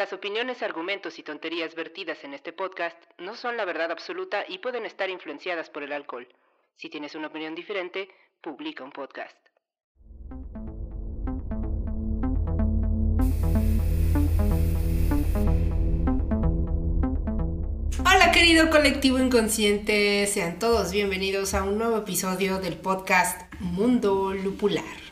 Las 0.00 0.14
opiniones, 0.14 0.62
argumentos 0.62 1.18
y 1.18 1.22
tonterías 1.22 1.74
vertidas 1.74 2.24
en 2.24 2.32
este 2.32 2.54
podcast 2.54 2.96
no 3.18 3.36
son 3.36 3.58
la 3.58 3.66
verdad 3.66 3.90
absoluta 3.90 4.46
y 4.48 4.56
pueden 4.56 4.86
estar 4.86 5.10
influenciadas 5.10 5.68
por 5.68 5.82
el 5.82 5.92
alcohol. 5.92 6.26
Si 6.74 6.88
tienes 6.88 7.14
una 7.14 7.26
opinión 7.26 7.54
diferente, 7.54 8.08
publica 8.40 8.82
un 8.82 8.92
podcast. 8.92 9.36
Hola 17.98 18.32
querido 18.32 18.70
colectivo 18.70 19.18
inconsciente, 19.18 20.26
sean 20.28 20.58
todos 20.58 20.92
bienvenidos 20.92 21.52
a 21.52 21.62
un 21.62 21.76
nuevo 21.76 21.98
episodio 21.98 22.58
del 22.58 22.78
podcast 22.78 23.52
Mundo 23.60 24.32
Lupular. 24.32 25.09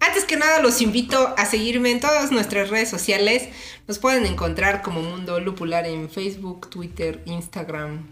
Antes 0.00 0.24
que 0.24 0.36
nada 0.36 0.60
los 0.60 0.80
invito 0.80 1.34
a 1.36 1.44
seguirme 1.44 1.90
en 1.90 2.00
todas 2.00 2.30
nuestras 2.30 2.70
redes 2.70 2.88
sociales. 2.88 3.48
Nos 3.86 3.98
pueden 3.98 4.26
encontrar 4.26 4.82
como 4.82 5.02
Mundo 5.02 5.40
Lupular 5.40 5.86
en 5.86 6.08
Facebook, 6.10 6.70
Twitter, 6.70 7.22
Instagram, 7.24 8.06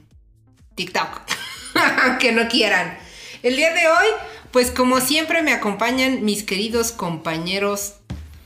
TikTok, 0.74 1.20
aunque 2.04 2.32
no 2.32 2.48
quieran. 2.48 2.98
El 3.43 3.56
día 3.56 3.73
de 3.73 3.87
hoy, 3.87 4.06
pues 4.51 4.70
como 4.70 5.01
siempre 5.01 5.43
me 5.43 5.52
acompañan 5.52 6.24
mis 6.24 6.43
queridos 6.43 6.93
compañeros 6.93 7.96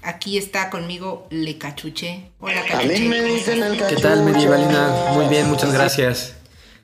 Aquí 0.02 0.38
está 0.38 0.70
conmigo 0.70 1.26
Le 1.30 1.58
Cachuche. 1.58 2.30
Hola 2.40 2.64
Cachuche. 2.66 3.10
¿Qué 3.88 3.96
tal, 3.96 4.24
Medievalina? 4.24 5.12
Muy 5.12 5.26
bien, 5.28 5.48
muchas 5.48 5.72
gracias. 5.72 6.36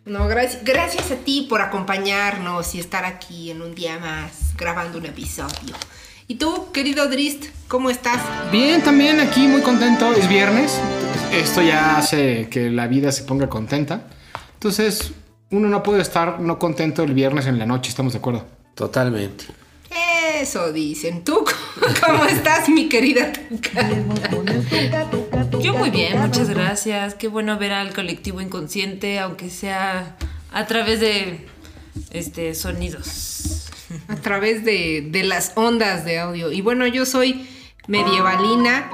No, 0.05 0.29
gracias, 0.29 0.63
gracias 0.63 1.11
a 1.11 1.17
ti 1.17 1.47
por 1.49 1.63
acompañarnos 1.63 2.75
y 2.75 2.81
estar 2.81 3.05
aquí 3.05 3.51
en 3.51 3.63
un 3.63 3.75
día 3.75 3.99
más 3.99 4.55
grabando 4.57 4.99
un 4.99 5.07
episodio. 5.07 5.75
¿Y 6.29 6.37
tú, 6.37 6.73
querido 6.73 7.09
Drist, 7.09 7.45
cómo 7.69 7.89
estás? 7.89 8.21
Bien, 8.51 8.83
también 8.83 9.21
aquí 9.21 9.47
muy 9.47 9.61
contento. 9.61 10.13
Es 10.13 10.29
viernes. 10.29 10.77
Esto 11.33 11.63
ya 11.63 11.99
hace 11.99 12.49
que 12.51 12.69
la 12.69 12.89
vida 12.89 13.13
se 13.13 13.23
ponga 13.23 13.49
contenta. 13.49 14.09
Entonces, 14.55 15.13
uno 15.51 15.69
no 15.69 15.85
puede 15.85 16.03
estar 16.03 16.41
no 16.41 16.59
contento 16.59 17.05
el 17.05 17.15
viernes 17.15 17.47
en 17.47 17.61
la 17.61 17.67
noche, 17.67 17.91
¿estamos 17.91 18.13
de 18.13 18.19
acuerdo? 18.19 18.45
Totalmente. 18.75 19.45
Eso 20.41 20.73
dicen. 20.73 21.23
¿Tú 21.23 21.45
cómo 22.05 22.25
estás, 22.25 22.69
mi 22.69 22.89
querida 22.89 23.33
Tuca? 23.33 23.89
Yo 25.61 25.75
muy 25.75 25.91
bien, 25.91 26.19
muchas 26.19 26.51
gracias. 26.51 27.15
Qué 27.15 27.29
bueno 27.29 27.57
ver 27.57 27.73
al 27.73 27.95
colectivo 27.95 28.41
inconsciente, 28.41 29.21
aunque 29.21 29.49
sea 29.49 30.17
a 30.53 30.67
través 30.67 30.99
de 30.99 31.47
este 32.11 32.57
sonidos. 32.57 33.66
A 34.09 34.17
través 34.17 34.65
de, 34.65 35.11
las 35.25 35.53
ondas 35.55 36.05
de 36.05 36.19
audio. 36.19 36.53
Y 36.53 36.61
bueno, 36.61 36.87
yo 36.87 37.07
soy 37.07 37.49
medievalina. 37.87 38.91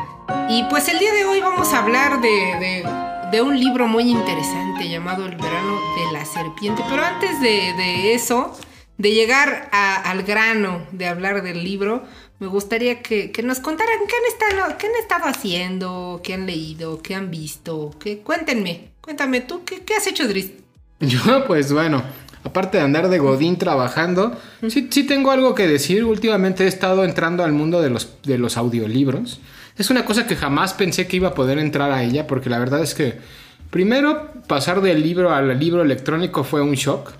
Y 0.49 0.65
pues 0.65 0.89
el 0.89 0.99
día 0.99 1.13
de 1.13 1.25
hoy 1.25 1.41
vamos 1.41 1.73
a 1.73 1.79
hablar 1.79 2.21
de, 2.21 2.85
de, 3.31 3.43
un 3.43 3.59
libro 3.59 3.87
muy 3.89 4.05
interesante 4.05 4.89
llamado 4.89 5.27
El 5.27 5.37
verano 5.37 5.81
de 5.97 6.13
la 6.13 6.25
serpiente. 6.25 6.83
Pero 6.89 7.05
antes 7.05 7.41
de, 7.41 7.73
de 7.77 8.15
eso 8.15 8.57
de 8.99 9.13
llegar 9.13 9.69
al 9.73 10.23
grano 10.23 10.87
de 10.93 11.09
hablar 11.09 11.43
del 11.43 11.65
libro, 11.65 12.05
me 12.39 12.47
gustaría 12.47 13.03
que, 13.03 13.33
nos 13.45 13.61
contaran 13.61 13.99
qué 14.09 14.15
han, 14.17 14.53
estado, 14.53 14.79
qué 14.79 14.87
han 14.87 14.95
estado 15.01 15.25
haciendo, 15.27 16.21
qué 16.25 16.35
han 16.35 16.47
leído, 16.47 17.01
qué 17.01 17.15
han 17.15 17.31
visto. 17.31 17.91
Qué, 17.99 18.19
cuéntenme, 18.19 18.91
cuéntame 19.01 19.41
tú, 19.41 19.63
¿qué, 19.65 19.95
has 19.95 20.07
hecho, 20.07 20.27
Dris? 20.27 20.51
Yo, 21.01 21.47
pues 21.47 21.73
bueno, 21.73 22.03
aparte 22.45 22.79
de 22.79 22.85
andar 22.85 23.09
de 23.09 23.19
Godín 23.19 23.57
trabajando, 23.57 24.37
sí, 24.69 24.89
sí 24.91 25.05
tengo 25.05 25.31
algo 25.31 25.55
que 25.55 25.67
decir. 25.67 26.05
Últimamente 26.05 26.65
he 26.65 26.69
estado 26.69 27.05
entrando 27.05 27.45
al 27.45 27.53
mundo 27.53 27.81
de 27.81 27.91
los, 27.91 28.15
de 28.25 28.39
los 28.39 28.57
audiolibros. 28.57 29.41
Es 29.79 29.91
una 29.91 30.05
cosa 30.05 30.27
que 30.27 30.37
jamás 30.37 30.75
pensé 30.75 31.07
que 31.07 31.17
iba 31.17 31.29
a 31.29 31.35
poder 31.35 31.59
entrar 31.59 31.93
a 31.93 32.03
ella, 32.03 32.27
porque 32.27 32.51
la 32.51 32.59
verdad 32.59 32.83
es 32.83 32.95
que 32.95 33.19
primero 33.71 34.31
pasar 34.47 34.83
del 34.83 35.03
libro 35.03 35.33
al 35.33 35.59
libro 35.59 35.83
electrónico 35.83 36.45
fue 36.45 36.63
un 36.63 36.75
shock. 36.75 37.13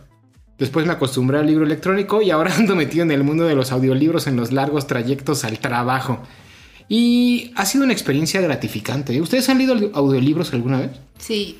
Después 0.59 0.87
me 0.87 0.93
acostumbré 0.93 1.39
al 1.39 1.47
libro 1.47 1.65
electrónico 1.65 2.23
y 2.23 2.31
ahora 2.31 2.55
ando 2.59 2.77
metido 2.77 3.05
en 3.05 3.11
el 3.11 3.25
mundo 3.25 3.45
de 3.45 3.55
los 3.55 3.73
audiolibros 3.73 4.27
en 4.27 4.37
los 4.37 4.53
largos 4.53 4.87
trayectos 4.87 5.45
al 5.45 5.59
trabajo. 5.59 6.23
Y 6.89 7.53
ha 7.57 7.65
sido 7.65 7.85
una 7.85 7.95
experiencia 7.95 8.41
gratificante. 8.41 9.19
¿Ustedes 9.21 9.49
han 9.49 9.59
leído 9.59 9.91
audiolibros 9.95 10.53
alguna 10.53 10.81
vez? 10.81 10.91
Sí. 11.19 11.59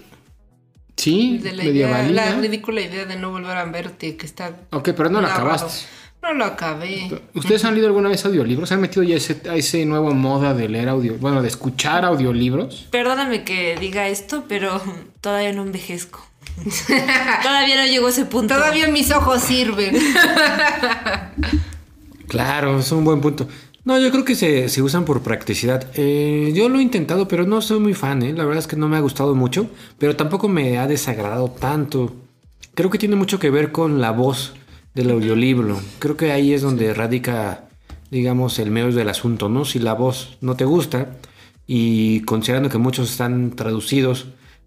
Sí, 0.97 1.39
de 1.39 1.53
la, 1.53 1.65
idea, 1.65 2.03
la 2.11 2.35
ridícula 2.37 2.81
idea 2.81 3.07
de 3.07 3.17
no 3.17 3.31
volver 3.31 3.57
a 3.57 3.65
verte, 3.65 4.17
que 4.17 4.27
está. 4.27 4.57
Ok, 4.71 4.91
pero 4.97 5.11
no 5.11 5.21
lo 5.21 5.27
acabaste. 5.27 5.87
No 6.23 6.33
lo 6.35 6.45
acabé. 6.45 7.11
¿Ustedes 7.35 7.65
han 7.65 7.75
leído 7.75 7.89
alguna 7.89 8.09
vez 8.09 8.25
audiolibros? 8.25 8.69
¿Se 8.69 8.75
han 8.75 8.81
metido 8.81 9.03
ya 9.03 9.17
ese, 9.17 9.41
a 9.51 9.57
ese 9.57 9.85
nuevo 9.85 10.15
moda 10.15 10.55
de 10.55 10.69
leer 10.69 10.89
audio, 10.89 11.17
bueno, 11.19 11.43
de 11.43 11.49
escuchar 11.49 12.05
audiolibros? 12.05 12.87
Perdóname 12.93 13.43
que 13.43 13.77
diga 13.81 14.07
esto, 14.07 14.45
pero 14.47 14.81
todavía 15.21 15.53
no 15.53 15.63
envejezco. 15.63 16.25
Todavía 17.43 17.77
no 17.77 17.87
llegó 17.87 18.09
ese 18.09 18.25
punto. 18.27 18.55
Todavía 18.55 18.87
mis 18.89 19.11
ojos 19.11 19.43
sirven. 19.43 19.97
claro, 22.29 22.79
es 22.79 22.93
un 22.93 23.05
buen 23.05 23.21
punto. 23.21 23.49
No, 23.85 23.99
yo 23.99 24.11
creo 24.13 24.25
que 24.25 24.37
se, 24.37 24.83
usan 24.83 25.05
por 25.05 25.23
practicidad. 25.23 25.91
Eh, 25.95 26.53
yo 26.55 26.69
lo 26.69 26.79
he 26.79 26.83
intentado, 26.83 27.27
pero 27.27 27.47
no 27.47 27.61
soy 27.61 27.81
muy 27.81 27.95
fan, 27.95 28.23
¿eh? 28.23 28.33
La 28.33 28.45
verdad 28.45 28.61
es 28.61 28.69
que 28.69 28.77
no 28.77 28.89
me 28.89 28.97
ha 28.97 29.01
gustado 29.01 29.35
mucho, 29.35 29.69
pero 29.99 30.15
tampoco 30.15 30.49
me 30.49 30.79
ha 30.79 30.87
desagradado 30.87 31.51
tanto. 31.51 32.15
Creo 32.75 32.91
que 32.91 32.99
tiene 32.99 33.17
mucho 33.17 33.41
que 33.41 33.51
ver 33.51 33.73
con 33.73 34.01
la 34.01 34.13
voz 34.13 34.55
del 34.95 35.11
audiolibro. 35.11 35.81
Creo 35.99 36.17
que 36.17 36.31
ahí 36.31 36.53
es 36.53 36.63
donde 36.63 36.95
radica, 36.95 37.65
digamos, 38.11 38.59
el 38.61 38.71
medio 38.71 38.93
del 38.93 39.09
asunto, 39.09 39.49
¿no? 39.49 39.65
Si 39.65 39.81
la 39.81 39.95
voz 39.95 40.37
no 40.41 40.55
te 40.55 40.65
gusta 40.65 41.17
y 41.67 42.21
considerando 42.21 42.69
que 42.69 42.79
muchos 42.79 43.11
están 43.11 43.51
traducidos 43.51 44.27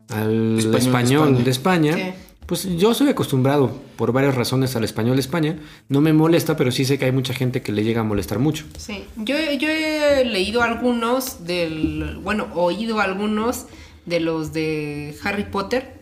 al 0.10 0.76
español, 0.76 1.44
de 1.44 1.52
España, 1.52 2.16
pues 2.46 2.66
yo 2.78 2.94
soy 2.94 3.10
acostumbrado 3.10 3.82
por 3.96 4.12
varias 4.12 4.36
razones 4.36 4.76
al 4.76 4.84
español 4.84 5.16
de 5.16 5.22
España. 5.22 5.58
No 5.90 6.02
me 6.02 6.14
molesta, 6.14 6.56
pero 6.56 6.72
sí 6.72 6.86
sé 6.86 7.00
que 7.00 7.06
hay 7.06 7.12
mucha 7.12 7.34
gente 7.34 7.62
que 7.62 7.72
le 7.72 7.84
llega 7.84 8.02
a 8.02 8.04
molestar 8.04 8.40
mucho. 8.40 8.66
Sí, 8.78 9.06
yo, 9.18 9.36
yo 9.60 9.70
he 9.70 10.26
leído 10.26 10.62
algunos 10.62 11.46
del, 11.46 12.20
bueno, 12.24 12.48
oído 12.54 13.00
algunos 13.00 13.66
de 14.06 14.20
los 14.20 14.54
de 14.54 15.16
Harry 15.24 15.46
Potter 15.46 16.00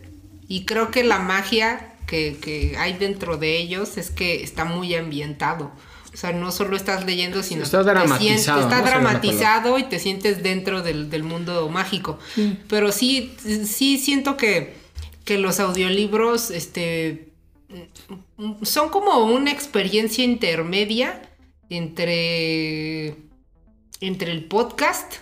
y 0.48 0.64
creo 0.64 0.90
que 0.90 1.04
la 1.04 1.18
magia 1.18 1.94
que, 2.06 2.36
que 2.40 2.76
hay 2.78 2.92
dentro 2.94 3.38
de 3.38 3.56
ellos 3.56 3.96
es 3.96 4.10
que 4.10 4.42
está 4.42 4.64
muy 4.64 4.94
ambientado. 4.94 5.72
O 6.14 6.16
sea, 6.16 6.32
no 6.32 6.52
solo 6.52 6.76
estás 6.76 7.04
leyendo, 7.04 7.42
sino 7.42 7.64
está 7.64 7.82
dramatizado, 7.82 8.60
está 8.60 8.82
dramatizado 8.82 9.78
y 9.78 9.82
te 9.82 9.98
sientes 9.98 10.44
dentro 10.44 10.80
del, 10.80 11.22
mundo 11.24 11.68
mágico. 11.68 12.20
Pero 12.68 12.92
sí, 12.92 13.34
sí 13.64 13.98
siento 13.98 14.36
que, 14.36 14.76
que 15.24 15.38
los 15.38 15.60
audiolibros, 15.60 16.50
este, 16.50 17.32
son 18.62 18.88
como 18.90 19.24
una 19.24 19.50
experiencia 19.50 20.24
intermedia 20.24 21.22
entre, 21.70 23.16
entre 24.00 24.32
el 24.32 24.44
podcast, 24.44 25.14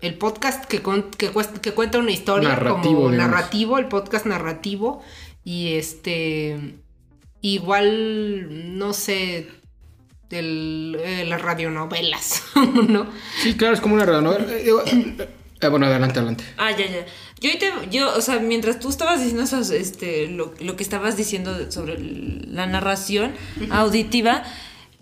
el 0.00 0.14
podcast 0.14 0.64
que, 0.64 0.82
que, 1.16 1.30
que 1.60 1.72
cuenta 1.72 1.98
una 1.98 2.10
historia 2.10 2.58
como 2.58 3.10
narrativo, 3.10 3.78
el 3.78 3.88
podcast 3.88 4.26
narrativo, 4.26 5.02
y 5.44 5.74
este, 5.74 6.76
igual, 7.42 8.78
no 8.78 8.94
sé, 8.94 9.48
de 10.30 10.38
eh, 10.40 11.24
las 11.26 11.42
radionovelas, 11.42 12.42
¿no? 12.88 13.06
Sí, 13.42 13.54
claro, 13.54 13.74
es 13.74 13.80
como 13.80 13.94
una 13.94 14.06
radionovela. 14.06 14.52
Eh, 14.52 14.70
eh, 15.60 15.68
bueno, 15.68 15.86
adelante, 15.86 16.18
adelante. 16.18 16.44
Ah, 16.56 16.70
ya, 16.72 16.86
ya. 16.86 17.06
Yo, 17.44 17.50
yo, 17.90 18.16
o 18.16 18.22
sea, 18.22 18.38
mientras 18.38 18.80
tú 18.80 18.88
estabas 18.88 19.20
diciendo 19.20 19.44
este, 19.74 20.28
lo, 20.28 20.54
que 20.54 20.82
estabas 20.82 21.14
diciendo 21.14 21.70
sobre 21.70 21.98
la 21.98 22.64
narración 22.64 23.34
auditiva, 23.70 24.44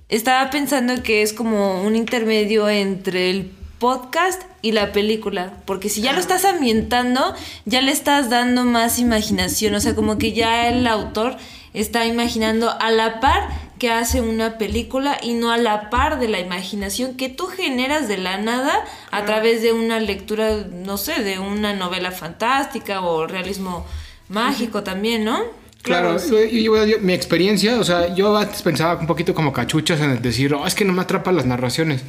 estaba 0.08 0.50
pensando 0.50 1.04
que 1.04 1.22
es 1.22 1.32
como 1.32 1.84
un 1.84 1.94
intermedio 1.94 2.68
entre 2.68 3.30
el 3.30 3.52
podcast 3.78 4.42
y 4.60 4.72
la 4.72 4.90
película, 4.90 5.54
porque 5.66 5.88
si 5.88 6.02
ya 6.02 6.12
lo 6.12 6.18
estás 6.18 6.44
ambientando, 6.44 7.32
ya 7.64 7.80
le 7.80 7.92
estás 7.92 8.28
dando 8.28 8.64
más 8.64 8.98
imaginación, 8.98 9.76
o 9.76 9.80
sea, 9.80 9.94
como 9.94 10.18
que 10.18 10.32
ya 10.32 10.68
el 10.68 10.84
autor 10.88 11.36
está 11.74 12.06
imaginando 12.06 12.74
a 12.80 12.90
la 12.90 13.20
par 13.20 13.71
que 13.82 13.90
hace 13.90 14.20
una 14.20 14.58
película 14.58 15.18
y 15.20 15.34
no 15.34 15.50
a 15.50 15.56
la 15.58 15.90
par 15.90 16.20
de 16.20 16.28
la 16.28 16.38
imaginación 16.38 17.16
que 17.16 17.28
tú 17.28 17.48
generas 17.48 18.06
de 18.06 18.16
la 18.16 18.38
nada 18.38 18.72
a 19.10 19.24
través 19.24 19.60
de 19.60 19.72
una 19.72 19.98
lectura, 19.98 20.58
no 20.72 20.96
sé, 20.96 21.24
de 21.24 21.40
una 21.40 21.74
novela 21.74 22.12
fantástica 22.12 23.00
o 23.00 23.26
realismo 23.26 23.84
mágico 24.28 24.84
también, 24.84 25.24
¿no? 25.24 25.40
Claro, 25.82 26.16
yo- 26.16 26.44
yo- 26.44 26.86
yo- 26.86 27.00
mi 27.00 27.12
experiencia, 27.12 27.80
o 27.80 27.82
sea, 27.82 28.14
yo 28.14 28.36
antes 28.36 28.62
pensaba 28.62 29.00
un 29.00 29.08
poquito 29.08 29.34
como 29.34 29.52
cachuchas 29.52 30.00
en 30.00 30.10
el 30.12 30.22
decir, 30.22 30.54
"Oh, 30.54 30.64
es 30.64 30.76
que 30.76 30.84
no 30.84 30.92
me 30.92 31.02
atrapan 31.02 31.34
las 31.34 31.46
narraciones. 31.46 32.04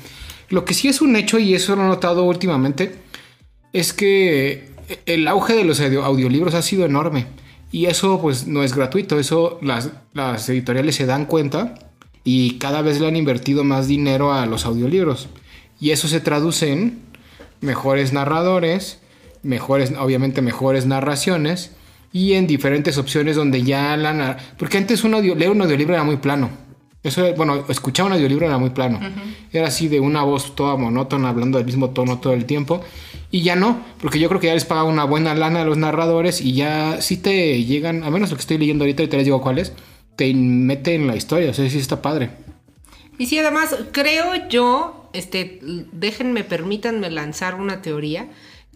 Lo 0.49 0.65
que 0.65 0.75
sí 0.75 0.89
es 0.89 1.01
un 1.01 1.15
hecho, 1.15 1.39
y 1.39 1.55
eso 1.55 1.75
lo 1.75 1.81
he 1.85 1.87
notado 1.87 2.23
últimamente, 2.25 2.93
es 3.73 3.93
que 3.93 4.69
el 5.07 5.27
auge 5.27 5.55
de 5.55 5.63
los 5.63 5.79
audio- 5.81 6.03
audiolibros 6.05 6.53
ha 6.53 6.61
sido 6.61 6.85
enorme. 6.85 7.25
Y 7.73 7.87
eso 7.87 8.21
pues 8.21 8.45
no 8.45 8.61
es 8.61 8.75
gratuito, 8.75 9.17
eso 9.17 9.57
las, 9.63 9.89
las 10.13 10.47
editoriales 10.47 10.95
se 10.95 11.07
dan 11.07 11.25
cuenta 11.25 11.73
y 12.23 12.59
cada 12.59 12.83
vez 12.83 13.01
le 13.01 13.07
han 13.07 13.15
invertido 13.15 13.63
más 13.63 13.87
dinero 13.87 14.31
a 14.31 14.45
los 14.45 14.67
audiolibros. 14.67 15.27
Y 15.79 15.89
eso 15.89 16.07
se 16.07 16.19
traduce 16.19 16.71
en 16.71 17.01
mejores 17.61 18.13
narradores, 18.13 18.99
mejores, 19.41 19.91
obviamente 19.99 20.43
mejores 20.43 20.85
narraciones 20.85 21.71
y 22.11 22.33
en 22.33 22.45
diferentes 22.45 22.99
opciones 22.99 23.35
donde 23.35 23.63
ya 23.63 23.97
la... 23.97 24.37
Porque 24.59 24.77
antes 24.77 25.03
un 25.03 25.15
audio, 25.15 25.33
leer 25.33 25.49
un 25.49 25.63
audiolibro 25.63 25.95
era 25.95 26.03
muy 26.03 26.17
plano. 26.17 26.51
Eso, 27.01 27.33
bueno, 27.33 27.65
escuchar 27.69 28.05
un 28.05 28.13
audiolibro 28.13 28.45
era 28.45 28.59
muy 28.59 28.69
plano. 28.69 28.99
Era 29.51 29.69
así 29.69 29.87
de 29.87 29.99
una 29.99 30.21
voz 30.21 30.53
toda 30.53 30.77
monótona, 30.77 31.29
hablando 31.29 31.57
del 31.57 31.65
mismo 31.65 31.89
tono 31.89 32.19
todo 32.19 32.33
el 32.33 32.45
tiempo. 32.45 32.83
Y 33.33 33.41
ya 33.41 33.55
no, 33.55 33.83
porque 33.99 34.19
yo 34.19 34.29
creo 34.29 34.39
que 34.39 34.45
ya 34.45 34.53
les 34.53 34.63
paga 34.63 34.83
una 34.83 35.05
buena 35.05 35.33
lana 35.33 35.63
a 35.63 35.65
los 35.65 35.75
narradores 35.75 36.39
y 36.39 36.53
ya 36.53 37.01
sí 37.01 37.17
te 37.17 37.63
llegan, 37.63 38.03
a 38.03 38.11
menos 38.11 38.29
lo 38.29 38.35
que 38.35 38.41
estoy 38.41 38.59
leyendo 38.59 38.83
ahorita, 38.83 39.01
y 39.01 39.07
te 39.07 39.17
les 39.17 39.25
digo 39.25 39.41
cuál 39.41 39.57
es, 39.57 39.73
te 40.15 40.31
mete 40.35 40.93
en 40.93 41.07
la 41.07 41.15
historia. 41.15 41.49
O 41.49 41.53
sea, 41.55 41.67
sí 41.67 41.79
está 41.79 41.99
padre. 41.99 42.29
Y 43.17 43.25
sí, 43.25 43.39
además, 43.39 43.75
creo 43.91 44.47
yo, 44.49 45.09
este, 45.13 45.59
déjenme, 45.63 46.43
permítanme 46.43 47.09
lanzar 47.09 47.55
una 47.55 47.81
teoría, 47.81 48.29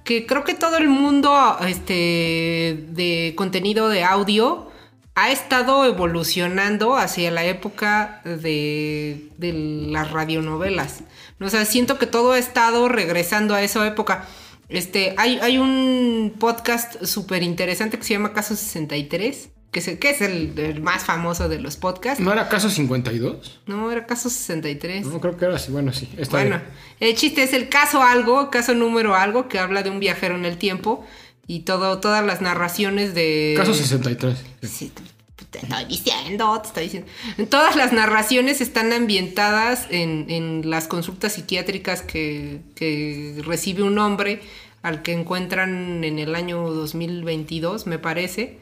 que 0.03 0.25
creo 0.25 0.43
que 0.43 0.55
todo 0.55 0.77
el 0.77 0.89
mundo, 0.89 1.55
este, 1.67 2.83
de 2.89 3.33
contenido 3.37 3.89
de 3.89 4.03
audio 4.05 4.71
ha 5.13 5.29
estado 5.29 5.85
evolucionando 5.85 6.95
hacia 6.95 7.29
la 7.29 7.45
época 7.45 8.21
de, 8.23 9.29
de 9.37 9.53
las 9.91 10.09
radionovelas. 10.09 11.03
O 11.39 11.47
sea, 11.47 11.63
siento 11.65 11.99
que 11.99 12.07
todo 12.07 12.31
ha 12.31 12.39
estado 12.39 12.89
regresando 12.89 13.53
a 13.53 13.61
esa 13.61 13.85
época. 13.85 14.25
Este, 14.69 15.15
hay, 15.17 15.39
hay 15.41 15.57
un 15.57 16.33
podcast 16.39 17.03
súper 17.05 17.41
interesante 17.43 17.97
que 17.97 18.03
se 18.03 18.13
llama 18.13 18.33
Caso 18.33 18.55
63, 18.55 19.49
que 19.71 19.79
es, 19.79 19.87
el- 19.87 19.99
que 19.99 20.09
es 20.09 20.21
el, 20.21 20.57
el 20.59 20.81
más 20.81 21.05
famoso 21.05 21.47
de 21.47 21.59
los 21.59 21.77
podcasts. 21.77 22.19
¿No 22.21 22.33
era 22.33 22.49
caso 22.49 22.69
52? 22.69 23.61
No, 23.65 23.91
era 23.91 24.05
Caso 24.05 24.29
63. 24.29 25.05
No, 25.05 25.21
creo 25.21 25.37
que 25.37 25.45
era 25.45 25.55
así. 25.55 25.71
Bueno, 25.71 25.93
sí. 25.93 26.09
Está 26.17 26.37
Bueno, 26.41 26.57
bien. 26.99 27.11
el 27.11 27.15
chiste 27.15 27.43
es 27.43 27.53
el 27.53 27.69
caso 27.69 28.03
algo, 28.03 28.49
caso 28.49 28.73
número 28.73 29.15
algo, 29.15 29.47
que 29.47 29.59
habla 29.59 29.83
de 29.83 29.89
un 29.89 29.99
viajero 30.01 30.35
en 30.35 30.43
el 30.45 30.57
tiempo 30.57 31.05
y 31.47 31.61
todo, 31.61 31.99
todas 31.99 32.25
las 32.25 32.41
narraciones 32.41 33.13
de... 33.13 33.53
Caso 33.55 33.73
63. 33.73 34.35
Sí, 34.63 34.89
te, 34.89 35.01
te 35.45 35.59
estoy 35.59 35.85
diciendo, 35.85 36.59
te 36.61 36.67
estoy 36.67 36.83
diciendo. 36.83 37.09
Todas 37.49 37.75
las 37.75 37.93
narraciones 37.93 38.61
están 38.61 38.91
ambientadas 38.91 39.87
en, 39.89 40.25
en 40.29 40.69
las 40.69 40.87
consultas 40.87 41.33
psiquiátricas 41.33 42.01
que, 42.01 42.61
que 42.75 43.41
recibe 43.45 43.83
un 43.83 43.99
hombre 43.99 44.41
al 44.81 45.01
que 45.01 45.13
encuentran 45.13 46.03
en 46.03 46.19
el 46.19 46.35
año 46.35 46.71
2022, 46.71 47.87
me 47.87 47.99
parece, 47.99 48.57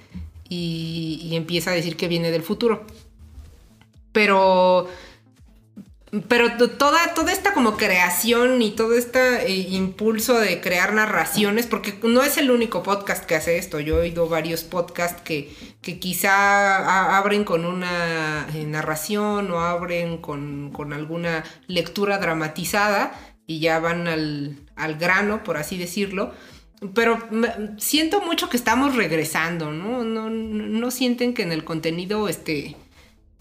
y, 0.50 1.20
y 1.24 1.36
empieza 1.36 1.72
a 1.72 1.74
decir 1.74 1.96
que 1.96 2.08
viene 2.08 2.32
del 2.32 2.44
futuro. 2.44 2.86
Pero 4.12 4.88
pero 6.28 6.56
toda, 6.70 7.14
toda 7.14 7.32
esta 7.32 7.54
como 7.54 7.78
creación 7.78 8.62
y 8.62 8.72
todo 8.72 8.94
este 8.94 9.48
eh, 9.48 9.68
impulso 9.72 10.40
de 10.40 10.62
crear 10.62 10.94
narraciones, 10.94 11.68
porque 11.68 11.98
no 12.04 12.24
es 12.24 12.38
el 12.38 12.52
único 12.52 12.84
podcast 12.84 13.26
que 13.26 13.36
hace 13.36 13.58
esto, 13.58 13.80
yo 13.80 13.98
he 13.98 14.02
oído 14.02 14.30
varios 14.30 14.64
podcasts 14.64 15.22
que, 15.24 15.54
que 15.82 16.00
quizá 16.00 17.18
abren 17.18 17.44
con 17.44 17.66
una 17.66 18.48
eh, 18.54 18.66
narración 18.66 19.52
o 19.52 19.60
abren 19.60 20.18
con, 20.18 20.72
con 20.72 20.94
alguna 20.94 21.44
lectura 21.68 22.18
dramatizada 22.18 23.14
y 23.48 23.60
ya 23.60 23.80
van 23.80 24.08
al, 24.08 24.60
al 24.76 24.96
grano, 24.96 25.44
por 25.44 25.58
así 25.58 25.78
decirlo. 25.78 26.34
Pero 26.94 27.18
siento 27.78 28.22
mucho 28.22 28.50
que 28.50 28.58
estamos 28.58 28.96
regresando, 28.96 29.72
¿no? 29.72 30.04
No, 30.04 30.30
no, 30.30 30.66
no 30.66 30.92
sienten 30.92 31.34
que 31.34 31.42
en 31.42 31.52
el 31.52 31.64
contenido 31.64 32.28
este, 32.28 32.76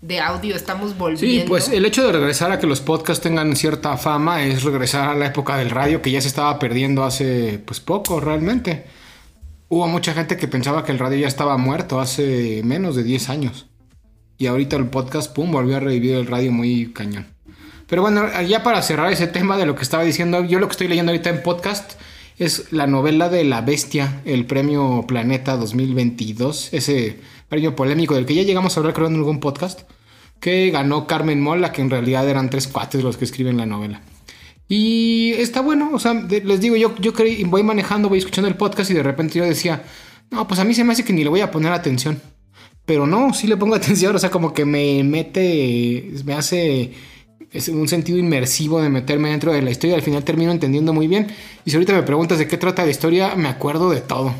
de 0.06 0.20
audio 0.20 0.54
estamos 0.54 0.98
volviendo. 0.98 1.44
Sí, 1.44 1.48
pues 1.48 1.68
el 1.70 1.84
hecho 1.86 2.06
de 2.06 2.12
regresar 2.12 2.52
a 2.52 2.58
que 2.58 2.66
los 2.66 2.82
podcasts 2.82 3.22
tengan 3.22 3.56
cierta 3.56 3.96
fama 3.96 4.44
es 4.44 4.62
regresar 4.62 5.08
a 5.08 5.14
la 5.14 5.26
época 5.26 5.56
del 5.56 5.70
radio 5.70 6.02
que 6.02 6.10
ya 6.10 6.20
se 6.20 6.28
estaba 6.28 6.58
perdiendo 6.58 7.04
hace 7.04 7.58
pues 7.64 7.80
poco 7.80 8.20
realmente. 8.20 8.84
Hubo 9.68 9.88
mucha 9.88 10.12
gente 10.12 10.36
que 10.36 10.46
pensaba 10.46 10.84
que 10.84 10.92
el 10.92 10.98
radio 10.98 11.20
ya 11.20 11.26
estaba 11.26 11.56
muerto 11.56 12.00
hace 12.00 12.60
menos 12.64 12.96
de 12.96 13.02
10 13.02 13.30
años. 13.30 13.66
Y 14.36 14.46
ahorita 14.46 14.76
el 14.76 14.88
podcast, 14.88 15.32
pum, 15.32 15.50
volvió 15.50 15.76
a 15.76 15.80
revivir 15.80 16.16
el 16.16 16.26
radio 16.26 16.52
muy 16.52 16.92
cañón. 16.92 17.26
Pero 17.86 18.02
bueno, 18.02 18.26
ya 18.42 18.62
para 18.62 18.82
cerrar 18.82 19.10
ese 19.10 19.26
tema 19.26 19.56
de 19.56 19.64
lo 19.64 19.74
que 19.74 19.82
estaba 19.82 20.02
diciendo, 20.02 20.44
yo 20.44 20.58
lo 20.58 20.68
que 20.68 20.72
estoy 20.72 20.88
leyendo 20.88 21.12
ahorita 21.12 21.30
en 21.30 21.42
podcast 21.42 21.92
es 22.38 22.72
la 22.72 22.86
novela 22.86 23.30
de 23.30 23.44
La 23.44 23.62
Bestia, 23.62 24.20
el 24.26 24.44
premio 24.44 25.04
Planeta 25.08 25.56
2022, 25.56 26.74
ese 26.74 27.20
premio 27.48 27.74
polémico 27.76 28.14
del 28.14 28.26
que 28.26 28.34
ya 28.34 28.42
llegamos 28.42 28.76
a 28.76 28.80
hablar 28.80 28.94
creo 28.94 29.08
en 29.08 29.14
algún 29.16 29.40
podcast, 29.40 29.82
que 30.40 30.70
ganó 30.70 31.06
Carmen 31.06 31.40
Mola, 31.40 31.72
que 31.72 31.82
en 31.82 31.90
realidad 31.90 32.28
eran 32.28 32.50
tres 32.50 32.68
cuates 32.68 33.02
los 33.02 33.16
que 33.16 33.24
escriben 33.24 33.56
la 33.56 33.66
novela. 33.66 34.02
Y 34.68 35.32
está 35.32 35.60
bueno, 35.60 35.90
o 35.92 35.98
sea, 35.98 36.14
les 36.14 36.60
digo, 36.60 36.76
yo, 36.76 36.94
yo 36.96 37.12
creí- 37.12 37.44
voy 37.44 37.62
manejando, 37.62 38.08
voy 38.08 38.18
escuchando 38.18 38.48
el 38.48 38.56
podcast 38.56 38.90
y 38.90 38.94
de 38.94 39.02
repente 39.02 39.38
yo 39.38 39.44
decía, 39.44 39.82
no, 40.30 40.48
pues 40.48 40.58
a 40.60 40.64
mí 40.64 40.74
se 40.74 40.84
me 40.84 40.92
hace 40.92 41.04
que 41.04 41.12
ni 41.12 41.22
le 41.22 41.30
voy 41.30 41.40
a 41.40 41.50
poner 41.50 41.72
atención. 41.72 42.20
Pero 42.86 43.06
no, 43.06 43.32
sí 43.34 43.46
le 43.46 43.56
pongo 43.56 43.74
atención, 43.76 44.16
o 44.16 44.18
sea, 44.18 44.30
como 44.30 44.52
que 44.54 44.64
me 44.64 45.02
mete, 45.04 46.10
me 46.24 46.34
hace 46.34 46.92
es 47.52 47.68
un 47.68 47.86
sentido 47.86 48.18
inmersivo 48.18 48.82
de 48.82 48.88
meterme 48.90 49.30
dentro 49.30 49.52
de 49.52 49.62
la 49.62 49.70
historia. 49.70 49.94
Al 49.94 50.02
final 50.02 50.24
termino 50.24 50.50
entendiendo 50.50 50.92
muy 50.92 51.06
bien. 51.06 51.28
Y 51.64 51.70
si 51.70 51.76
ahorita 51.76 51.92
me 51.92 52.02
preguntas 52.02 52.38
de 52.38 52.48
qué 52.48 52.56
trata 52.58 52.84
la 52.84 52.90
historia, 52.90 53.36
me 53.36 53.48
acuerdo 53.48 53.90
de 53.90 54.00
todo. 54.00 54.34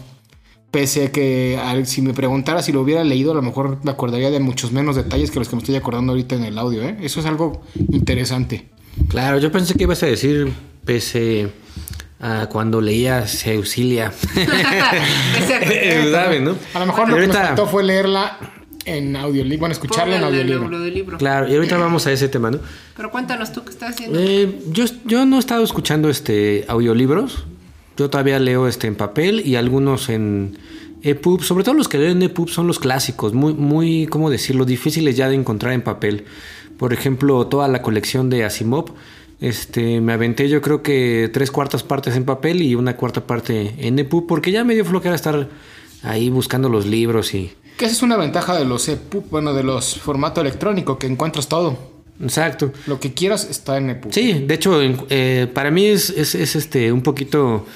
Pese 0.74 1.04
a 1.06 1.12
que 1.12 1.56
al- 1.62 1.86
si 1.86 2.02
me 2.02 2.12
preguntara 2.14 2.60
si 2.60 2.72
lo 2.72 2.80
hubiera 2.80 3.04
leído, 3.04 3.30
a 3.30 3.34
lo 3.36 3.42
mejor 3.42 3.78
me 3.84 3.92
acordaría 3.92 4.30
de 4.32 4.40
muchos 4.40 4.72
menos 4.72 4.96
detalles 4.96 5.30
que 5.30 5.38
los 5.38 5.48
que 5.48 5.54
me 5.54 5.60
estoy 5.62 5.76
acordando 5.76 6.10
ahorita 6.12 6.34
en 6.34 6.42
el 6.44 6.58
audio. 6.58 6.82
¿eh? 6.82 6.96
Eso 7.00 7.20
es 7.20 7.26
algo 7.26 7.62
interesante. 7.92 8.68
Claro, 9.08 9.38
yo 9.38 9.52
pensé 9.52 9.74
que 9.74 9.84
ibas 9.84 10.02
a 10.02 10.06
decir 10.06 10.52
pese 10.84 11.48
a 12.20 12.46
cuando 12.50 12.80
leía 12.80 13.26
Se 13.28 13.54
Auxilia. 13.54 14.12
¿Sabes, 16.10 16.42
no? 16.42 16.56
A 16.74 16.80
lo 16.80 16.86
mejor 16.86 17.08
lo 17.08 17.14
que 17.16 17.26
nos 17.26 17.36
ahorita- 17.36 17.46
faltó 17.48 17.66
fue 17.66 17.84
leerla 17.84 18.38
en 18.84 19.16
audiolibro, 19.16 19.60
bueno, 19.60 19.72
escucharla 19.72 20.16
en 20.16 20.24
audiolibro. 20.24 21.16
Claro, 21.18 21.48
y 21.48 21.54
ahorita 21.54 21.78
vamos 21.78 22.06
a 22.06 22.12
ese 22.12 22.28
tema, 22.28 22.50
¿no? 22.50 22.58
Pero 22.96 23.10
cuéntanos 23.10 23.52
tú 23.52 23.64
qué 23.64 23.70
estás 23.70 23.90
haciendo. 23.94 24.18
Eh, 24.20 24.58
yo, 24.70 24.84
yo 25.04 25.24
no 25.24 25.36
he 25.36 25.38
estado 25.38 25.64
escuchando 25.64 26.10
este 26.10 26.64
audiolibros. 26.68 27.44
Yo 27.96 28.10
todavía 28.10 28.38
leo 28.38 28.66
este 28.66 28.86
en 28.86 28.96
papel 28.96 29.42
y 29.46 29.56
algunos 29.56 30.08
en 30.08 30.58
EPUB. 31.02 31.42
Sobre 31.42 31.64
todo 31.64 31.74
los 31.74 31.88
que 31.88 31.98
leo 31.98 32.10
en 32.10 32.22
EPUB 32.22 32.48
son 32.48 32.66
los 32.66 32.78
clásicos, 32.78 33.34
muy, 33.34 33.54
muy, 33.54 34.06
¿cómo 34.06 34.30
decirlo? 34.30 34.64
Difíciles 34.64 35.16
ya 35.16 35.28
de 35.28 35.36
encontrar 35.36 35.72
en 35.72 35.82
papel. 35.82 36.24
Por 36.78 36.92
ejemplo, 36.92 37.46
toda 37.46 37.68
la 37.68 37.82
colección 37.82 38.30
de 38.30 38.44
Asimov. 38.44 38.92
Este, 39.40 40.00
me 40.00 40.12
aventé 40.12 40.48
yo 40.48 40.62
creo 40.62 40.82
que 40.82 41.28
tres 41.32 41.50
cuartas 41.50 41.82
partes 41.82 42.16
en 42.16 42.24
papel 42.24 42.62
y 42.62 42.74
una 42.74 42.96
cuarta 42.96 43.26
parte 43.26 43.74
en 43.78 43.98
EPUB 43.98 44.26
porque 44.26 44.52
ya 44.52 44.64
me 44.64 44.74
dio 44.74 44.84
flojera 44.84 45.14
estar 45.14 45.48
ahí 46.02 46.30
buscando 46.30 46.68
los 46.68 46.86
libros 46.86 47.34
y... 47.34 47.52
Que 47.76 47.86
es 47.86 48.02
una 48.02 48.16
ventaja 48.16 48.56
de 48.56 48.64
los 48.64 48.88
EPUB, 48.88 49.28
bueno, 49.30 49.52
de 49.52 49.64
los 49.64 49.98
formato 49.98 50.40
electrónico, 50.40 50.98
que 50.98 51.08
encuentras 51.08 51.48
todo. 51.48 51.93
Exacto. 52.22 52.72
Lo 52.86 53.00
que 53.00 53.12
quieras 53.12 53.48
está 53.50 53.76
en 53.78 53.90
EPUB. 53.90 54.12
Sí, 54.12 54.44
de 54.46 54.54
hecho, 54.54 54.80
eh, 55.10 55.48
para 55.52 55.70
mí 55.70 55.86
es, 55.86 56.10
es- 56.10 56.34
es, 56.34 56.54
este 56.56 56.92
un 56.92 57.02
poquito, 57.02 57.66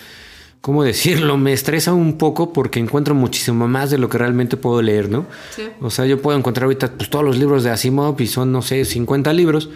¿cómo 0.61 0.85
decirlo? 0.85 1.37
Me 1.37 1.53
estresa 1.53 1.93
un 1.93 2.19
poco 2.19 2.53
porque 2.53 2.79
encuentro 2.79 3.15
muchísimo 3.15 3.67
más 3.69 3.91
de 3.91 3.99
lo 3.99 4.09
que 4.09 4.19
realmente 4.19 4.57
puedo 4.57 4.81
leer, 4.81 5.09
¿no? 5.09 5.27
Sí. 5.57 5.63
O 5.81 5.91
sea, 5.91 6.07
yo 6.07 6.23
puedo 6.23 6.39
encontrar 6.39 6.65
ahorita 6.65 6.93
pues, 6.93 7.11
todos 7.11 7.25
los 7.25 7.37
libros 7.39 7.65
de 7.65 7.71
Asimov 7.71 8.21
y 8.21 8.27
son, 8.29 8.53
no 8.53 8.63
sé, 8.63 8.85
50 8.85 9.33
libros 9.33 9.71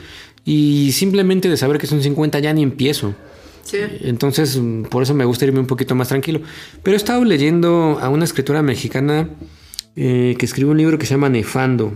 y 0.45 0.90
simplemente 0.92 1.49
de 1.49 1.57
saber 1.57 1.78
que 1.78 1.87
son 1.87 2.02
50 2.02 2.38
ya 2.38 2.52
ni 2.52 2.62
empiezo. 2.62 3.14
Sí. 3.64 3.78
Entonces, 4.02 4.61
por 4.90 5.02
eso 5.04 5.14
me 5.14 5.25
gusta 5.25 5.45
irme 5.45 5.61
un 5.61 5.66
poquito 5.69 5.95
más 5.95 6.09
tranquilo. 6.09 6.40
Pero 6.83 6.95
he 6.95 6.99
estado 6.99 7.25
leyendo 7.25 7.99
a 8.00 8.09
una 8.09 8.25
escritora 8.25 8.61
mexicana 8.62 9.28
eh, 9.95 10.35
que 10.38 10.47
escribe 10.47 10.71
un 10.71 10.78
libro 10.78 10.99
que 10.99 11.07
se 11.07 11.14
llama 11.14 11.28
Nefando. 11.28 11.92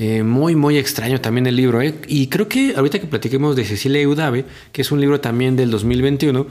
Eh, 0.00 0.22
muy, 0.22 0.54
muy 0.54 0.78
extraño 0.78 1.20
también 1.20 1.48
el 1.48 1.56
libro. 1.56 1.82
¿eh? 1.82 1.92
Y 2.06 2.28
creo 2.28 2.46
que 2.48 2.74
ahorita 2.76 3.00
que 3.00 3.06
platiquemos 3.08 3.56
de 3.56 3.64
Cecilia 3.64 4.00
Eudave, 4.00 4.44
que 4.70 4.82
es 4.82 4.92
un 4.92 5.00
libro 5.00 5.20
también 5.20 5.56
del 5.56 5.72
2021, 5.72 6.46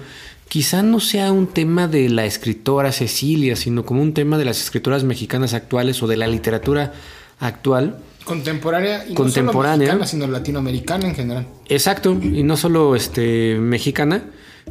quizá 0.50 0.84
no 0.84 1.00
sea 1.00 1.32
un 1.32 1.48
tema 1.48 1.88
de 1.88 2.10
la 2.10 2.26
escritora 2.26 2.92
Cecilia, 2.92 3.56
sino 3.56 3.86
como 3.86 4.02
un 4.02 4.14
tema 4.14 4.38
de 4.38 4.44
las 4.44 4.62
escritoras 4.62 5.06
mexicanas 5.06 5.54
actuales 5.54 6.04
o 6.04 6.08
de 6.08 6.18
la 6.18 6.28
literatura 6.28 6.92
actual. 7.40 7.98
Contemporánea 8.26 9.06
y 9.08 9.14
Contemporánea. 9.14 9.94
no 9.94 9.94
solo 9.94 10.00
mexicana, 10.02 10.08
sino 10.08 10.28
latinoamericana 10.28 11.08
en 11.08 11.16
general. 11.16 11.48
Exacto, 11.70 12.18
y 12.22 12.44
no 12.44 12.58
solo 12.58 12.98
este, 12.98 13.56
mexicana. 13.60 14.24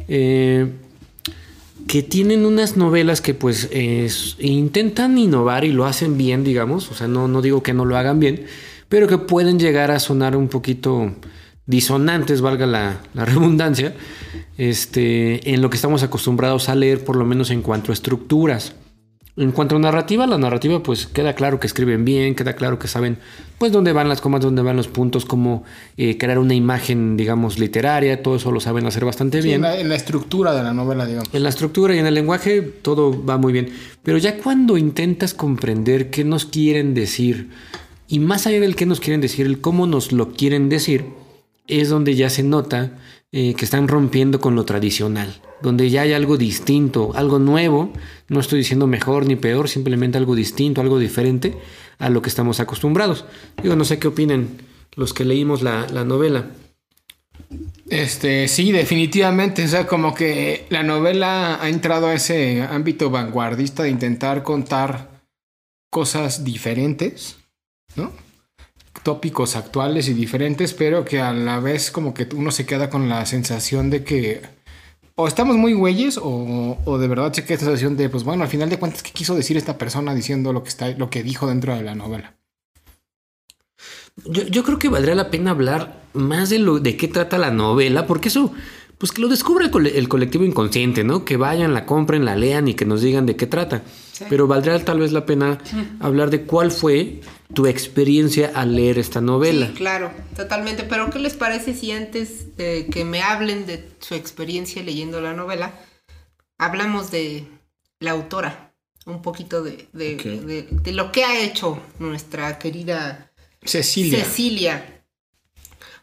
Eh, 0.07 0.67
que 1.87 2.03
tienen 2.03 2.45
unas 2.45 2.75
novelas 2.75 3.21
que 3.21 3.33
pues 3.33 3.69
es- 3.71 4.35
intentan 4.39 5.17
innovar 5.17 5.63
y 5.63 5.71
lo 5.71 5.85
hacen 5.85 6.17
bien, 6.17 6.43
digamos, 6.43 6.91
o 6.91 6.93
sea, 6.95 7.07
no, 7.07 7.27
no 7.27 7.41
digo 7.41 7.63
que 7.63 7.73
no 7.73 7.85
lo 7.85 7.97
hagan 7.97 8.19
bien, 8.19 8.45
pero 8.89 9.07
que 9.07 9.17
pueden 9.17 9.59
llegar 9.59 9.91
a 9.91 9.99
sonar 9.99 10.35
un 10.35 10.47
poquito 10.47 11.13
disonantes, 11.65 12.41
valga 12.41 12.65
la, 12.65 13.01
la 13.13 13.25
redundancia, 13.25 13.93
este, 14.57 15.53
en 15.53 15.61
lo 15.61 15.69
que 15.69 15.75
estamos 15.75 16.03
acostumbrados 16.03 16.69
a 16.69 16.75
leer, 16.75 17.03
por 17.03 17.15
lo 17.15 17.25
menos 17.25 17.51
en 17.51 17.61
cuanto 17.61 17.91
a 17.91 17.93
estructuras. 17.93 18.73
En 19.35 19.51
cuanto 19.51 19.75
a 19.75 19.79
narrativa, 19.79 20.25
la 20.25 20.39
narrativa 20.39 20.81
pues 20.81 21.05
queda 21.05 21.33
claro 21.33 21.59
que 21.59 21.67
escriben 21.67 22.03
bien, 22.03 22.33
queda 22.33 22.53
claro 22.53 22.79
que 22.79 22.87
saben 22.87 23.19
pues 23.59 23.71
dónde 23.71 23.93
van 23.93 24.09
las 24.09 24.19
comas, 24.19 24.41
dónde 24.41 24.63
van 24.63 24.75
los 24.75 24.87
puntos, 24.87 25.25
cómo 25.25 25.63
eh, 25.95 26.17
crear 26.17 26.39
una 26.39 26.55
imagen, 26.55 27.15
digamos, 27.17 27.59
literaria, 27.59 28.23
todo 28.23 28.37
eso 28.37 28.51
lo 28.51 28.59
saben 28.59 28.87
hacer 28.87 29.05
bastante 29.05 29.43
Sí, 29.43 29.49
bien. 29.49 29.55
en, 29.57 29.61
la, 29.61 29.79
en 29.79 29.89
la 29.89 29.95
estructura 29.95 30.55
de 30.55 30.63
la 30.63 30.73
novela, 30.73 31.05
digamos. 31.05 31.29
En 31.31 31.43
la 31.43 31.49
estructura 31.49 31.93
y 31.95 31.99
en 31.99 32.07
el 32.07 32.15
lenguaje 32.15 32.63
todo 32.63 33.23
va 33.23 33.37
muy 33.37 33.53
bien. 33.53 33.69
Pero 34.01 34.17
ya 34.17 34.37
cuando 34.37 34.75
intentas 34.75 35.35
comprender 35.35 36.09
qué 36.09 36.23
nos 36.23 36.45
quieren 36.45 36.95
decir, 36.95 37.51
y 38.07 38.19
más 38.19 38.47
allá 38.47 38.59
del 38.59 38.75
qué 38.75 38.85
nos 38.85 38.99
quieren 38.99 39.21
decir, 39.21 39.45
el 39.45 39.59
cómo 39.59 39.87
nos 39.87 40.11
lo 40.11 40.31
quieren 40.31 40.69
decir, 40.69 41.05
es 41.67 41.89
donde 41.89 42.15
ya 42.15 42.29
se 42.29 42.43
nota 42.43 42.97
eh, 43.31 43.53
que 43.55 43.65
están 43.65 43.87
rompiendo 43.87 44.39
con 44.39 44.55
lo 44.55 44.63
tradicional. 44.63 45.41
Donde 45.61 45.89
ya 45.89 46.03
hay 46.03 46.13
algo 46.13 46.37
distinto, 46.37 47.11
algo 47.15 47.39
nuevo. 47.39 47.91
No 48.29 48.39
estoy 48.39 48.59
diciendo 48.59 48.87
mejor 48.87 49.25
ni 49.25 49.35
peor, 49.35 49.67
simplemente 49.67 50.17
algo 50.17 50.35
distinto, 50.35 50.81
algo 50.81 50.99
diferente 50.99 51.57
a 51.97 52.09
lo 52.09 52.21
que 52.21 52.29
estamos 52.29 52.59
acostumbrados. 52.59 53.25
Digo, 53.61 53.75
no 53.75 53.83
sé 53.83 53.99
qué 53.99 54.07
opinan 54.07 54.47
los 54.95 55.13
que 55.13 55.25
leímos 55.25 55.61
la, 55.61 55.87
la 55.91 56.05
novela. 56.05 56.51
Este, 57.89 58.47
sí, 58.47 58.71
definitivamente. 58.71 59.65
O 59.65 59.67
sea, 59.67 59.87
como 59.87 60.13
que 60.13 60.65
la 60.69 60.83
novela 60.83 61.61
ha 61.61 61.69
entrado 61.69 62.07
a 62.07 62.13
ese 62.13 62.61
ámbito 62.61 63.09
vanguardista 63.09 63.83
de 63.83 63.89
intentar 63.89 64.43
contar 64.43 65.21
cosas 65.89 66.43
diferentes, 66.43 67.37
¿no? 67.97 68.11
Tópicos 69.03 69.55
actuales 69.55 70.07
y 70.07 70.13
diferentes, 70.13 70.73
pero 70.73 71.05
que 71.05 71.19
a 71.19 71.33
la 71.33 71.59
vez 71.59 71.91
como 71.91 72.13
que 72.13 72.27
uno 72.35 72.51
se 72.51 72.65
queda 72.65 72.89
con 72.89 73.09
la 73.09 73.25
sensación 73.25 73.89
de 73.89 74.03
que 74.03 74.41
o 75.19 75.27
estamos 75.27 75.57
muy 75.57 75.73
güeyes 75.73 76.19
o, 76.21 76.77
o 76.85 76.97
de 76.99 77.07
verdad 77.07 77.33
se 77.33 77.43
queda 77.43 77.55
esa 77.55 77.65
sensación 77.65 77.97
de, 77.97 78.07
pues 78.07 78.23
bueno, 78.23 78.43
al 78.43 78.49
final 78.49 78.69
de 78.69 78.77
cuentas, 78.77 79.01
¿qué 79.01 79.11
quiso 79.11 79.35
decir 79.35 79.57
esta 79.57 79.77
persona 79.77 80.13
diciendo 80.13 80.53
lo 80.53 80.61
que, 80.61 80.69
está, 80.69 80.89
lo 80.91 81.09
que 81.09 81.23
dijo 81.23 81.47
dentro 81.47 81.75
de 81.75 81.81
la 81.81 81.95
novela? 81.95 82.35
Yo, 84.25 84.43
yo 84.43 84.63
creo 84.63 84.77
que 84.77 84.89
valdría 84.89 85.15
la 85.15 85.31
pena 85.31 85.51
hablar 85.51 86.03
más 86.13 86.49
de 86.51 86.59
lo 86.59 86.79
de 86.79 86.97
qué 86.97 87.07
trata 87.07 87.39
la 87.39 87.49
novela, 87.49 88.05
porque 88.05 88.29
eso, 88.29 88.53
pues 88.97 89.11
que 89.11 89.21
lo 89.21 89.27
descubra 89.27 89.65
el, 89.65 89.71
cole- 89.71 89.97
el 89.97 90.07
colectivo 90.09 90.43
inconsciente, 90.43 91.03
¿no? 91.03 91.23
Que 91.25 91.37
vayan, 91.37 91.73
la 91.73 91.85
compren, 91.85 92.25
la 92.25 92.35
lean 92.35 92.67
y 92.67 92.73
que 92.73 92.85
nos 92.85 93.01
digan 93.01 93.25
de 93.25 93.35
qué 93.35 93.45
trata. 93.47 93.83
Pero 94.29 94.47
valdría 94.47 94.83
tal 94.83 94.99
vez 94.99 95.11
la 95.11 95.25
pena 95.27 95.59
hablar 95.99 96.31
de 96.31 96.41
cuál 96.43 96.71
fue 96.71 97.21
tu 97.53 97.67
experiencia 97.67 98.51
al 98.55 98.75
leer 98.75 98.97
esta 98.97 99.21
novela. 99.21 99.67
Sí, 99.67 99.73
claro, 99.73 100.11
totalmente. 100.35 100.83
Pero 100.83 101.09
¿qué 101.11 101.19
les 101.19 101.35
parece 101.35 101.75
si 101.75 101.91
antes 101.91 102.57
de 102.57 102.87
que 102.91 103.05
me 103.05 103.21
hablen 103.21 103.67
de 103.67 103.87
su 103.99 104.15
experiencia 104.15 104.81
leyendo 104.81 105.21
la 105.21 105.33
novela, 105.33 105.73
hablamos 106.57 107.11
de 107.11 107.45
la 107.99 108.11
autora? 108.11 108.73
Un 109.05 109.21
poquito 109.21 109.63
de, 109.63 109.87
de- 109.93 110.67
de 110.69 110.91
lo 110.91 111.11
que 111.13 111.23
ha 111.23 111.39
hecho 111.39 111.79
nuestra 111.99 112.57
querida 112.59 113.31
Cecilia. 113.63 114.25
Cecilia. 114.25 114.96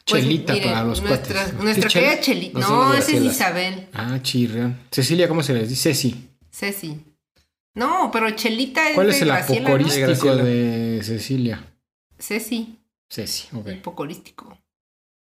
Chelita 0.06 0.54
para 0.62 0.84
los 0.84 1.00
nuestra, 1.02 1.44
cuates. 1.44 1.62
nuestra 1.62 1.88
querida 1.88 2.20
Chelita. 2.20 2.58
No, 2.58 2.68
No, 2.88 2.94
esa 2.94 3.12
es. 3.12 3.22
Isabel. 3.22 3.88
Ah, 3.94 4.18
chirrión. 4.22 4.78
Cecilia, 4.90 5.28
¿cómo 5.28 5.42
se 5.42 5.54
les 5.54 5.68
dice? 5.68 5.94
Ceci. 5.94 6.28
Ceci. 6.50 7.00
No, 7.74 8.10
pero 8.12 8.30
Chelita 8.30 8.88
es 8.90 8.94
¿Cuál 8.94 9.08
de 9.08 9.12
es 9.14 9.22
el 9.22 9.28
Graciela, 9.28 9.60
apocorístico 9.68 10.36
de 10.36 11.00
Cecilia? 11.02 11.64
Ceci. 12.18 12.78
Ceci, 13.10 13.48
ok. 13.56 13.68
Apocorístico. 13.80 14.58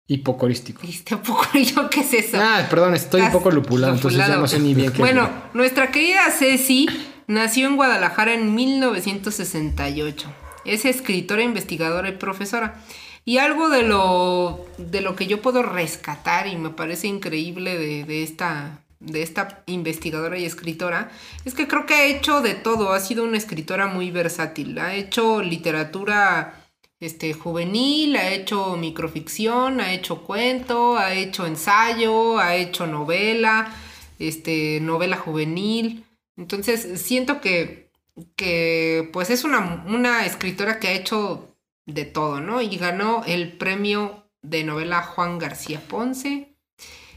Hipocorístico. 0.08 0.82
¿Viste 0.82 1.16
apocorístico? 1.16 1.90
¿Qué 1.92 2.00
es 2.02 2.14
eso? 2.14 2.38
Ah, 2.40 2.66
perdón, 2.70 2.96
estoy 2.96 3.22
un 3.22 3.32
poco 3.32 3.52
lupulado, 3.52 3.94
entonces 3.94 4.18
ya 4.26 4.38
no 4.38 4.48
sé 4.48 4.60
ni 4.60 4.74
bien 4.74 4.92
qué. 4.92 5.00
Bueno, 5.00 5.30
nuestra 5.54 5.92
querida 5.92 6.32
Ceci 6.32 6.88
nació 7.28 7.68
en 7.68 7.76
Guadalajara 7.76 8.34
en 8.34 8.56
1968. 8.56 10.32
Es 10.66 10.86
escritora, 10.86 11.44
investigadora 11.44 12.10
y 12.10 12.14
profesora. 12.14 12.82
Y 13.26 13.38
algo 13.38 13.70
de 13.70 13.84
lo, 13.84 14.66
de 14.78 15.02
lo 15.02 15.16
que 15.16 15.28
yo 15.28 15.42
puedo 15.42 15.62
rescatar 15.62 16.48
y 16.48 16.56
me 16.56 16.70
parece 16.70 17.08
increíble 17.08 17.78
de, 17.78 18.04
de 18.04 18.24
esta, 18.24 18.82
de 19.00 19.22
esta 19.22 19.64
investigadora 19.68 20.38
y 20.38 20.46
escritora 20.46 21.12
es 21.46 21.54
que 21.54 21.68
creo 21.68 21.86
que 21.86 21.94
ha 21.94 22.06
hecho 22.06 22.42
de 22.42 22.56
todo. 22.56 22.94
Ha 22.94 23.00
sido 23.00 23.24
una 23.24 23.38
escritora 23.38 23.88
muy 23.88 24.12
versátil. 24.12 24.80
Ha 24.80 24.96
hecho 24.96 25.42
literatura 25.42 26.60
este, 27.00 27.34
juvenil, 27.34 28.16
ha 28.18 28.32
hecho 28.32 28.76
microficción, 28.78 29.80
ha 29.80 29.94
hecho 29.94 30.24
cuento, 30.24 30.98
ha 30.98 31.14
hecho 31.14 31.46
ensayo, 31.46 32.40
ha 32.40 32.56
hecho 32.56 32.88
novela, 32.88 33.74
este, 34.20 34.80
novela 34.82 35.18
juvenil. 35.18 36.06
Entonces, 36.36 37.02
siento 37.02 37.42
que, 37.42 37.90
que 38.36 39.10
pues 39.14 39.30
es 39.30 39.44
una, 39.44 39.84
una 39.88 40.26
escritora 40.26 40.80
que 40.80 40.90
ha 40.90 40.94
hecho 40.94 41.49
de 41.86 42.06
todo, 42.06 42.42
¿no? 42.42 42.62
Y 42.62 42.78
ganó 42.78 43.24
el 43.26 43.54
premio 43.58 44.26
de 44.42 44.64
novela 44.64 45.02
Juan 45.02 45.40
García 45.40 45.82
Ponce. 45.88 46.56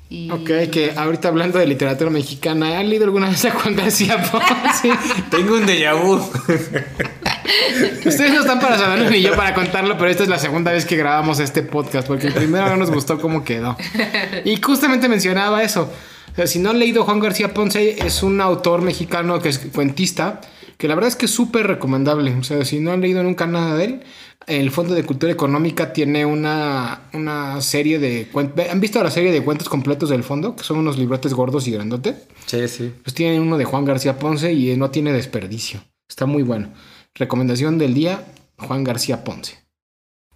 Y... 0.09 0.31
Ok, 0.31 0.71
que 0.71 0.93
ahorita 0.95 1.29
hablando 1.29 1.59
de 1.59 1.67
literatura 1.67 2.11
mexicana, 2.11 2.79
¿han 2.79 2.91
leído 2.91 3.05
alguna 3.05 3.31
vez 3.31 3.45
a 3.47 3.51
Juan 3.53 3.77
García 3.77 4.23
Ponce? 4.31 4.93
Tengo 5.31 5.55
un 5.55 5.67
déjà 5.67 5.95
vu. 5.95 6.17
Ustedes 8.07 8.33
no 8.33 8.41
están 8.41 8.61
para 8.61 8.79
saberlo 8.79 9.09
ni 9.11 9.23
yo 9.23 9.35
para 9.35 9.55
contarlo, 9.55 9.97
pero 9.97 10.11
esta 10.11 10.23
es 10.23 10.29
la 10.29 10.39
segunda 10.39 10.73
vez 10.73 10.85
que 10.85 10.97
grabamos 10.97 11.41
este 11.41 11.63
podcast, 11.63 12.07
porque 12.07 12.27
el 12.29 12.35
primero 12.35 12.69
no 12.69 12.77
nos 12.77 12.91
gustó 12.91 13.21
cómo 13.21 13.45
quedó. 13.45 13.77
Y 14.45 14.61
justamente 14.61 15.09
mencionaba 15.09 15.63
eso. 15.63 15.91
O 16.33 16.35
sea, 16.35 16.47
si 16.47 16.59
no 16.59 16.71
han 16.71 16.79
leído 16.79 17.05
Juan 17.05 17.21
García 17.21 17.53
Ponce, 17.53 18.07
es 18.07 18.23
un 18.23 18.41
autor 18.41 18.83
mexicano 18.83 19.41
que 19.41 19.51
es 19.51 19.59
cuentista, 19.59 20.41
que 20.83 20.89
la 20.89 20.97
verdad 20.97 21.11
es 21.11 21.15
que 21.15 21.27
es 21.27 21.31
súper 21.31 21.69
recomendable. 21.69 22.35
O 22.35 22.43
sea, 22.43 22.65
si 22.65 22.81
no 22.81 22.91
han 22.91 23.03
leído 23.03 23.23
nunca 23.23 23.47
nada 23.47 23.77
de 23.77 23.85
él, 23.85 24.01
el 24.49 24.73
Fondo 24.73 24.95
de 24.95 25.05
Cultura 25.05 25.33
Económica 25.33 25.93
tiene 25.93 26.27
una, 26.27 27.03
una 27.13 27.61
serie 27.61 28.01
de 28.01 28.27
cuentos. 28.27 28.67
¿Han 28.69 28.81
visto 28.81 29.01
la 29.01 29.13
serie 29.13 29.31
de 29.31 29.45
cuentos 29.45 29.69
completos 29.69 30.09
del 30.09 30.25
fondo? 30.25 30.57
Que 30.57 30.65
son 30.65 30.79
unos 30.79 30.99
libretes 30.99 31.35
gordos 31.35 31.69
y 31.69 31.71
grandotes. 31.71 32.17
Sí, 32.47 32.67
sí. 32.67 32.93
Pues 33.01 33.15
tiene 33.15 33.39
uno 33.39 33.59
de 33.59 33.65
Juan 33.65 33.85
García 33.85 34.19
Ponce 34.19 34.53
y 34.53 34.77
no 34.77 34.91
tiene 34.91 35.13
desperdicio. 35.13 35.85
Está 36.09 36.27
muy 36.27 36.43
bueno. 36.43 36.71
Recomendación 37.15 37.79
del 37.79 37.95
día, 37.95 38.27
Juan 38.59 38.83
García 38.83 39.23
Ponce. 39.23 39.61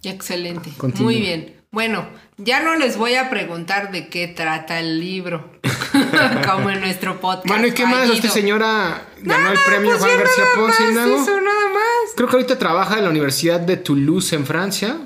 Excelente. 0.01 0.69
Continúa. 0.77 1.11
Muy 1.11 1.19
bien. 1.19 1.56
Bueno, 1.71 2.07
ya 2.37 2.61
no 2.61 2.75
les 2.75 2.97
voy 2.97 3.15
a 3.15 3.29
preguntar 3.29 3.91
de 3.91 4.07
qué 4.07 4.27
trata 4.27 4.79
el 4.79 4.99
libro, 4.99 5.51
como 6.49 6.69
en 6.69 6.79
nuestro 6.79 7.19
podcast. 7.19 7.47
Bueno, 7.47 7.67
¿y 7.67 7.71
qué 7.71 7.85
más? 7.85 8.09
Esta 8.09 8.29
señora 8.29 9.01
ganó 9.21 9.51
el 9.51 9.57
Ah, 9.57 9.61
premio 9.65 9.89
pues 9.91 10.01
Juan 10.03 10.17
García 10.17 10.43
nada 10.45 10.55
Ponce 10.55 10.83
más, 10.83 10.93
nada. 10.93 11.21
Eso, 11.23 11.41
nada 11.41 11.69
más. 11.73 12.13
Creo 12.15 12.29
que 12.29 12.35
ahorita 12.37 12.57
trabaja 12.57 12.97
en 12.97 13.03
la 13.03 13.09
Universidad 13.09 13.59
de 13.59 13.77
Toulouse 13.77 14.33
en 14.33 14.45
Francia, 14.45 14.97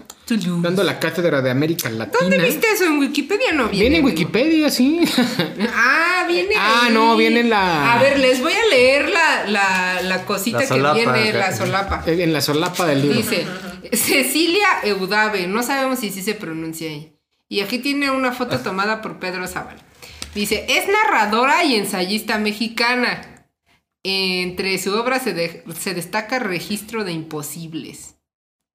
dando 0.62 0.84
la 0.84 1.00
cátedra 1.00 1.42
de 1.42 1.50
América 1.52 1.90
Latina. 1.90 2.18
¿Dónde 2.20 2.40
viste 2.40 2.68
eso? 2.74 2.86
En 2.86 3.00
Wikipedia 3.00 3.52
no 3.54 3.66
viene. 3.70 3.80
Viene 3.80 3.98
en. 3.98 4.06
Wikipedia, 4.06 4.70
sí. 4.70 5.02
Ah, 5.76 6.26
viene. 6.28 6.56
Ah, 6.58 6.84
ahí. 6.88 6.94
no, 6.94 7.16
viene 7.18 7.42
en 7.42 7.50
la- 7.50 7.94
A 7.94 8.02
ver, 8.02 8.20
les 8.20 8.42
voy 8.42 8.54
a 8.54 8.66
leer 8.70 9.10
la, 9.10 9.46
la, 9.48 10.02
la 10.04 10.26
cosita 10.26 10.60
La 10.60 10.68
solapa, 10.68 10.96
que 11.14 11.22
viene, 11.22 11.34
la 11.40 11.56
solapa. 11.56 12.04
en 12.08 12.34
la 12.34 12.42
solapa 12.42 12.86
del 12.88 13.02
libro. 13.02 13.18
Dice 13.18 13.46
Cecilia 13.94 14.68
Eudave, 14.84 15.48
no 15.48 15.64
sabemos 15.64 16.00
si 16.00 16.10
sí 16.12 16.22
se 16.22 16.34
pronuncia 16.34 16.90
ahí. 16.90 17.14
Y 17.50 17.60
aquí 17.62 17.80
tiene 17.80 18.10
una 18.12 18.32
foto 18.32 18.60
tomada 18.60 19.02
por 19.02 19.20
Pedro 19.20 19.46
Zavala. 19.48 19.84
Dice, 20.34 20.66
es 20.70 20.86
narradora 20.88 21.64
y 21.66 21.76
ensayista 21.76 22.38
mexicana. 22.38 23.28
Entre 24.04 24.78
su 24.80 24.94
obra 24.96 25.20
se, 25.20 25.34
de- 25.34 25.64
se 25.80 25.94
destaca 25.94 26.40
Registro 26.40 27.04
de 27.04 27.12
Imposibles. 27.12 28.16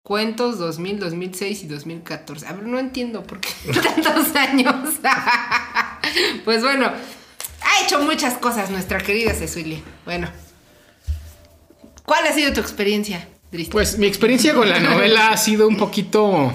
Cuentos 0.06 0.60
2000, 0.60 1.00
2006 1.00 1.64
y 1.64 1.66
2014. 1.66 2.46
A 2.46 2.52
ver, 2.52 2.62
no 2.62 2.78
entiendo 2.78 3.24
por 3.24 3.40
qué 3.40 3.48
tantos 3.72 4.36
años. 4.36 5.00
pues 6.44 6.62
bueno, 6.62 6.86
ha 6.86 7.84
hecho 7.84 8.00
muchas 8.04 8.34
cosas 8.34 8.70
nuestra 8.70 8.98
querida 8.98 9.34
Cecilia. 9.34 9.80
Bueno, 10.04 10.28
¿cuál 12.04 12.24
ha 12.24 12.32
sido 12.32 12.52
tu 12.52 12.60
experiencia, 12.60 13.26
Dristy? 13.50 13.72
Pues 13.72 13.98
mi 13.98 14.06
experiencia 14.06 14.54
con 14.54 14.68
la 14.68 14.78
novela 14.78 15.30
ha 15.30 15.36
sido 15.36 15.66
un 15.66 15.76
poquito 15.76 16.52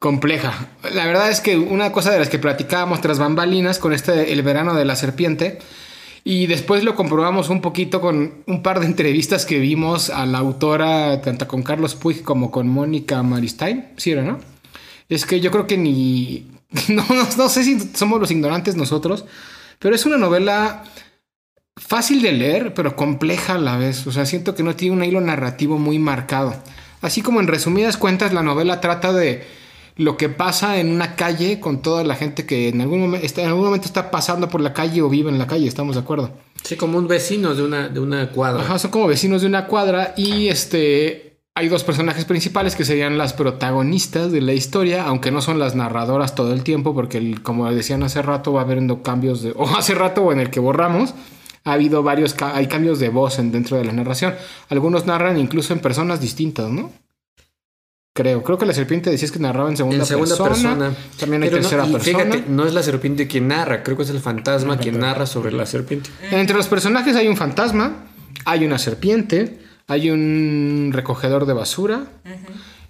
compleja. 0.00 0.70
La 0.92 1.06
verdad 1.06 1.30
es 1.30 1.40
que 1.40 1.56
una 1.56 1.92
cosa 1.92 2.10
de 2.10 2.18
las 2.18 2.28
que 2.28 2.40
platicábamos 2.40 3.00
tras 3.00 3.20
bambalinas 3.20 3.78
con 3.78 3.92
este 3.92 4.32
El 4.32 4.42
verano 4.42 4.74
de 4.74 4.84
la 4.84 4.96
serpiente 4.96 5.60
y 6.24 6.46
después 6.46 6.82
lo 6.82 6.94
comprobamos 6.94 7.50
un 7.50 7.60
poquito 7.60 8.00
con 8.00 8.42
un 8.46 8.62
par 8.62 8.80
de 8.80 8.86
entrevistas 8.86 9.44
que 9.44 9.58
vimos 9.58 10.08
a 10.08 10.24
la 10.24 10.38
autora 10.38 11.20
tanto 11.20 11.46
con 11.46 11.62
Carlos 11.62 11.94
Puig 11.94 12.22
como 12.22 12.50
con 12.50 12.66
Mónica 12.66 13.22
Maristain, 13.22 13.90
¿sí 13.98 14.12
era, 14.12 14.22
no? 14.22 14.40
Es 15.10 15.26
que 15.26 15.40
yo 15.40 15.50
creo 15.50 15.66
que 15.66 15.76
ni 15.76 16.46
no, 16.88 17.04
no, 17.10 17.28
no 17.36 17.48
sé 17.48 17.62
si 17.62 17.78
somos 17.94 18.18
los 18.18 18.30
ignorantes 18.30 18.74
nosotros, 18.74 19.26
pero 19.78 19.94
es 19.94 20.06
una 20.06 20.16
novela 20.16 20.84
fácil 21.76 22.22
de 22.22 22.32
leer, 22.32 22.74
pero 22.74 22.96
compleja 22.96 23.54
a 23.54 23.58
la 23.58 23.76
vez. 23.76 24.06
O 24.06 24.12
sea, 24.12 24.26
siento 24.26 24.54
que 24.54 24.62
no 24.62 24.76
tiene 24.76 24.96
un 24.96 25.04
hilo 25.04 25.20
narrativo 25.20 25.78
muy 25.78 25.98
marcado. 25.98 26.54
Así 27.02 27.20
como 27.20 27.40
en 27.40 27.48
resumidas 27.48 27.96
cuentas, 27.96 28.32
la 28.32 28.42
novela 28.42 28.80
trata 28.80 29.12
de 29.12 29.46
lo 29.96 30.16
que 30.16 30.28
pasa 30.28 30.78
en 30.80 30.90
una 30.90 31.14
calle 31.16 31.60
con 31.60 31.80
toda 31.82 32.02
la 32.04 32.16
gente 32.16 32.46
que 32.46 32.68
en 32.68 32.80
algún, 32.80 33.00
momento 33.00 33.24
está, 33.26 33.42
en 33.42 33.48
algún 33.48 33.64
momento 33.64 33.86
está 33.86 34.10
pasando 34.10 34.48
por 34.48 34.60
la 34.60 34.72
calle 34.72 35.02
o 35.02 35.08
vive 35.08 35.30
en 35.30 35.38
la 35.38 35.46
calle, 35.46 35.66
estamos 35.68 35.94
de 35.94 36.02
acuerdo. 36.02 36.30
Sí, 36.62 36.76
como 36.76 36.98
un 36.98 37.06
vecino 37.06 37.54
de 37.54 37.62
una, 37.62 37.88
de 37.88 38.00
una 38.00 38.30
cuadra. 38.30 38.62
Ajá, 38.62 38.78
son 38.78 38.90
como 38.90 39.06
vecinos 39.06 39.42
de 39.42 39.46
una 39.48 39.66
cuadra 39.66 40.14
y 40.16 40.48
este 40.48 41.38
hay 41.56 41.68
dos 41.68 41.84
personajes 41.84 42.24
principales 42.24 42.74
que 42.74 42.84
serían 42.84 43.16
las 43.16 43.32
protagonistas 43.32 44.32
de 44.32 44.40
la 44.40 44.54
historia, 44.54 45.04
aunque 45.04 45.30
no 45.30 45.40
son 45.40 45.60
las 45.60 45.76
narradoras 45.76 46.34
todo 46.34 46.52
el 46.52 46.64
tiempo, 46.64 46.94
porque 46.94 47.18
el- 47.18 47.42
como 47.42 47.70
decían 47.70 48.02
hace 48.02 48.22
rato 48.22 48.52
va 48.52 48.62
habiendo 48.62 49.02
cambios 49.02 49.42
de 49.42 49.52
o 49.56 49.64
hace 49.76 49.94
rato 49.94 50.22
o 50.22 50.32
en 50.32 50.40
el 50.40 50.50
que 50.50 50.58
borramos 50.58 51.14
ha 51.66 51.72
habido 51.72 52.02
varios 52.02 52.34
hay 52.42 52.66
cambios 52.66 52.98
de 52.98 53.08
voz 53.08 53.38
en, 53.38 53.52
dentro 53.52 53.76
de 53.78 53.84
la 53.84 53.92
narración. 53.92 54.34
Algunos 54.68 55.06
narran 55.06 55.38
incluso 55.38 55.72
en 55.72 55.78
personas 55.78 56.20
distintas, 56.20 56.68
¿no? 56.70 56.90
Creo, 58.16 58.44
creo 58.44 58.56
que 58.58 58.64
la 58.64 58.72
serpiente 58.72 59.10
decías 59.10 59.32
que 59.32 59.40
narraba 59.40 59.68
en 59.68 59.76
segunda, 59.76 59.96
en 59.98 60.06
segunda 60.06 60.36
persona. 60.36 60.94
También 61.18 61.40
no- 61.40 61.48
tercera 61.48 61.84
y 61.84 61.90
persona. 61.90 62.18
Fíjate, 62.18 62.44
no 62.48 62.64
es 62.64 62.72
la 62.72 62.84
serpiente 62.84 63.26
quien 63.26 63.48
narra, 63.48 63.82
creo 63.82 63.96
que 63.96 64.04
es 64.04 64.10
el 64.10 64.20
fantasma 64.20 64.78
quien 64.78 65.00
narra 65.00 65.26
sobre 65.26 65.50
la 65.50 65.66
serpiente. 65.66 66.10
Entre 66.30 66.56
los 66.56 66.68
personajes 66.68 67.16
hay 67.16 67.26
un 67.26 67.36
fantasma, 67.36 68.04
hay 68.44 68.64
una 68.64 68.78
serpiente, 68.78 69.58
hay 69.88 70.10
un 70.10 70.90
recogedor 70.92 71.44
de 71.44 71.54
basura 71.54 72.04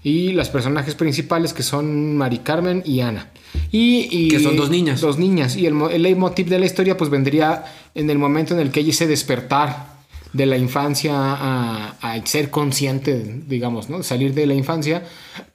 y 0.02 0.33
los 0.33 0.50
personajes 0.50 0.95
principales 0.95 1.54
que 1.54 1.62
son 1.62 2.19
Mari 2.19 2.40
Carmen 2.40 2.83
y 2.85 3.00
Ana. 3.00 3.31
Y, 3.73 4.07
y- 4.11 4.28
Que 4.28 4.40
son 4.40 4.59
dos 4.59 4.69
niñas. 4.69 5.00
Dos 5.00 5.19
niñas. 5.19 5.57
Y 5.57 5.64
el, 5.64 5.75
el 5.90 6.02
leitmotiv 6.02 6.49
de 6.50 6.59
la 6.59 6.66
historia 6.66 6.99
pues 6.99 7.09
vendría 7.09 7.64
en 7.95 8.11
el 8.11 8.19
momento 8.19 8.52
en 8.52 8.61
el 8.61 8.71
que 8.71 8.81
ella 8.81 8.93
se 8.93 9.07
despertar 9.07 9.94
de 10.35 10.47
la 10.47 10.59
infancia 10.59 11.12
a, 11.17 11.97
a 12.00 12.26
ser 12.26 12.50
consciente, 12.50 13.41
digamos, 13.47 13.88
¿no? 13.88 14.03
Salir 14.03 14.35
de 14.35 14.47
la 14.47 14.55
infancia 14.55 15.05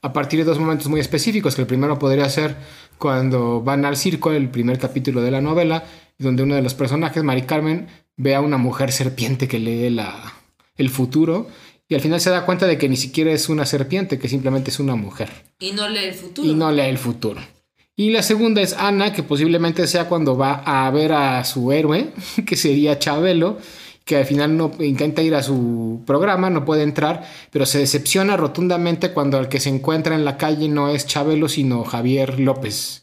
a 0.02 0.12
partir 0.12 0.40
de 0.40 0.44
dos 0.46 0.58
momentos 0.58 0.88
muy 0.88 1.00
específicos, 1.00 1.54
que 1.54 1.60
el 1.60 1.66
primero 1.68 1.98
podría 1.98 2.28
ser 2.28 2.56
cuando 2.98 3.60
van 3.62 3.84
al 3.84 3.96
circo, 3.96 4.32
el 4.32 4.48
primer 4.50 4.78
capítulo 4.78 5.22
de 5.22 5.30
la 5.30 5.40
novela, 5.40 5.84
donde 6.18 6.42
uno 6.42 6.54
de 6.54 6.62
los 6.62 6.74
personajes, 6.74 7.22
Mari 7.22 7.42
Carmen, 7.42 7.86
ve 8.16 8.34
a 8.34 8.40
una 8.40 8.58
mujer 8.58 8.90
serpiente 8.92 9.46
que 9.48 9.58
lee 9.58 9.90
la, 9.90 10.34
el 10.76 10.90
futuro 10.90 11.46
y 11.88 11.94
al 11.94 12.00
final 12.00 12.20
se 12.20 12.30
da 12.30 12.44
cuenta 12.46 12.66
de 12.66 12.78
que 12.78 12.88
ni 12.88 12.96
siquiera 12.96 13.32
es 13.32 13.48
una 13.48 13.66
serpiente, 13.66 14.18
que 14.18 14.28
simplemente 14.28 14.70
es 14.70 14.78
una 14.80 14.94
mujer 14.94 15.28
Y 15.58 15.72
no 15.72 15.88
lee 15.88 16.04
el 16.04 16.14
futuro. 16.14 16.48
y 16.48 16.54
no 16.54 16.70
lee 16.72 16.82
el 16.88 16.98
futuro. 16.98 17.40
Y 17.96 18.10
la 18.10 18.22
segunda 18.22 18.62
es 18.62 18.72
Ana, 18.74 19.12
que 19.12 19.22
posiblemente 19.22 19.86
sea 19.86 20.08
cuando 20.08 20.36
va 20.38 20.62
a 20.64 20.90
ver 20.90 21.12
a 21.12 21.44
su 21.44 21.70
héroe, 21.72 22.12
que 22.46 22.56
sería 22.56 22.98
Chabelo, 22.98 23.58
que 24.04 24.16
al 24.16 24.24
final 24.24 24.56
no 24.56 24.72
intenta 24.80 25.22
ir 25.22 25.34
a 25.34 25.42
su 25.42 26.02
programa, 26.06 26.50
no 26.50 26.64
puede 26.64 26.82
entrar, 26.82 27.22
pero 27.52 27.64
se 27.66 27.78
decepciona 27.78 28.36
rotundamente 28.36 29.12
cuando 29.12 29.38
el 29.38 29.48
que 29.48 29.60
se 29.60 29.68
encuentra 29.68 30.14
en 30.14 30.24
la 30.24 30.36
calle 30.36 30.68
no 30.68 30.88
es 30.88 31.06
Chabelo, 31.06 31.48
sino 31.48 31.84
Javier 31.84 32.40
López. 32.40 33.02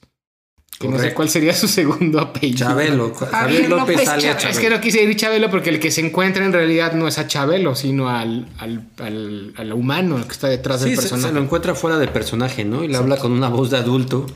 Que 0.80 0.88
no 0.88 1.00
sé 1.00 1.14
cuál 1.16 1.28
sería 1.28 1.54
su 1.56 1.68
segundo 1.68 2.20
apellido. 2.20 2.68
Chabelo, 2.68 3.12
Javier 3.16 3.68
López 3.70 3.96
López 3.96 4.06
sale 4.06 4.30
a 4.30 4.38
Chabelo. 4.38 4.50
Es 4.52 4.60
que 4.60 4.70
no 4.70 4.80
quise 4.82 5.00
decir 5.00 5.16
Chabelo 5.16 5.50
porque 5.50 5.70
el 5.72 5.80
que 5.80 5.90
se 5.90 6.06
encuentra 6.06 6.46
en 6.46 6.54
realidad 6.54 6.94
no 6.94 7.08
es 7.08 7.18
a 7.18 7.26
Chabelo, 7.28 7.74
sino 7.76 8.10
al, 8.10 8.48
al, 8.60 8.84
al, 9.00 9.54
al 9.58 9.74
humano 9.74 10.18
que 10.24 10.32
está 10.34 10.48
detrás 10.50 10.82
Sí, 10.82 10.90
del 10.90 11.00
personaje. 11.00 11.30
se 11.30 11.34
lo 11.34 11.42
encuentra 11.42 11.74
fuera 11.74 11.98
de 11.98 12.08
personaje, 12.10 12.64
¿no? 12.64 12.84
Y 12.84 12.90
le 12.90 12.98
habla 12.98 13.18
con 13.18 13.32
una 13.32 13.50
voz 13.50 13.72
de 13.72 13.78
adulto. 13.78 14.28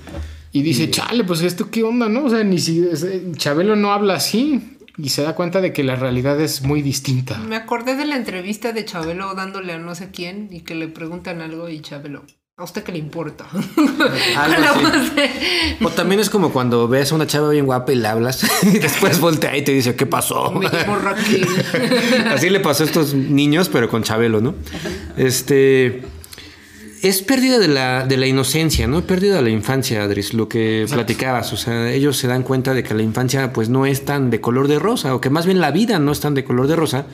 Y 0.51 0.63
dice, 0.63 0.89
chale, 0.89 1.23
pues 1.25 1.41
esto 1.41 1.69
qué 1.69 1.83
onda, 1.83 2.09
¿no? 2.09 2.25
O 2.25 2.29
sea, 2.29 2.43
ni 2.43 2.57
si 2.59 2.87
es- 2.91 3.05
Chabelo 3.37 3.75
no 3.75 3.91
habla 3.93 4.15
así. 4.15 4.77
Y 4.97 5.09
se 5.09 5.23
da 5.23 5.35
cuenta 5.35 5.61
de 5.61 5.73
que 5.73 5.83
la 5.83 5.95
realidad 5.95 6.39
es 6.39 6.61
muy 6.61 6.81
distinta. 6.81 7.37
Me 7.37 7.55
acordé 7.55 7.95
de 7.95 8.05
la 8.05 8.15
entrevista 8.15 8.73
de 8.73 8.85
Chabelo 8.85 9.33
dándole 9.33 9.73
a 9.73 9.77
no 9.79 9.95
sé 9.95 10.11
quién 10.11 10.49
y 10.51 10.61
que 10.61 10.75
le 10.75 10.87
preguntan 10.87 11.41
algo 11.41 11.69
y 11.69 11.81
Chabelo, 11.81 12.23
¿a 12.57 12.63
usted 12.63 12.83
qué 12.83 12.91
le 12.91 12.99
importa? 12.99 13.47
O 15.83 15.89
también 15.89 16.19
es 16.19 16.29
como 16.29 16.51
cuando 16.51 16.87
ves 16.87 17.11
a 17.11 17.15
una 17.15 17.27
chava 17.27 17.49
bien 17.49 17.65
guapa 17.65 17.91
y 17.91 17.95
le 17.95 18.07
hablas 18.07 18.43
y 18.63 18.77
después 18.77 19.19
voltea 19.19 19.57
y 19.57 19.63
te 19.63 19.71
dice, 19.71 19.95
¿qué 19.95 20.05
pasó? 20.05 20.51
Me. 20.51 20.67
Así 22.29 22.49
le 22.49 22.59
pasó 22.59 22.83
a 22.83 22.85
estos 22.85 23.13
niños, 23.13 23.69
pero 23.69 23.89
con 23.89 24.03
Chabelo, 24.03 24.41
¿no? 24.41 24.55
Este. 25.17 26.03
Es 27.01 27.23
pérdida 27.23 27.57
de 27.57 27.67
la, 27.67 28.05
de 28.05 28.15
la 28.15 28.27
inocencia, 28.27 28.85
¿no? 28.87 29.01
Pérdida 29.01 29.37
de 29.37 29.41
la 29.41 29.49
infancia, 29.49 30.03
Adris, 30.03 30.35
lo 30.35 30.47
que 30.47 30.85
platicabas. 30.87 31.51
O 31.51 31.57
sea, 31.57 31.91
ellos 31.91 32.15
se 32.15 32.27
dan 32.27 32.43
cuenta 32.43 32.75
de 32.75 32.83
que 32.83 32.93
la 32.93 33.01
infancia, 33.01 33.51
pues, 33.53 33.69
no 33.69 33.87
es 33.87 34.05
tan 34.05 34.29
de 34.29 34.39
color 34.39 34.67
de 34.67 34.77
rosa, 34.77 35.15
o 35.15 35.19
que 35.19 35.31
más 35.31 35.47
bien 35.47 35.59
la 35.59 35.71
vida 35.71 35.97
no 35.97 36.11
es 36.11 36.19
tan 36.19 36.35
de 36.35 36.43
color 36.43 36.67
de 36.67 36.75
rosa 36.75 37.07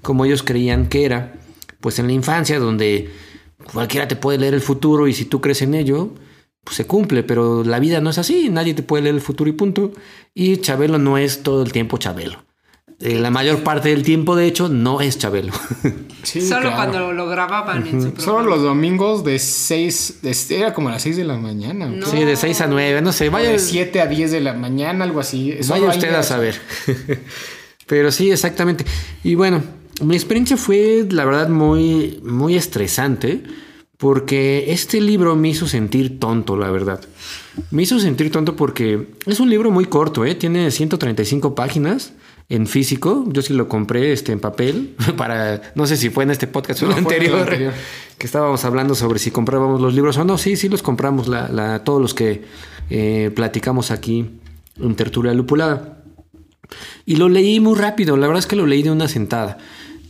como 0.00 0.24
ellos 0.24 0.44
creían 0.44 0.88
que 0.88 1.04
era. 1.04 1.32
Pues 1.80 1.98
en 1.98 2.06
la 2.06 2.12
infancia, 2.12 2.60
donde 2.60 3.10
cualquiera 3.72 4.06
te 4.06 4.14
puede 4.14 4.38
leer 4.38 4.54
el 4.54 4.60
futuro 4.60 5.08
y 5.08 5.12
si 5.12 5.24
tú 5.24 5.40
crees 5.40 5.62
en 5.62 5.74
ello, 5.74 6.14
pues 6.62 6.76
se 6.76 6.86
cumple, 6.86 7.24
pero 7.24 7.64
la 7.64 7.80
vida 7.80 8.00
no 8.00 8.10
es 8.10 8.18
así, 8.18 8.48
nadie 8.48 8.74
te 8.74 8.84
puede 8.84 9.02
leer 9.02 9.16
el 9.16 9.20
futuro 9.20 9.50
y 9.50 9.54
punto. 9.54 9.92
Y 10.34 10.58
Chabelo 10.58 10.98
no 10.98 11.18
es 11.18 11.42
todo 11.42 11.64
el 11.64 11.72
tiempo 11.72 11.98
Chabelo. 11.98 12.44
Eh, 13.04 13.18
la 13.18 13.30
mayor 13.30 13.64
parte 13.64 13.88
del 13.88 14.04
tiempo, 14.04 14.36
de 14.36 14.46
hecho, 14.46 14.68
no 14.68 15.00
es 15.00 15.18
Chabelo. 15.18 15.52
Sí, 16.22 16.40
Solo 16.40 16.60
claro. 16.60 16.76
cuando 16.76 17.12
lo 17.12 17.26
grababan 17.26 17.84
en 17.84 18.00
su 18.00 18.22
Solo 18.22 18.48
los 18.48 18.62
domingos 18.62 19.24
de 19.24 19.40
6, 19.40 20.20
era 20.50 20.72
como 20.72 20.88
a 20.88 20.92
las 20.92 21.02
6 21.02 21.16
de 21.16 21.24
la 21.24 21.36
mañana. 21.36 21.86
No. 21.86 22.06
Sí, 22.06 22.24
de 22.24 22.36
6 22.36 22.60
a 22.60 22.66
9, 22.68 23.02
no 23.02 23.10
sé, 23.10 23.28
vaya, 23.28 23.50
de 23.50 23.58
7 23.58 24.00
a 24.00 24.06
10 24.06 24.30
de 24.30 24.40
la 24.40 24.52
mañana, 24.52 25.02
algo 25.02 25.18
así. 25.18 25.56
Solo 25.62 25.86
vaya 25.86 25.96
usted 25.96 26.14
a 26.14 26.22
saber. 26.22 26.60
Pero 27.88 28.12
sí, 28.12 28.30
exactamente. 28.30 28.84
Y 29.24 29.34
bueno, 29.34 29.64
mi 30.00 30.14
experiencia 30.14 30.56
fue, 30.56 31.04
la 31.10 31.24
verdad, 31.24 31.48
muy, 31.48 32.20
muy 32.22 32.54
estresante. 32.54 33.42
Porque 33.96 34.72
este 34.72 35.00
libro 35.00 35.34
me 35.34 35.48
hizo 35.48 35.66
sentir 35.66 36.20
tonto, 36.20 36.56
la 36.56 36.70
verdad. 36.70 37.00
Me 37.72 37.82
hizo 37.82 37.98
sentir 37.98 38.30
tonto 38.30 38.54
porque 38.54 39.08
es 39.26 39.40
un 39.40 39.50
libro 39.50 39.72
muy 39.72 39.86
corto, 39.86 40.24
¿eh? 40.24 40.36
Tiene 40.36 40.70
135 40.70 41.56
páginas 41.56 42.12
en 42.48 42.66
físico. 42.66 43.24
Yo 43.28 43.42
sí 43.42 43.54
lo 43.54 43.68
compré 43.68 44.12
este, 44.12 44.32
en 44.32 44.40
papel 44.40 44.94
para... 45.16 45.72
No 45.74 45.86
sé 45.86 45.96
si 45.96 46.10
fue 46.10 46.24
en 46.24 46.30
este 46.30 46.46
podcast 46.46 46.82
o 46.82 46.86
No, 46.86 46.92
en 46.92 46.98
el 46.98 47.04
anterior, 47.04 47.38
anterior. 47.40 47.72
Que 48.18 48.26
estábamos 48.26 48.64
hablando 48.64 48.94
sobre 48.94 49.18
si 49.18 49.30
comprábamos 49.32 49.80
los 49.80 49.94
libros 49.94 50.16
o 50.16 50.24
no. 50.24 50.38
Sí, 50.38 50.56
sí 50.56 50.68
los 50.68 50.82
compramos, 50.82 51.26
la, 51.28 51.48
la- 51.48 51.82
todos 51.82 52.00
los 52.00 52.14
que 52.14 52.42
eh, 52.90 53.30
platicamos 53.34 53.90
aquí 53.90 54.30
en 54.80 54.94
Tertulia 54.94 55.34
Lupulada. 55.34 55.98
Y 57.04 57.16
lo 57.16 57.28
leí 57.28 57.58
muy 57.58 57.76
rápido, 57.78 58.16
la 58.16 58.26
verdad 58.28 58.38
es 58.40 58.46
que 58.46 58.54
lo 58.56 58.66
leí 58.66 58.82
de 58.82 58.90
una 58.92 59.08
sentada. 59.08 59.58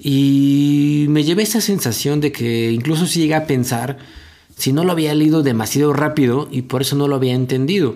Y 0.04 1.06
me 1.08 1.24
llevé 1.24 1.44
esa 1.44 1.60
sensación 1.60 2.20
de 2.20 2.32
que 2.32 2.70
incluso 2.70 3.06
si 3.06 3.20
llegué 3.20 3.34
a 3.34 3.46
pensar 3.46 3.98
si 4.56 4.72
no 4.72 4.84
lo 4.84 4.92
había 4.92 5.14
leído 5.14 5.42
demasiado 5.42 5.92
rápido 5.92 6.48
y 6.52 6.62
por 6.62 6.82
eso 6.82 6.96
no 6.96 7.08
lo 7.08 7.16
había 7.16 7.34
entendido. 7.34 7.94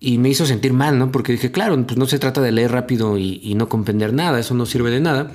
Y 0.00 0.18
me 0.18 0.30
hizo 0.30 0.46
sentir 0.46 0.72
mal, 0.72 0.98
¿no? 0.98 1.12
Porque 1.12 1.32
dije, 1.32 1.52
claro, 1.52 1.80
pues 1.86 1.98
no 1.98 2.06
se 2.06 2.18
trata 2.18 2.40
de 2.40 2.52
leer 2.52 2.72
rápido 2.72 3.18
y, 3.18 3.40
y 3.42 3.54
no 3.54 3.68
comprender 3.68 4.14
nada, 4.14 4.40
eso 4.40 4.54
no 4.54 4.64
sirve 4.64 4.90
de 4.90 5.00
nada. 5.00 5.30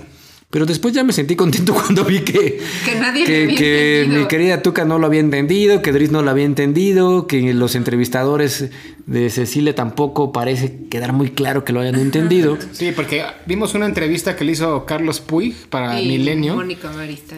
Pero 0.55 0.65
después 0.65 0.93
ya 0.93 1.03
me 1.03 1.11
sentí 1.11 1.35
contento 1.35 1.73
cuando 1.85 2.05
vi 2.05 2.19
que, 2.19 2.61
Que 2.85 2.95
nadie 2.95 3.25
que, 3.25 3.43
había 3.43 3.57
que 3.57 4.05
mi 4.07 4.25
querida 4.25 4.61
Tuca 4.61 4.85
no 4.85 4.99
lo 4.99 5.07
había 5.07 5.19
entendido, 5.19 5.81
que 5.81 5.91
Dries 5.91 6.11
no 6.11 6.21
lo 6.21 6.31
había 6.31 6.45
entendido, 6.45 7.27
que 7.27 7.53
los 7.53 7.75
entrevistadores 7.75 8.69
de 9.05 9.29
Cecilia 9.29 9.75
tampoco 9.75 10.31
parece 10.31 10.87
quedar 10.89 11.13
muy 11.13 11.31
claro 11.31 11.65
que 11.65 11.73
lo 11.73 11.81
hayan 11.81 11.95
entendido. 11.95 12.57
Sí, 12.71 12.93
porque 12.95 13.25
vimos 13.45 13.73
una 13.73 13.85
entrevista 13.85 14.35
que 14.35 14.45
le 14.45 14.53
hizo 14.53 14.85
Carlos 14.85 15.19
Puig 15.19 15.53
para 15.69 15.99
Y 15.99 16.07
Milenio. 16.07 16.63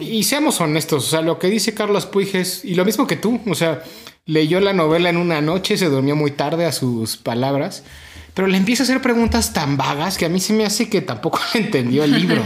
Y 0.00 0.22
seamos 0.22 0.60
honestos, 0.60 1.06
o 1.06 1.10
sea, 1.10 1.20
lo 1.20 1.38
que 1.38 1.48
dice 1.48 1.74
Carlos 1.74 2.06
Puig 2.06 2.36
es, 2.36 2.64
y 2.64 2.74
lo 2.74 2.84
mismo 2.84 3.06
que 3.06 3.16
tú, 3.16 3.40
o 3.46 3.54
sea, 3.56 3.82
leyó 4.28 4.60
la 4.60 4.74
novela 4.74 5.08
en 5.08 5.16
una 5.16 5.40
noche, 5.40 5.76
se 5.78 5.86
durmió 5.86 6.14
muy 6.14 6.30
tarde 6.30 6.66
a 6.66 6.72
sus 6.72 7.16
palabras, 7.16 7.82
pero 8.34 8.46
le 8.46 8.58
empieza 8.58 8.82
a 8.82 8.84
hacer 8.84 9.00
preguntas 9.00 9.54
tan 9.54 9.76
vagas 9.76 10.18
que 10.18 10.26
a 10.26 10.28
mí 10.28 10.38
se 10.38 10.52
me 10.52 10.66
hace 10.66 10.88
que 10.88 11.00
tampoco 11.00 11.40
entendió 11.54 12.04
el 12.04 12.12
libro, 12.12 12.44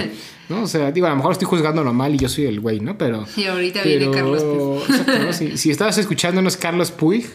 ¿no? 0.48 0.62
O 0.62 0.66
sea, 0.68 0.92
digo, 0.92 1.06
a 1.06 1.10
lo 1.10 1.16
mejor 1.16 1.32
estoy 1.32 1.48
juzgándolo 1.48 1.92
mal 1.92 2.14
y 2.14 2.18
yo 2.18 2.28
soy 2.28 2.46
el 2.46 2.60
güey, 2.60 2.80
¿no? 2.80 2.96
Pero... 2.96 3.26
Y 3.36 3.44
ahorita 3.44 3.82
viene 3.82 4.10
Carlos 4.12 4.44
Puig. 4.44 4.96
Exacto, 4.96 5.18
¿no? 5.18 5.32
si, 5.32 5.58
si 5.58 5.70
estabas 5.72 5.98
escuchándonos 5.98 6.56
Carlos 6.56 6.92
Puig, 6.92 7.26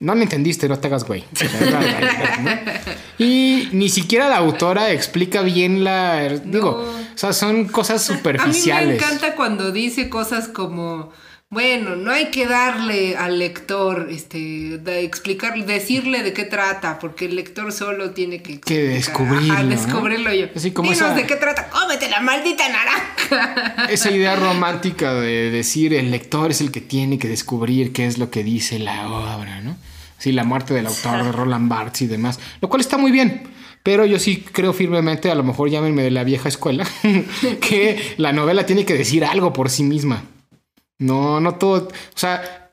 no 0.00 0.14
lo 0.14 0.22
entendiste, 0.22 0.68
no 0.68 0.78
te 0.78 0.86
hagas 0.86 1.02
güey. 1.04 1.24
O 1.32 1.36
sea, 1.36 1.48
es 1.48 1.72
la 1.72 1.80
realidad, 1.80 2.38
¿no? 2.38 3.24
Y 3.24 3.68
ni 3.72 3.88
siquiera 3.88 4.28
la 4.28 4.36
autora 4.36 4.92
explica 4.92 5.42
bien 5.42 5.82
la... 5.82 6.28
Digo, 6.28 6.86
o 6.88 7.18
sea, 7.18 7.32
son 7.32 7.64
cosas 7.64 8.08
A 8.08 8.12
mí 8.12 8.14
me 8.14 8.18
superficiales. 8.20 9.02
encanta 9.02 9.34
cuando 9.34 9.72
dice 9.72 10.08
cosas 10.08 10.46
como, 10.46 11.10
bueno, 11.50 11.96
no 11.96 12.10
hay 12.12 12.26
que 12.26 12.46
darle 12.46 13.16
al 13.16 13.38
lector, 13.38 14.08
este, 14.10 14.38
de 14.78 15.02
explicar, 15.02 15.64
decirle 15.64 16.22
de 16.22 16.34
qué 16.34 16.44
trata, 16.44 16.98
porque 16.98 17.24
el 17.24 17.36
lector 17.36 17.72
solo 17.72 18.10
tiene 18.10 18.42
que, 18.42 18.60
Que 18.60 18.80
descubrirlo, 18.82 19.54
Ajá, 19.54 19.62
¿no? 19.62 19.70
descubrirlo 19.70 20.34
yo. 20.34 20.46
Así 20.54 20.72
como 20.72 20.90
Dinos 20.90 21.06
esa- 21.08 21.14
de 21.14 21.26
qué 21.26 21.36
trata, 21.36 21.70
cómete 21.70 22.10
la 22.10 22.20
maldita 22.20 22.64
naranja. 22.68 23.86
Esa 23.90 24.10
idea 24.10 24.36
romántica 24.36 25.14
de 25.14 25.50
decir 25.50 25.94
el 25.94 26.10
lector 26.10 26.50
es 26.50 26.60
el 26.60 26.70
que 26.70 26.82
tiene 26.82 27.18
que 27.18 27.28
descubrir 27.28 27.92
qué 27.94 28.04
es 28.06 28.18
lo 28.18 28.30
que 28.30 28.44
dice 28.44 28.78
la 28.78 29.08
obra, 29.08 29.62
¿no? 29.62 29.76
Sí, 30.18 30.32
la 30.32 30.44
muerte 30.44 30.74
del 30.74 30.86
autor 30.86 31.24
de 31.24 31.32
Roland 31.32 31.68
Barthes 31.70 32.02
y 32.02 32.06
demás, 32.08 32.40
lo 32.60 32.68
cual 32.68 32.80
está 32.80 32.98
muy 32.98 33.10
bien. 33.10 33.44
pero 33.82 34.04
yo 34.04 34.18
sí 34.18 34.44
creo 34.52 34.74
firmemente, 34.74 35.30
a 35.30 35.34
lo 35.34 35.44
mejor 35.44 35.70
llámenme 35.70 36.02
de 36.02 36.10
la 36.10 36.24
vieja 36.24 36.48
escuela, 36.50 36.86
que 37.62 38.14
la 38.18 38.32
novela 38.34 38.66
tiene 38.66 38.84
que 38.84 38.92
decir 38.94 39.24
algo 39.24 39.54
por 39.54 39.70
sí 39.70 39.82
misma. 39.82 40.24
No, 40.98 41.40
no 41.40 41.56
todo, 41.56 41.88
o 41.88 42.18
sea, 42.18 42.72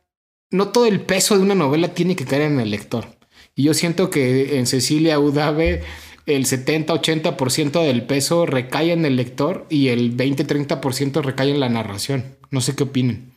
no 0.51 0.69
todo 0.69 0.85
el 0.85 1.01
peso 1.01 1.35
de 1.35 1.43
una 1.43 1.55
novela 1.55 1.89
tiene 1.89 2.15
que 2.15 2.25
caer 2.25 2.43
en 2.43 2.59
el 2.59 2.71
lector. 2.71 3.07
Y 3.55 3.63
yo 3.63 3.73
siento 3.73 4.09
que 4.09 4.57
en 4.57 4.67
Cecilia 4.67 5.19
Udave 5.19 5.83
el 6.25 6.45
70-80% 6.45 7.83
del 7.83 8.05
peso 8.05 8.45
recae 8.45 8.91
en 8.91 9.05
el 9.05 9.15
lector 9.15 9.67
y 9.69 9.89
el 9.89 10.17
20-30% 10.17 11.21
recae 11.21 11.51
en 11.51 11.59
la 11.59 11.69
narración. 11.69 12.37
No 12.49 12.61
sé 12.61 12.75
qué 12.75 12.83
opinen. 12.83 13.35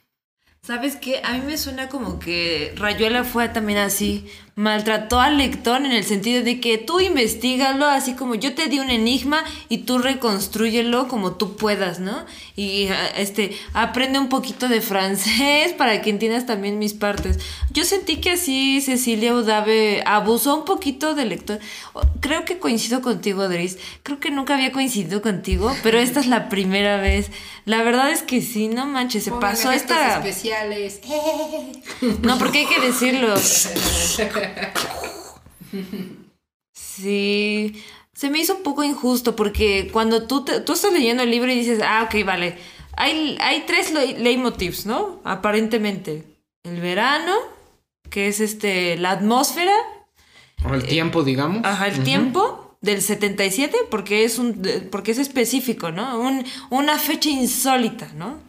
¿Sabes 0.62 0.96
qué? 0.96 1.20
A 1.22 1.34
mí 1.34 1.42
me 1.46 1.56
suena 1.56 1.88
como 1.88 2.18
que 2.18 2.72
Rayuela 2.76 3.24
fue 3.24 3.48
también 3.48 3.78
así. 3.78 4.26
Maltrató 4.58 5.20
al 5.20 5.38
lector 5.38 5.76
en 5.84 5.92
el 5.92 6.02
sentido 6.02 6.42
de 6.42 6.58
que 6.58 6.78
tú 6.78 6.98
investigalo 6.98 7.86
así 7.86 8.14
como 8.14 8.34
yo 8.34 8.56
te 8.56 8.66
di 8.66 8.80
un 8.80 8.90
enigma 8.90 9.44
y 9.68 9.78
tú 9.78 9.98
reconstrúyelo 9.98 11.06
como 11.06 11.34
tú 11.34 11.54
puedas, 11.56 12.00
¿no? 12.00 12.26
Y 12.56 12.88
ah, 12.88 13.06
este, 13.16 13.56
aprende 13.72 14.18
un 14.18 14.28
poquito 14.28 14.66
de 14.66 14.80
francés 14.80 15.74
para 15.74 16.02
que 16.02 16.10
entiendas 16.10 16.44
también 16.44 16.80
mis 16.80 16.92
partes. 16.92 17.38
Yo 17.70 17.84
sentí 17.84 18.16
que 18.16 18.32
así 18.32 18.80
Cecilia 18.80 19.32
Udave 19.32 20.02
abusó 20.04 20.56
un 20.56 20.64
poquito 20.64 21.14
del 21.14 21.28
lector. 21.28 21.60
Creo 22.18 22.44
que 22.44 22.58
coincido 22.58 23.00
contigo, 23.00 23.48
Dris. 23.48 23.78
Creo 24.02 24.18
que 24.18 24.32
nunca 24.32 24.54
había 24.56 24.72
coincidido 24.72 25.22
contigo, 25.22 25.72
pero 25.84 26.00
esta 26.00 26.18
es 26.18 26.26
la 26.26 26.48
primera 26.48 26.96
vez. 26.96 27.30
La 27.64 27.84
verdad 27.84 28.10
es 28.10 28.22
que 28.22 28.42
sí, 28.42 28.66
no 28.66 28.86
manches, 28.86 29.22
se 29.22 29.30
pasó 29.30 29.70
esta. 29.70 30.16
especiales. 30.16 31.00
No, 32.22 32.38
porque 32.38 32.60
hay 32.60 32.66
que 32.66 32.80
decirlo. 32.80 33.34
Sí, 36.74 37.82
se 38.14 38.30
me 38.30 38.38
hizo 38.38 38.56
un 38.56 38.62
poco 38.62 38.82
injusto 38.82 39.36
porque 39.36 39.90
cuando 39.92 40.26
tú, 40.26 40.44
tú 40.44 40.72
estás 40.72 40.92
leyendo 40.92 41.22
el 41.22 41.30
libro 41.30 41.50
y 41.50 41.56
dices, 41.56 41.80
ah, 41.84 42.08
ok, 42.08 42.24
vale, 42.24 42.56
hay, 42.96 43.38
hay 43.40 43.64
tres 43.66 43.92
leitmotivs, 43.92 44.86
¿no? 44.86 45.20
Aparentemente. 45.22 46.24
El 46.64 46.80
verano, 46.80 47.34
que 48.10 48.28
es 48.28 48.40
este, 48.40 48.96
la 48.96 49.12
atmósfera. 49.12 49.72
O 50.68 50.74
el 50.74 50.84
tiempo, 50.84 51.22
digamos. 51.22 51.64
Ajá, 51.64 51.86
el 51.86 52.02
tiempo 52.02 52.76
del 52.80 53.00
77, 53.02 53.76
porque 53.90 54.24
es, 54.24 54.38
un, 54.38 54.60
porque 54.90 55.12
es 55.12 55.18
específico, 55.18 55.92
¿no? 55.92 56.18
Un, 56.18 56.44
una 56.70 56.98
fecha 56.98 57.30
insólita, 57.30 58.08
¿no? 58.16 58.40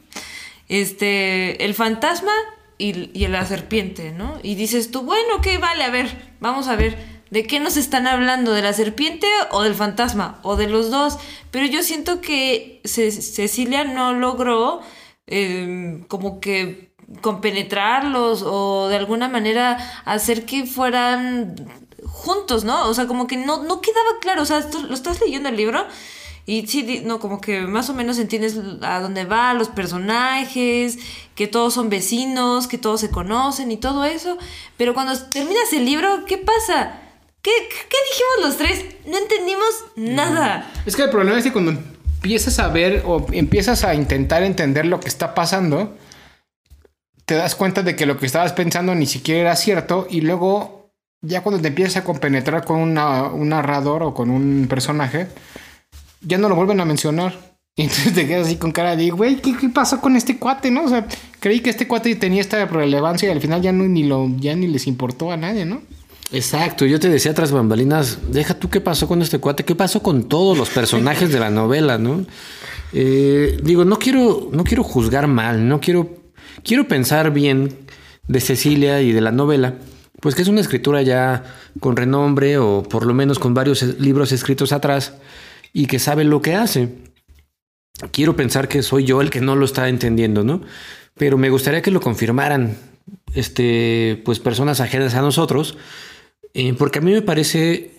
Este, 0.68 1.64
el 1.64 1.76
fantasma 1.76 2.34
y, 2.80 3.12
y, 3.14 3.28
la 3.28 3.46
serpiente, 3.46 4.12
¿no? 4.12 4.40
Y 4.42 4.56
dices 4.56 4.90
tú, 4.90 5.02
bueno, 5.02 5.36
ok, 5.38 5.48
vale, 5.60 5.84
a 5.84 5.92
ver, 5.92 6.32
vamos 6.40 6.68
a 6.68 6.76
ver, 6.76 6.98
¿de 7.30 7.44
qué 7.44 7.60
nos 7.60 7.78
están 7.78 8.08
hablando? 8.08 8.54
¿De 8.54 8.62
la 8.62 8.74
serpiente 8.74 9.28
o 9.52 9.62
del 9.62 9.76
fantasma? 9.76 10.40
O 10.44 10.56
de 10.56 10.68
los 10.68 10.90
dos. 10.90 11.20
Pero 11.52 11.66
yo 11.68 11.84
siento 11.84 12.22
que 12.22 12.82
Cecilia 12.86 13.84
no 13.84 14.14
logró 14.14 14.82
em, 15.28 16.04
como 16.06 16.40
que 16.40 16.94
compenetrarlos 17.22 18.44
o 18.46 18.88
de 18.88 18.96
alguna 18.96 19.28
manera 19.30 19.78
hacer 20.06 20.46
que 20.46 20.66
fueran 20.66 21.56
juntos, 22.06 22.64
¿no? 22.64 22.88
O 22.88 22.94
sea, 22.94 23.08
como 23.08 23.28
que 23.28 23.38
no, 23.38 23.64
no 23.64 23.82
quedaba 23.82 24.20
claro, 24.22 24.44
o 24.44 24.46
sea, 24.46 24.62
lo 24.88 24.94
estás 24.94 25.20
leyendo 25.22 25.50
el 25.50 25.58
libro 25.58 25.86
y 26.50 26.66
sí, 26.66 27.04
no, 27.06 27.20
como 27.20 27.40
que 27.40 27.62
más 27.62 27.92
o 27.92 27.94
menos 27.94 28.18
entiendes 28.18 28.60
a 28.82 29.00
dónde 29.02 29.24
va, 29.24 29.54
los 29.54 29.68
personajes, 29.70 30.98
que 31.36 31.46
todos 31.46 31.76
son 31.76 31.92
vecinos, 31.92 32.68
que 32.68 32.80
todos 32.80 33.02
se 33.02 33.12
conocen 33.12 33.72
y 33.72 33.78
todo 33.78 34.04
eso. 34.04 34.36
Pero 34.76 34.96
cuando 34.96 35.16
terminas 35.30 35.72
el 35.74 35.86
libro, 35.86 36.26
¿qué 36.26 36.40
pasa? 36.40 37.02
¿Qué, 37.44 37.52
qué 37.70 37.98
dijimos 38.10 38.48
los 38.48 38.58
tres? 38.58 38.84
No 39.06 39.20
entendimos 39.20 39.70
nada. 39.96 40.68
Es 40.88 40.96
que 40.96 41.04
el 41.04 41.12
problema 41.12 41.38
es 41.38 41.44
que 41.44 41.54
cuando 41.54 41.70
empiezas 41.70 42.58
a 42.58 42.68
ver 42.70 43.04
o 43.06 43.28
empiezas 43.32 43.84
a 43.84 43.94
intentar 43.94 44.42
entender 44.42 44.88
lo 44.88 45.00
que 45.00 45.08
está 45.08 45.36
pasando, 45.36 45.96
te 47.26 47.36
das 47.36 47.54
cuenta 47.54 47.84
de 47.84 47.96
que 47.96 48.08
lo 48.08 48.18
que 48.18 48.26
estabas 48.26 48.54
pensando 48.54 48.96
ni 48.96 49.06
siquiera 49.06 49.42
era 49.42 49.56
cierto 49.56 50.08
y 50.10 50.22
luego 50.22 50.90
ya 51.22 51.44
cuando 51.44 51.62
te 51.62 51.68
empiezas 51.68 51.98
a 51.98 52.04
compenetrar 52.04 52.66
con 52.66 52.80
un 52.80 53.50
narrador 53.50 54.02
o 54.02 54.16
con 54.16 54.32
un 54.32 54.66
personaje, 54.68 55.28
ya 56.22 56.38
no 56.38 56.50
lo 56.50 56.56
vuelven 56.56 56.80
a 56.80 56.86
mencionar. 56.86 57.50
Y 57.76 57.84
entonces 57.84 58.14
te 58.14 58.28
quedas 58.28 58.48
así 58.48 58.58
con 58.58 58.72
cara 58.72 58.96
de, 58.96 59.10
güey, 59.10 59.38
¿qué, 59.38 59.54
pasó 59.74 60.02
con 60.02 60.16
este 60.16 60.38
cuate, 60.38 60.70
no? 60.70 60.84
O 60.84 60.90
sea, 60.90 61.08
creí 61.40 61.62
que 61.62 61.70
este 61.70 61.88
cuate 61.88 62.14
tenía 62.16 62.42
esta 62.42 62.66
relevancia 62.66 63.30
y 63.30 63.32
al 63.32 63.40
final 63.40 63.62
ya, 63.62 63.72
no, 63.72 63.86
ni, 63.86 64.04
lo, 64.04 64.30
ya 64.38 64.56
ni 64.56 64.68
les 64.68 64.86
importó 64.88 65.32
a 65.32 65.38
nadie, 65.38 65.66
¿no? 65.66 65.82
Exacto, 66.32 66.86
yo 66.86 67.00
te 67.00 67.10
decía 67.10 67.34
tras 67.34 67.52
bambalinas, 67.52 68.20
deja 68.32 68.54
tú 68.54 68.70
qué 68.70 68.82
pasó 68.82 69.08
con 69.08 69.22
este 69.22 69.40
cuate, 69.40 69.66
qué 69.66 69.76
pasó 69.76 70.04
con 70.04 70.28
todos 70.28 70.58
los 70.58 70.70
personajes 70.70 71.32
de 71.32 71.40
la 71.40 71.50
novela, 71.50 71.98
¿no? 71.98 72.26
Eh, 72.94 73.58
digo, 73.64 73.86
no 73.86 73.98
quiero, 73.98 74.50
no 74.52 74.64
quiero 74.64 74.84
juzgar 74.84 75.28
mal, 75.28 75.68
no 75.68 75.80
quiero, 75.80 76.10
quiero 76.64 76.88
pensar 76.88 77.32
bien 77.32 77.78
de 78.28 78.42
Cecilia 78.42 79.02
y 79.02 79.12
de 79.12 79.22
la 79.22 79.32
novela, 79.32 79.76
pues 80.20 80.36
que 80.36 80.42
es 80.42 80.48
una 80.50 80.62
escritura 80.62 81.02
ya 81.02 81.46
con 81.80 81.96
renombre 81.96 82.58
o 82.58 82.84
por 82.84 83.06
lo 83.06 83.14
menos 83.14 83.40
con 83.40 83.54
varios 83.54 83.82
libros 84.00 84.32
escritos 84.32 84.72
atrás 84.72 85.14
y 85.74 85.86
que 85.86 86.00
sabe 86.00 86.24
lo 86.24 86.42
que 86.42 86.56
hace. 86.56 86.90
Quiero 88.12 88.36
pensar 88.36 88.68
que 88.68 88.82
soy 88.82 89.04
yo 89.04 89.22
el 89.22 89.30
que 89.30 89.42
no 89.42 89.56
lo 89.56 89.66
está 89.66 89.90
entendiendo, 89.90 90.44
¿no? 90.44 90.62
Pero 91.16 91.38
me 91.38 91.50
gustaría 91.50 91.82
que 91.82 91.92
lo 91.92 92.00
confirmaran, 92.00 92.78
este, 93.34 94.22
pues 94.24 94.40
personas 94.40 94.80
ajenas 94.80 95.16
a 95.16 95.22
nosotros, 95.22 95.78
eh, 96.54 96.74
porque 96.78 97.00
a 97.00 97.02
mí 97.02 97.12
me 97.12 97.22
parece 97.22 97.92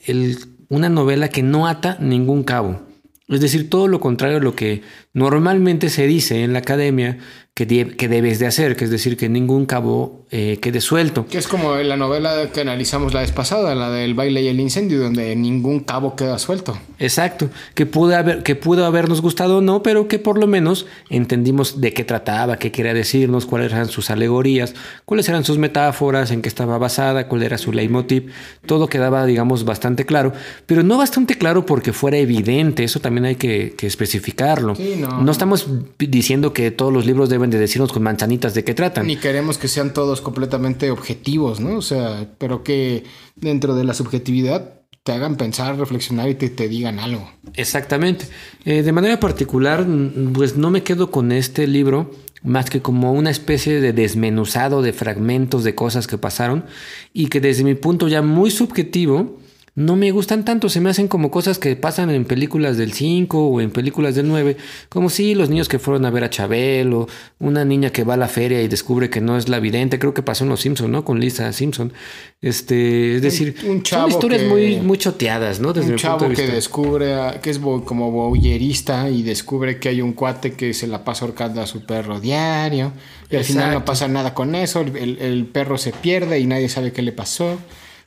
una 0.69 0.89
novela 0.89 1.29
que 1.29 1.43
no 1.43 1.67
ata 1.67 1.99
ningún 2.01 2.45
cabo. 2.45 2.81
Es 3.29 3.41
decir, 3.41 3.71
todo 3.71 3.87
lo 3.87 4.01
contrario 4.01 4.39
a 4.39 4.41
lo 4.41 4.57
que 4.57 4.83
normalmente 5.13 5.89
se 5.89 6.07
dice 6.07 6.43
en 6.43 6.53
la 6.53 6.61
academia 6.61 7.19
que, 7.55 7.97
que 7.97 8.09
debes 8.09 8.39
de 8.39 8.47
hacer, 8.47 8.77
que 8.77 8.85
es 8.85 8.91
decir, 8.91 9.17
que 9.17 9.29
ningún 9.29 9.67
cabo 9.67 10.27
eh, 10.31 10.59
quede 10.63 10.81
suelto. 10.81 11.27
Que 11.27 11.39
es 11.39 11.49
como 11.49 11.75
la 11.77 11.97
novela 11.97 12.51
que 12.53 12.61
analizamos 12.61 13.13
la 13.13 13.21
vez 13.21 13.33
pasada, 13.33 13.75
la 13.75 13.91
del 13.91 14.15
baile 14.15 14.43
y 14.43 14.49
el 14.49 14.61
incendio, 14.61 15.01
donde 15.01 15.35
ningún 15.35 15.81
cabo 15.81 16.15
queda 16.15 16.39
suelto. 16.39 16.79
Exacto, 16.99 17.51
que 17.75 17.85
pudo, 17.85 18.17
haber, 18.17 18.43
que 18.43 18.55
pudo 18.55 18.87
habernos 18.87 19.21
gustado 19.21 19.59
o 19.59 19.61
no, 19.61 19.83
pero 19.83 20.09
que 20.09 20.19
por 20.19 20.39
lo 20.39 20.47
menos 20.47 20.87
entendimos 21.09 21.81
de 21.81 21.93
qué 21.93 22.05
trataba, 22.05 22.59
qué 22.59 22.71
quería 22.71 22.95
decirnos, 22.95 23.45
cuáles 23.45 23.73
eran 23.73 23.89
sus 23.89 24.11
alegorías, 24.11 24.75
cuáles 25.05 25.29
eran 25.29 25.45
sus 25.45 25.59
metáforas, 25.59 26.31
en 26.31 26.43
qué 26.43 26.49
estaba 26.49 26.79
basada, 26.79 27.27
cuál 27.27 27.43
era 27.43 27.59
su 27.59 27.73
leitmotiv. 27.73 28.31
Todo 28.65 28.87
quedaba, 28.87 29.27
digamos, 29.27 29.65
bastante 29.65 30.07
claro, 30.07 30.33
pero 30.67 30.83
no 30.83 30.97
bastante 30.97 31.37
claro 31.37 31.67
porque 31.67 31.93
fuera 31.93 32.17
evidente, 32.17 32.85
eso 32.85 33.01
también 33.01 33.25
hay 33.25 33.37
que, 33.37 33.75
especificarlo. 33.81 34.75
no. 34.99 35.23
no 35.23 35.33
estamos 35.33 35.67
diciendo 35.99 36.53
que 36.53 36.71
todos 36.71 36.93
los 36.93 37.05
libros 37.05 37.29
deben 37.29 37.50
de 37.51 37.59
decirnos 37.59 37.93
con 37.93 38.03
manzanitas 38.03 38.55
de 38.55 38.65
qué 38.65 38.75
tratan. 38.75 39.07
Ni 39.07 39.17
queremos 39.17 39.59
que 39.59 39.69
sean 39.69 39.93
todos 39.93 40.21
completamente 40.21 40.91
objetivos, 40.91 41.61
¿no? 41.61 41.77
O 41.77 41.83
sea, 41.83 42.29
pero 42.39 42.63
que 42.63 43.05
dentro 43.37 43.75
de 43.75 43.85
la 43.85 43.95
subjetividad 43.95 44.81
te 45.03 45.13
hagan 45.13 45.37
pensar, 45.37 45.79
reflexionar 45.79 46.29
y 46.29 46.35
te, 46.35 46.51
te 46.51 46.69
digan 46.69 46.99
algo. 46.99 47.31
Exactamente. 47.55 48.27
Eh, 48.65 48.83
de 48.83 48.93
manera 48.93 49.19
particular, 49.19 49.87
pues 50.35 50.57
no 50.57 50.71
me 50.71 50.83
quedo 50.83 51.11
con 51.11 51.33
este 51.33 51.67
libro 51.67 52.11
más 52.43 52.71
que 52.71 52.81
como 52.81 53.13
una 53.13 53.31
especie 53.31 53.81
de 53.81 53.93
desmenuzado 53.93 54.83
de 54.83 54.93
fragmentos 54.93 55.65
de 55.65 55.75
cosas 55.75 56.07
que 56.07 56.19
pasaron 56.19 56.65
y 57.13 57.27
que 57.27 57.41
desde 57.41 57.65
mi 57.65 57.75
punto 57.75 58.09
ya 58.09 58.23
muy 58.23 58.51
subjetivo, 58.51 59.39
no 59.77 59.95
me 59.95 60.11
gustan 60.11 60.45
tanto, 60.45 60.69
se 60.69 60.81
me 60.81 60.91
hacen 60.91 61.07
como 61.07 61.31
cosas 61.31 61.59
que 61.59 61.77
pasan 61.77 62.11
en 62.11 62.25
películas 62.25 62.77
del 62.77 62.93
5 62.93 63.47
o 63.47 63.61
en 63.61 63.71
películas 63.71 64.17
del 64.17 64.27
9, 64.27 64.57
como 64.89 65.11
si 65.11 65.35
los 65.35 65.49
niños 65.49 65.69
que 65.69 65.79
fueron 65.79 66.05
a 66.05 66.11
ver 66.11 66.25
a 66.25 66.31
Chabelo, 66.31 67.09
una 67.39 67.65
niña 67.65 67.91
que 67.91 68.03
va 68.03 68.15
a 68.15 68.17
la 68.17 68.27
feria 68.27 68.61
y 68.63 68.69
descubre 68.69 69.11
que 69.11 69.21
no 69.21 69.37
es 69.37 69.49
la 69.49 69.61
vidente, 69.61 69.99
creo 69.99 70.13
que 70.13 70.23
pasó 70.23 70.45
en 70.45 70.51
Los 70.51 70.61
Simpson, 70.61 70.91
¿no? 70.91 71.05
Con 71.05 71.21
Lisa 71.21 71.53
Simpson. 71.53 71.93
Este, 72.41 73.17
es 73.17 73.23
decir, 73.23 73.55
un, 73.67 73.85
son 73.87 74.11
historias 74.11 74.43
muy, 74.45 74.81
muy 74.81 74.99
choteadas, 74.99 75.61
¿no? 75.61 75.73
Desde 75.73 75.93
un 75.93 75.99
chavo 75.99 76.29
que 76.31 76.49
descubre, 76.49 77.15
que 77.41 77.51
es 77.51 77.59
como 77.59 78.11
boyerista 78.11 79.09
y 79.09 79.23
descubre 79.23 79.79
que 79.79 79.91
hay 79.91 80.03
un 80.03 80.15
cuate 80.15 80.55
que 80.55 80.75
se 80.75 80.89
la 80.89 81.05
pasa 81.05 81.25
ahorcando 81.25 81.61
a 81.61 81.67
su 81.67 81.87
perro 81.87 82.19
diario 82.21 82.93
y 83.31 83.37
al 83.37 83.45
final 83.45 83.73
no 83.73 83.85
pasa 83.85 84.09
nada 84.09 84.35
con 84.35 84.55
eso, 84.57 84.81
el 84.81 85.47
perro 85.53 85.79
se 85.79 85.93
pierde 85.93 86.41
y 86.41 86.47
nadie 86.47 86.69
sabe 86.69 86.93
qué 86.93 87.03
le 87.03 87.13
pasó 87.13 87.57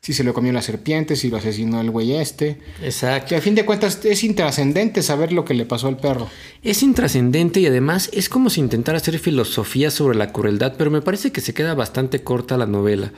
si 0.03 0.11
se 0.11 0.25
lo 0.25 0.33
comió 0.33 0.51
la 0.51 0.61
serpiente, 0.61 1.15
si 1.15 1.29
lo 1.29 1.37
asesinó 1.37 1.79
el 1.79 1.89
güey 1.89 2.11
este. 2.11 2.59
Exacto. 2.83 3.29
Que 3.29 3.35
a 3.37 3.41
fin 3.41 3.55
de 3.55 3.63
cuentas 3.63 4.03
es 4.03 4.25
intrascendente 4.25 5.01
saber 5.01 5.31
lo 5.31 5.45
que 5.45 5.53
le 5.53 5.65
pasó 5.65 5.87
al 5.87 5.95
perro. 5.95 6.29
Es 6.61 6.83
intrascendente 6.83 7.61
y 7.61 7.67
además 7.67 8.09
es 8.11 8.27
como 8.27 8.49
si 8.49 8.59
intentara 8.59 8.97
hacer 8.97 9.17
filosofía 9.17 9.91
sobre 9.91 10.17
la 10.17 10.33
crueldad, 10.33 10.73
pero 10.77 10.91
me 10.91 11.01
parece 11.01 11.31
que 11.31 11.39
se 11.39 11.53
queda 11.53 11.73
bastante 11.73 12.21
corta 12.21 12.57
la 12.57 12.65
novela. 12.65 13.13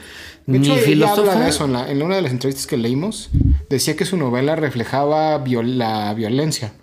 De 0.46 0.60
hecho, 0.60 0.74
habla 1.08 1.50
eso 1.50 1.66
en, 1.66 2.04
una 2.04 2.18
de 2.18 2.22
las 2.22 2.32
entrevistas 2.32 2.68
que 2.68 2.78
leímos. 2.78 3.32
Decía 3.68 3.96
que 3.96 4.06
su 4.06 4.16
novela 4.16 4.56
reflejaba 4.56 5.44
la 5.44 6.14
violencia. 6.14 6.74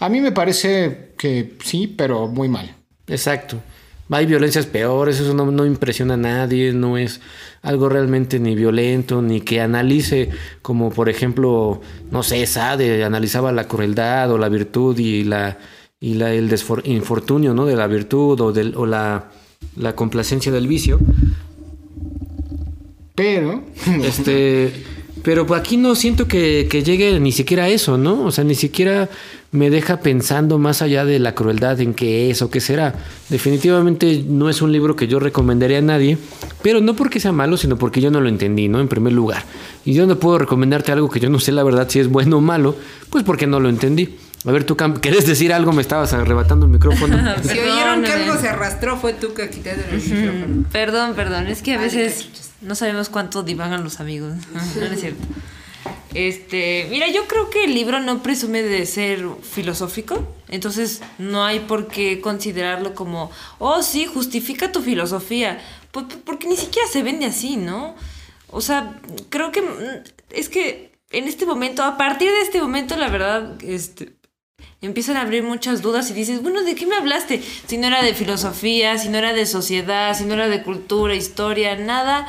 A 0.00 0.08
mí 0.08 0.20
me 0.20 0.32
parece 0.32 1.12
que 1.16 1.54
sí, 1.64 1.86
pero 1.86 2.26
muy 2.26 2.48
mal. 2.48 2.74
Exacto. 3.06 3.60
Hay 4.08 4.26
violencias 4.26 4.66
peores, 4.66 5.18
eso 5.18 5.34
no, 5.34 5.50
no, 5.50 5.66
impresiona 5.66 6.14
a 6.14 6.16
nadie, 6.16 6.72
no 6.72 6.96
es 6.96 7.20
algo 7.62 7.88
realmente 7.88 8.38
ni 8.38 8.54
violento, 8.54 9.20
ni 9.20 9.40
que 9.40 9.60
analice, 9.60 10.30
como 10.62 10.90
por 10.90 11.08
ejemplo, 11.08 11.80
no 12.12 12.22
sé, 12.22 12.46
Sade 12.46 13.02
analizaba 13.04 13.50
la 13.50 13.66
crueldad 13.66 14.30
o 14.30 14.38
la 14.38 14.48
virtud 14.48 14.96
y 14.98 15.24
la 15.24 15.58
y 16.00 16.14
la, 16.14 16.32
el 16.32 16.54
infortunio 16.84 17.54
¿no? 17.54 17.66
de 17.66 17.76
la 17.76 17.86
virtud 17.86 18.40
o, 18.40 18.52
del, 18.52 18.76
o 18.76 18.86
la, 18.86 19.30
la 19.76 19.94
complacencia 19.94 20.52
del 20.52 20.68
vicio. 20.68 21.00
Pero, 23.14 23.64
este, 24.04 24.72
pero 25.22 25.52
aquí 25.54 25.76
no 25.76 25.94
siento 25.94 26.28
que, 26.28 26.68
que, 26.70 26.82
llegue 26.82 27.18
ni 27.18 27.32
siquiera 27.32 27.64
a 27.64 27.68
eso, 27.68 27.96
¿no? 27.96 28.24
O 28.24 28.30
sea, 28.30 28.44
ni 28.44 28.54
siquiera 28.54 29.08
me 29.52 29.70
deja 29.70 29.98
pensando 30.00 30.58
más 30.58 30.82
allá 30.82 31.04
de 31.04 31.18
la 31.18 31.34
crueldad 31.34 31.80
en 31.80 31.94
qué 31.94 32.30
es 32.30 32.42
o 32.42 32.50
qué 32.50 32.60
será. 32.60 32.94
Definitivamente 33.28 34.24
no 34.26 34.48
es 34.50 34.62
un 34.62 34.72
libro 34.72 34.96
que 34.96 35.06
yo 35.06 35.18
recomendaría 35.18 35.78
a 35.78 35.82
nadie, 35.82 36.18
pero 36.62 36.80
no 36.80 36.94
porque 36.94 37.20
sea 37.20 37.32
malo, 37.32 37.56
sino 37.56 37.76
porque 37.76 38.00
yo 38.00 38.10
no 38.10 38.20
lo 38.20 38.28
entendí, 38.28 38.68
¿no? 38.68 38.80
En 38.80 38.88
primer 38.88 39.12
lugar. 39.12 39.44
Y 39.84 39.94
yo 39.94 40.06
no 40.06 40.18
puedo 40.18 40.38
recomendarte 40.38 40.92
algo 40.92 41.08
que 41.08 41.20
yo 41.20 41.30
no 41.30 41.38
sé 41.38 41.52
la 41.52 41.62
verdad 41.62 41.88
si 41.88 42.00
es 42.00 42.08
bueno 42.08 42.38
o 42.38 42.40
malo, 42.40 42.76
pues 43.10 43.24
porque 43.24 43.46
no 43.46 43.60
lo 43.60 43.68
entendí. 43.68 44.16
A 44.44 44.52
ver, 44.52 44.64
tú 44.64 44.76
querés 44.76 45.26
decir 45.26 45.52
algo, 45.52 45.72
me 45.72 45.82
estabas 45.82 46.12
arrebatando 46.12 46.66
el 46.66 46.72
micrófono. 46.72 47.16
si 47.42 47.58
oyeron 47.58 48.02
que 48.02 48.12
algo 48.12 48.38
se 48.40 48.48
arrastró, 48.48 48.96
fue 48.96 49.12
tú 49.12 49.34
que 49.34 49.50
quitaste 49.50 49.84
el 49.90 50.02
micrófono. 50.02 50.64
Perdón, 50.70 51.14
perdón, 51.14 51.46
es 51.48 51.62
que 51.62 51.74
a 51.74 51.80
veces 51.80 52.28
no 52.60 52.74
sabemos 52.74 53.08
cuánto 53.08 53.42
divagan 53.42 53.82
los 53.82 53.98
amigos. 53.98 54.34
no 54.52 54.86
es 54.86 55.00
cierto. 55.00 55.24
Este, 56.16 56.86
mira, 56.88 57.08
yo 57.08 57.28
creo 57.28 57.50
que 57.50 57.64
el 57.64 57.74
libro 57.74 58.00
no 58.00 58.22
presume 58.22 58.62
de 58.62 58.86
ser 58.86 59.22
filosófico, 59.42 60.26
entonces 60.48 61.02
no 61.18 61.44
hay 61.44 61.60
por 61.60 61.88
qué 61.88 62.22
considerarlo 62.22 62.94
como, 62.94 63.30
oh 63.58 63.82
sí, 63.82 64.06
justifica 64.06 64.72
tu 64.72 64.80
filosofía, 64.80 65.60
pues, 65.90 66.06
porque 66.24 66.48
ni 66.48 66.56
siquiera 66.56 66.88
se 66.88 67.02
vende 67.02 67.26
así, 67.26 67.58
¿no? 67.58 67.94
O 68.48 68.62
sea, 68.62 68.98
creo 69.28 69.52
que 69.52 69.60
mm, 69.60 70.04
es 70.30 70.48
que 70.48 70.98
en 71.10 71.28
este 71.28 71.44
momento, 71.44 71.82
a 71.82 71.98
partir 71.98 72.32
de 72.32 72.40
este 72.40 72.62
momento, 72.62 72.96
la 72.96 73.10
verdad, 73.10 73.62
este, 73.62 74.16
empiezan 74.80 75.18
a 75.18 75.20
abrir 75.20 75.42
muchas 75.42 75.82
dudas 75.82 76.10
y 76.10 76.14
dices, 76.14 76.40
bueno, 76.40 76.62
¿de 76.62 76.74
qué 76.74 76.86
me 76.86 76.96
hablaste? 76.96 77.42
Si 77.66 77.76
no 77.76 77.88
era 77.88 78.02
de 78.02 78.14
filosofía, 78.14 78.96
si 78.96 79.10
no 79.10 79.18
era 79.18 79.34
de 79.34 79.44
sociedad, 79.44 80.16
si 80.16 80.24
no 80.24 80.32
era 80.32 80.48
de 80.48 80.62
cultura, 80.62 81.14
historia, 81.14 81.76
nada 81.76 82.26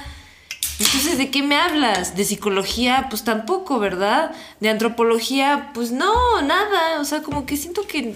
entonces, 0.80 1.18
¿de 1.18 1.32
qué 1.32 1.42
me 1.42 1.56
hablas? 1.56 2.16
¿De 2.16 2.24
psicología? 2.24 3.08
Pues 3.10 3.24
tampoco, 3.24 3.80
¿verdad? 3.80 4.32
¿De 4.60 4.70
antropología? 4.70 5.72
Pues 5.74 5.92
no, 5.92 6.42
nada. 6.42 7.00
O 7.00 7.06
sea, 7.06 7.24
como 7.24 7.46
que 7.46 7.58
siento 7.58 7.88
que 7.88 8.16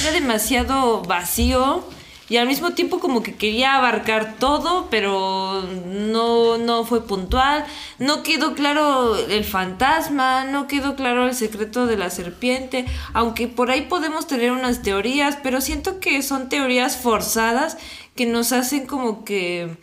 era 0.00 0.12
demasiado 0.12 1.02
vacío 1.02 1.84
y 2.30 2.36
al 2.36 2.46
mismo 2.46 2.70
tiempo 2.74 3.00
como 3.00 3.24
que 3.24 3.34
quería 3.34 3.74
abarcar 3.74 4.36
todo, 4.38 4.86
pero 4.88 5.64
no, 5.86 6.58
no 6.58 6.84
fue 6.84 7.04
puntual. 7.04 7.64
No 7.98 8.22
quedó 8.22 8.54
claro 8.54 9.16
el 9.16 9.44
fantasma, 9.44 10.44
no 10.44 10.68
quedó 10.68 10.94
claro 10.94 11.26
el 11.26 11.34
secreto 11.34 11.86
de 11.86 11.96
la 11.96 12.08
serpiente, 12.08 12.86
aunque 13.14 13.48
por 13.48 13.72
ahí 13.72 13.82
podemos 13.82 14.28
tener 14.28 14.52
unas 14.52 14.82
teorías, 14.82 15.38
pero 15.42 15.60
siento 15.60 15.98
que 15.98 16.22
son 16.22 16.48
teorías 16.48 16.96
forzadas 16.96 17.78
que 18.14 18.26
nos 18.26 18.52
hacen 18.52 18.86
como 18.86 19.24
que 19.24 19.76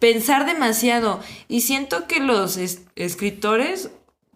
pensar 0.00 0.46
demasiado. 0.46 1.20
Y 1.46 1.60
siento 1.60 2.08
que 2.08 2.18
los 2.18 2.56
escritores 2.96 3.90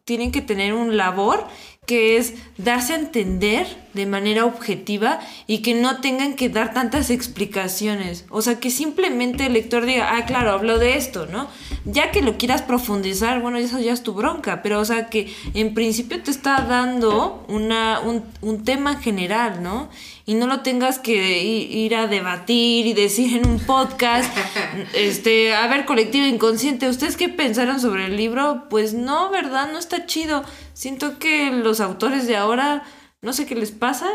tienen 0.04 0.30
que 0.30 0.42
tener 0.42 0.74
un 0.74 0.96
labor 0.96 1.44
que 1.86 2.16
es 2.16 2.34
darse 2.56 2.92
a 2.92 2.98
entender 2.98 3.83
de 3.94 4.06
manera 4.06 4.44
objetiva 4.44 5.20
y 5.46 5.58
que 5.58 5.74
no 5.74 6.00
tengan 6.00 6.34
que 6.34 6.48
dar 6.48 6.74
tantas 6.74 7.10
explicaciones. 7.10 8.24
O 8.30 8.42
sea, 8.42 8.60
que 8.60 8.70
simplemente 8.70 9.46
el 9.46 9.54
lector 9.54 9.86
diga, 9.86 10.16
ah, 10.16 10.26
claro, 10.26 10.50
hablo 10.50 10.78
de 10.78 10.96
esto, 10.96 11.26
¿no? 11.26 11.48
Ya 11.84 12.10
que 12.10 12.22
lo 12.22 12.36
quieras 12.36 12.62
profundizar, 12.62 13.40
bueno, 13.40 13.58
eso 13.58 13.78
ya 13.78 13.92
es 13.92 14.02
tu 14.02 14.14
bronca, 14.14 14.62
pero 14.62 14.80
o 14.80 14.84
sea, 14.84 15.08
que 15.08 15.32
en 15.54 15.74
principio 15.74 16.22
te 16.22 16.30
está 16.30 16.62
dando 16.62 17.44
una, 17.48 18.00
un, 18.00 18.24
un 18.42 18.64
tema 18.64 18.96
general, 18.96 19.62
¿no? 19.62 19.88
y 20.26 20.34
no 20.34 20.46
lo 20.46 20.60
tengas 20.60 20.98
que 20.98 21.42
ir 21.42 21.94
a 21.94 22.06
debatir 22.06 22.86
y 22.86 22.94
decir 22.94 23.36
en 23.36 23.46
un 23.46 23.58
podcast, 23.58 24.34
este, 24.94 25.54
a 25.54 25.66
ver, 25.66 25.84
colectivo 25.84 26.26
inconsciente, 26.26 26.88
¿ustedes 26.88 27.16
qué 27.16 27.28
pensaron 27.28 27.78
sobre 27.78 28.06
el 28.06 28.16
libro? 28.16 28.64
Pues 28.70 28.94
no, 28.94 29.30
¿verdad? 29.30 29.70
No 29.70 29.78
está 29.78 30.06
chido. 30.06 30.42
Siento 30.72 31.18
que 31.18 31.50
los 31.50 31.80
autores 31.80 32.26
de 32.26 32.36
ahora, 32.36 32.84
no 33.24 33.32
sé 33.32 33.46
qué 33.46 33.54
les 33.54 33.70
pasa, 33.70 34.06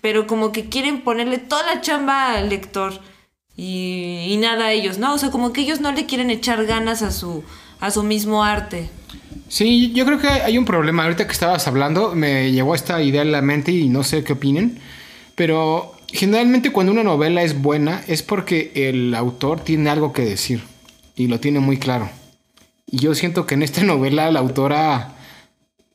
pero 0.00 0.26
como 0.26 0.52
que 0.52 0.68
quieren 0.68 1.02
ponerle 1.02 1.38
toda 1.38 1.62
la 1.74 1.80
chamba 1.80 2.34
al 2.34 2.48
lector 2.48 3.00
y, 3.56 4.38
nada 4.40 4.66
a 4.66 4.72
ellos, 4.72 4.98
¿no? 4.98 5.14
O 5.14 5.18
sea, 5.18 5.30
como 5.30 5.52
que 5.52 5.60
ellos 5.60 5.80
no 5.80 5.92
le 5.92 6.06
quieren 6.06 6.30
echar 6.30 6.64
ganas 6.64 7.02
a 7.02 7.10
su, 7.10 7.44
a 7.78 7.90
su 7.90 8.02
mismo 8.02 8.42
arte. 8.42 8.88
Sí, 9.48 9.92
yo 9.92 10.06
creo 10.06 10.18
que 10.18 10.28
hay 10.28 10.56
un 10.56 10.64
problema. 10.64 11.02
Ahorita 11.02 11.26
que 11.26 11.32
estabas 11.32 11.66
hablando, 11.66 12.14
me 12.14 12.52
llegó 12.52 12.74
esta 12.74 13.02
idea 13.02 13.22
en 13.22 13.32
la 13.32 13.42
mente 13.42 13.72
y 13.72 13.88
no 13.88 14.02
sé 14.02 14.24
qué 14.24 14.34
opinen. 14.34 14.78
Pero 15.34 15.94
generalmente 16.08 16.72
cuando 16.72 16.92
una 16.92 17.02
novela 17.02 17.42
es 17.42 17.60
buena 17.60 18.02
es 18.06 18.22
porque 18.22 18.72
el 18.74 19.14
autor 19.14 19.60
tiene 19.60 19.90
algo 19.90 20.12
que 20.12 20.22
decir 20.22 20.62
y 21.16 21.26
lo 21.26 21.40
tiene 21.40 21.60
muy 21.60 21.78
claro. 21.78 22.08
Y 22.86 22.98
yo 22.98 23.14
siento 23.14 23.46
que 23.46 23.54
en 23.54 23.62
esta 23.62 23.82
novela 23.84 24.30
la 24.30 24.40
autora, 24.40 25.14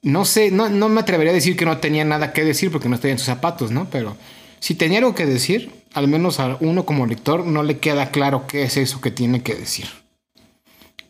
no 0.05 0.23
sé, 0.23 0.51
no, 0.51 0.69
no 0.69 0.87
me 0.87 1.01
atrevería 1.01 1.31
a 1.31 1.33
decir 1.33 1.57
que 1.57 1.65
no 1.65 1.79
tenía 1.79 2.05
nada 2.05 2.31
que 2.31 2.43
decir 2.43 2.71
porque 2.71 2.87
no 2.87 2.93
estoy 2.93 3.09
en 3.09 3.17
sus 3.17 3.25
zapatos, 3.25 3.71
¿no? 3.71 3.89
Pero 3.89 4.15
si 4.59 4.75
tenía 4.75 4.99
algo 4.99 5.15
que 5.15 5.25
decir, 5.25 5.71
al 5.95 6.07
menos 6.07 6.39
a 6.39 6.57
uno 6.59 6.85
como 6.85 7.07
lector 7.07 7.43
no 7.43 7.63
le 7.63 7.79
queda 7.79 8.11
claro 8.11 8.45
qué 8.45 8.61
es 8.61 8.77
eso 8.77 9.01
que 9.01 9.09
tiene 9.09 9.41
que 9.41 9.55
decir. 9.55 9.87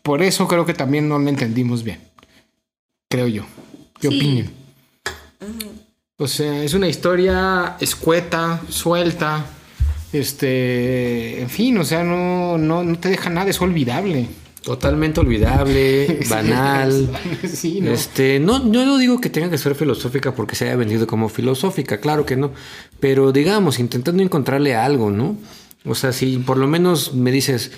Por 0.02 0.22
eso 0.22 0.48
creo 0.48 0.64
que 0.64 0.72
también 0.72 1.10
no 1.10 1.18
lo 1.18 1.28
entendimos 1.28 1.82
bien. 1.82 2.00
Creo 3.10 3.28
yo. 3.28 3.44
¿Qué 4.00 4.08
opinan? 4.08 4.50
O 6.16 6.26
sea, 6.26 6.62
es 6.62 6.72
una 6.72 6.88
historia 6.88 7.76
escueta, 7.78 8.62
suelta, 8.70 9.44
este, 10.10 11.42
en 11.42 11.50
fin, 11.50 11.76
o 11.76 11.84
sea, 11.84 12.02
no, 12.02 12.56
no, 12.56 12.82
no 12.82 12.98
te 12.98 13.10
deja 13.10 13.28
nada, 13.28 13.50
es 13.50 13.60
olvidable. 13.60 14.26
Totalmente 14.66 15.20
olvidable, 15.20 16.18
banal. 16.28 17.08
sí, 17.48 17.80
¿no? 17.80 17.92
Este, 17.92 18.40
no, 18.40 18.58
yo 18.72 18.84
no 18.84 18.98
digo 18.98 19.20
que 19.20 19.30
tenga 19.30 19.48
que 19.48 19.58
ser 19.58 19.76
filosófica 19.76 20.34
porque 20.34 20.56
se 20.56 20.64
haya 20.64 20.74
vendido 20.74 21.06
como 21.06 21.28
filosófica, 21.28 22.00
claro 22.00 22.26
que 22.26 22.34
no. 22.36 22.50
Pero 22.98 23.30
digamos, 23.30 23.78
intentando 23.78 24.24
encontrarle 24.24 24.74
algo, 24.74 25.12
¿no? 25.12 25.36
O 25.84 25.94
sea, 25.94 26.10
si 26.10 26.38
por 26.38 26.56
lo 26.56 26.66
menos 26.66 27.14
me 27.14 27.30
dices, 27.30 27.70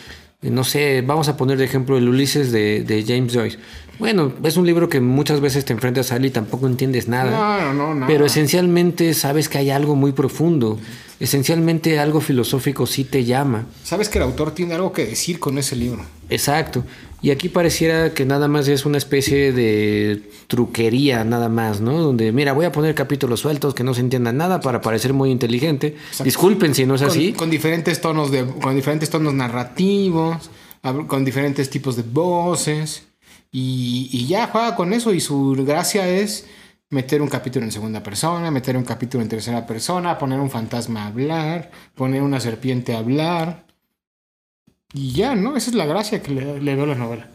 no 0.43 0.63
sé, 0.63 1.03
vamos 1.03 1.29
a 1.29 1.37
poner 1.37 1.59
de 1.59 1.65
ejemplo 1.65 1.99
el 1.99 2.09
Ulises 2.09 2.53
de, 2.53 2.85
de 2.85 3.05
James 3.05 3.35
Joyce. 3.35 3.59
Bueno, 3.99 4.33
es 4.45 4.57
un 4.57 4.65
libro 4.65 4.89
que 4.89 5.01
muchas 5.01 5.41
veces 5.41 5.65
te 5.65 5.73
enfrentas 5.73 6.13
a 6.13 6.17
él 6.17 6.27
y 6.27 6.31
tampoco 6.31 6.69
entiendes 6.69 7.09
nada. 7.09 7.31
No, 7.33 7.75
no, 7.75 7.95
no. 7.95 8.07
Pero 8.07 8.27
esencialmente 8.27 9.13
sabes 9.15 9.49
que 9.49 9.59
hay 9.59 9.71
algo 9.71 9.97
muy 9.97 10.13
profundo. 10.13 10.79
Esencialmente 11.19 11.99
algo 11.99 12.21
filosófico 12.21 12.87
sí 12.87 13.03
te 13.03 13.25
llama. 13.25 13.67
Sabes 13.83 14.09
que 14.09 14.19
el 14.19 14.25
autor 14.25 14.53
tiene 14.53 14.75
algo 14.75 14.93
que 14.93 15.05
decir 15.05 15.41
con 15.41 15.59
ese 15.59 15.75
libro. 15.75 16.05
Exacto. 16.31 16.85
Y 17.21 17.31
aquí 17.31 17.49
pareciera 17.49 18.15
que 18.15 18.25
nada 18.25 18.47
más 18.47 18.69
es 18.69 18.87
una 18.87 18.97
especie 18.97 19.53
de 19.53 20.23
truquería, 20.47 21.25
nada 21.25 21.49
más, 21.49 21.81
¿no? 21.81 21.99
Donde, 22.01 22.31
mira, 22.31 22.53
voy 22.53 22.65
a 22.65 22.73
poner 22.73 22.95
capítulos 22.95 23.41
sueltos 23.41 23.75
que 23.75 23.83
no 23.83 23.93
se 23.93 24.01
entiendan 24.01 24.37
nada 24.37 24.61
para 24.61 24.81
parecer 24.81 25.13
muy 25.13 25.31
inteligente. 25.31 25.97
Disculpen 26.23 26.75
si 26.75 26.87
no 26.87 26.95
es 26.95 27.03
así. 27.03 27.33
Con 27.33 27.51
diferentes 27.51 28.01
tonos 28.01 28.31
de, 28.31 28.47
con 28.47 28.77
diferentes 28.77 29.11
tonos 29.11 29.35
narrativos, 29.35 30.51
con 31.09 31.25
diferentes 31.25 31.71
tipos 31.71 31.97
de 31.97 32.03
voces. 32.03 33.09
Y, 33.51 34.27
ya 34.27 34.47
juega 34.49 34.77
con 34.77 34.93
eso 34.93 35.13
y 35.13 35.21
su 35.21 35.57
gracia 35.67 36.09
es 36.09 36.47
meter 36.91 37.21
un 37.21 37.29
capítulo 37.29 37.65
en 37.65 37.73
segunda 37.73 38.03
persona, 38.03 38.51
meter 38.51 38.77
un 38.77 38.85
capítulo 38.85 39.23
en 39.23 39.29
tercera 39.29 39.67
persona, 39.67 40.19
poner 40.19 40.39
un 40.39 40.51
fantasma 40.51 41.05
a 41.05 41.07
hablar, 41.09 41.71
poner 41.95 42.23
una 42.23 42.41
serpiente 42.41 42.95
a 42.95 42.99
hablar. 42.99 43.67
Y 44.93 45.13
ya, 45.13 45.35
¿no? 45.35 45.57
Esa 45.57 45.71
es 45.71 45.77
la 45.77 45.87
gracia 45.87 46.23
que 46.23 46.33
le, 46.33 46.61
le 46.61 46.75
veo 46.75 46.85
a 46.85 46.89
la 46.89 46.95
novela. 46.95 47.29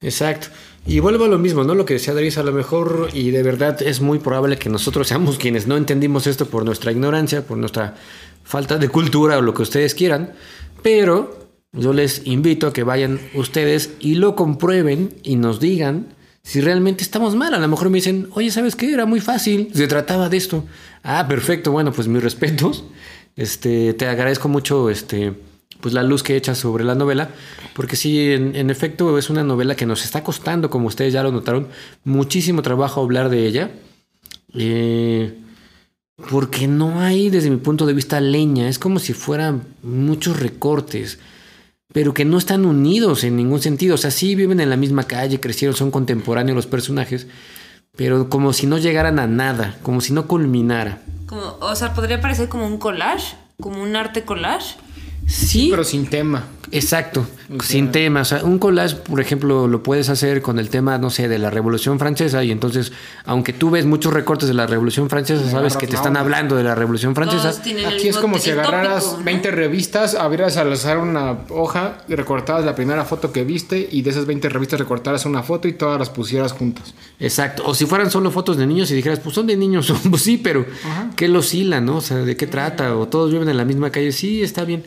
Exacto. 0.00 0.48
Y 0.84 0.98
vuelvo 0.98 1.24
a 1.24 1.28
lo 1.28 1.38
mismo, 1.38 1.62
¿no? 1.62 1.74
Lo 1.74 1.84
que 1.84 1.94
decía 1.94 2.12
Dries, 2.12 2.36
a 2.36 2.42
lo 2.42 2.52
mejor, 2.52 3.08
y 3.12 3.30
de 3.30 3.42
verdad 3.42 3.80
es 3.82 4.00
muy 4.00 4.18
probable 4.18 4.58
que 4.58 4.68
nosotros 4.68 5.06
seamos 5.06 5.38
quienes 5.38 5.66
no 5.66 5.76
entendimos 5.76 6.26
esto 6.26 6.46
por 6.46 6.64
nuestra 6.64 6.90
ignorancia, 6.90 7.46
por 7.46 7.56
nuestra 7.56 7.94
falta 8.42 8.78
de 8.78 8.88
cultura 8.88 9.38
o 9.38 9.42
lo 9.42 9.54
que 9.54 9.62
ustedes 9.62 9.94
quieran, 9.94 10.32
pero 10.82 11.48
yo 11.72 11.92
les 11.92 12.26
invito 12.26 12.66
a 12.66 12.72
que 12.72 12.82
vayan 12.82 13.20
ustedes 13.34 13.92
y 14.00 14.16
lo 14.16 14.34
comprueben 14.34 15.14
y 15.22 15.36
nos 15.36 15.60
digan 15.60 16.14
si 16.42 16.60
realmente 16.60 17.04
estamos 17.04 17.36
mal. 17.36 17.54
A 17.54 17.58
lo 17.58 17.68
mejor 17.68 17.88
me 17.88 17.98
dicen, 17.98 18.28
oye, 18.32 18.50
¿sabes 18.50 18.74
qué? 18.74 18.92
Era 18.92 19.06
muy 19.06 19.20
fácil, 19.20 19.70
se 19.72 19.86
trataba 19.86 20.28
de 20.28 20.36
esto. 20.36 20.64
Ah, 21.04 21.26
perfecto, 21.28 21.70
bueno, 21.70 21.92
pues 21.92 22.08
mis 22.08 22.22
respetos. 22.22 22.84
Este, 23.36 23.94
te 23.94 24.06
agradezco 24.06 24.48
mucho 24.48 24.90
este, 24.90 25.32
pues 25.80 25.94
la 25.94 26.02
luz 26.02 26.22
que 26.22 26.36
echas 26.36 26.58
sobre 26.58 26.84
la 26.84 26.94
novela, 26.94 27.30
porque 27.74 27.96
sí, 27.96 28.30
en, 28.32 28.70
efecto 28.70 29.18
es 29.18 29.30
una 29.30 29.42
novela 29.42 29.74
que 29.74 29.86
nos 29.86 30.04
está 30.04 30.22
costando, 30.22 30.70
como 30.70 30.86
ustedes 30.86 31.12
ya 31.12 31.22
lo 31.22 31.32
notaron, 31.32 31.68
muchísimo 32.04 32.62
trabajo 32.62 33.00
hablar 33.00 33.28
de 33.28 33.46
ella. 33.46 33.70
Eh, 34.54 35.38
porque 36.30 36.68
no 36.68 37.00
hay, 37.00 37.30
desde 37.30 37.50
mi 37.50 37.56
punto 37.56 37.86
de 37.86 37.94
vista, 37.94 38.20
leña. 38.20 38.68
Es 38.68 38.78
como 38.78 38.98
si 38.98 39.12
fueran 39.12 39.64
muchos 39.82 40.38
recortes, 40.38 41.18
pero 41.92 42.14
que 42.14 42.24
no 42.24 42.38
están 42.38 42.64
unidos 42.64 43.24
en 43.24 43.36
ningún 43.36 43.60
sentido. 43.60 43.94
O 43.94 43.98
sea, 43.98 44.10
sí 44.10 44.34
viven 44.34 44.60
en 44.60 44.70
la 44.70 44.76
misma 44.76 45.04
calle, 45.04 45.40
crecieron, 45.40 45.76
son 45.76 45.90
contemporáneos 45.90 46.56
los 46.56 46.66
personajes, 46.66 47.26
pero 47.96 48.28
como 48.28 48.52
si 48.52 48.66
no 48.66 48.78
llegaran 48.78 49.18
a 49.18 49.26
nada, 49.26 49.78
como 49.82 50.00
si 50.00 50.12
no 50.12 50.26
culminara. 50.26 51.02
Como, 51.26 51.56
o 51.60 51.74
sea, 51.74 51.94
podría 51.94 52.20
parecer 52.20 52.48
como 52.48 52.66
un 52.66 52.78
collage, 52.78 53.34
como 53.60 53.82
un 53.82 53.96
arte 53.96 54.24
collage. 54.24 54.76
Sí, 55.26 55.68
Pero 55.70 55.84
sin 55.84 56.06
tema. 56.06 56.46
Exacto, 56.72 57.26
sin 57.62 57.92
tema. 57.92 58.22
O 58.22 58.24
sea, 58.24 58.42
un 58.44 58.58
collage, 58.58 58.96
por 58.96 59.20
ejemplo, 59.20 59.68
lo 59.68 59.82
puedes 59.82 60.08
hacer 60.08 60.40
con 60.40 60.58
el 60.58 60.70
tema, 60.70 60.96
no 60.96 61.10
sé, 61.10 61.28
de 61.28 61.38
la 61.38 61.50
Revolución 61.50 61.98
Francesa 61.98 62.42
y 62.44 62.50
entonces, 62.50 62.92
aunque 63.26 63.52
tú 63.52 63.68
ves 63.68 63.84
muchos 63.84 64.14
recortes 64.14 64.48
de 64.48 64.54
la 64.54 64.66
Revolución 64.66 65.10
Francesa, 65.10 65.50
sabes 65.50 65.76
que 65.76 65.86
te 65.86 65.96
están 65.96 66.16
hablando 66.16 66.56
de 66.56 66.64
la 66.64 66.74
Revolución 66.74 67.14
Francesa. 67.14 67.50
Aquí 67.86 68.08
es 68.08 68.16
como 68.16 68.38
si 68.38 68.50
agarraras 68.50 69.04
tópico, 69.04 69.18
¿no? 69.18 69.24
20 69.24 69.50
revistas, 69.50 70.14
abrieras 70.14 70.56
al 70.56 70.72
azar 70.72 70.96
una 70.96 71.40
hoja 71.50 71.98
y 72.08 72.14
recortaras 72.14 72.64
la 72.64 72.74
primera 72.74 73.04
foto 73.04 73.32
que 73.32 73.44
viste 73.44 73.86
y 73.92 74.00
de 74.00 74.08
esas 74.08 74.24
20 74.24 74.48
revistas 74.48 74.80
recortaras 74.80 75.26
una 75.26 75.42
foto 75.42 75.68
y 75.68 75.74
todas 75.74 75.98
las 75.98 76.08
pusieras 76.08 76.52
juntas. 76.52 76.94
Exacto. 77.20 77.64
O 77.66 77.74
si 77.74 77.84
fueran 77.84 78.10
solo 78.10 78.30
fotos 78.30 78.56
de 78.56 78.66
niños 78.66 78.90
y 78.90 78.94
dijeras, 78.94 79.20
pues 79.20 79.34
son 79.34 79.46
de 79.46 79.58
niños, 79.58 79.92
pues 80.10 80.22
sí, 80.22 80.38
pero 80.38 80.64
¿qué 81.16 81.28
los 81.28 81.52
hila, 81.52 81.82
no? 81.82 81.98
O 81.98 82.00
sea, 82.00 82.16
¿de 82.16 82.34
qué 82.34 82.46
trata? 82.46 82.96
O 82.96 83.08
todos 83.08 83.30
viven 83.30 83.50
en 83.50 83.58
la 83.58 83.66
misma 83.66 83.90
calle, 83.90 84.10
sí, 84.12 84.42
está 84.42 84.64
bien. 84.64 84.84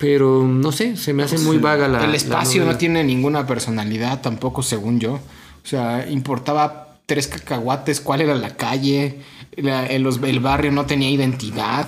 Pero 0.00 0.42
no 0.44 0.72
sé, 0.72 0.96
se 0.96 1.12
me 1.12 1.22
hace 1.22 1.38
muy 1.38 1.58
vaga 1.58 1.86
la. 1.86 2.02
el 2.04 2.10
la 2.10 2.16
espacio 2.16 2.64
no 2.64 2.76
tiene 2.76 3.04
ninguna 3.04 3.46
personalidad 3.46 4.20
tampoco, 4.22 4.62
según 4.62 4.98
yo. 4.98 5.12
O 5.14 5.66
sea, 5.68 6.08
importaba 6.10 6.96
tres 7.06 7.28
cacahuates, 7.28 8.00
cuál 8.00 8.22
era 8.22 8.34
la 8.34 8.56
calle, 8.56 9.20
la- 9.56 9.86
el, 9.86 10.02
los- 10.02 10.20
el 10.22 10.40
barrio 10.40 10.72
no 10.72 10.86
tenía 10.86 11.10
identidad. 11.10 11.86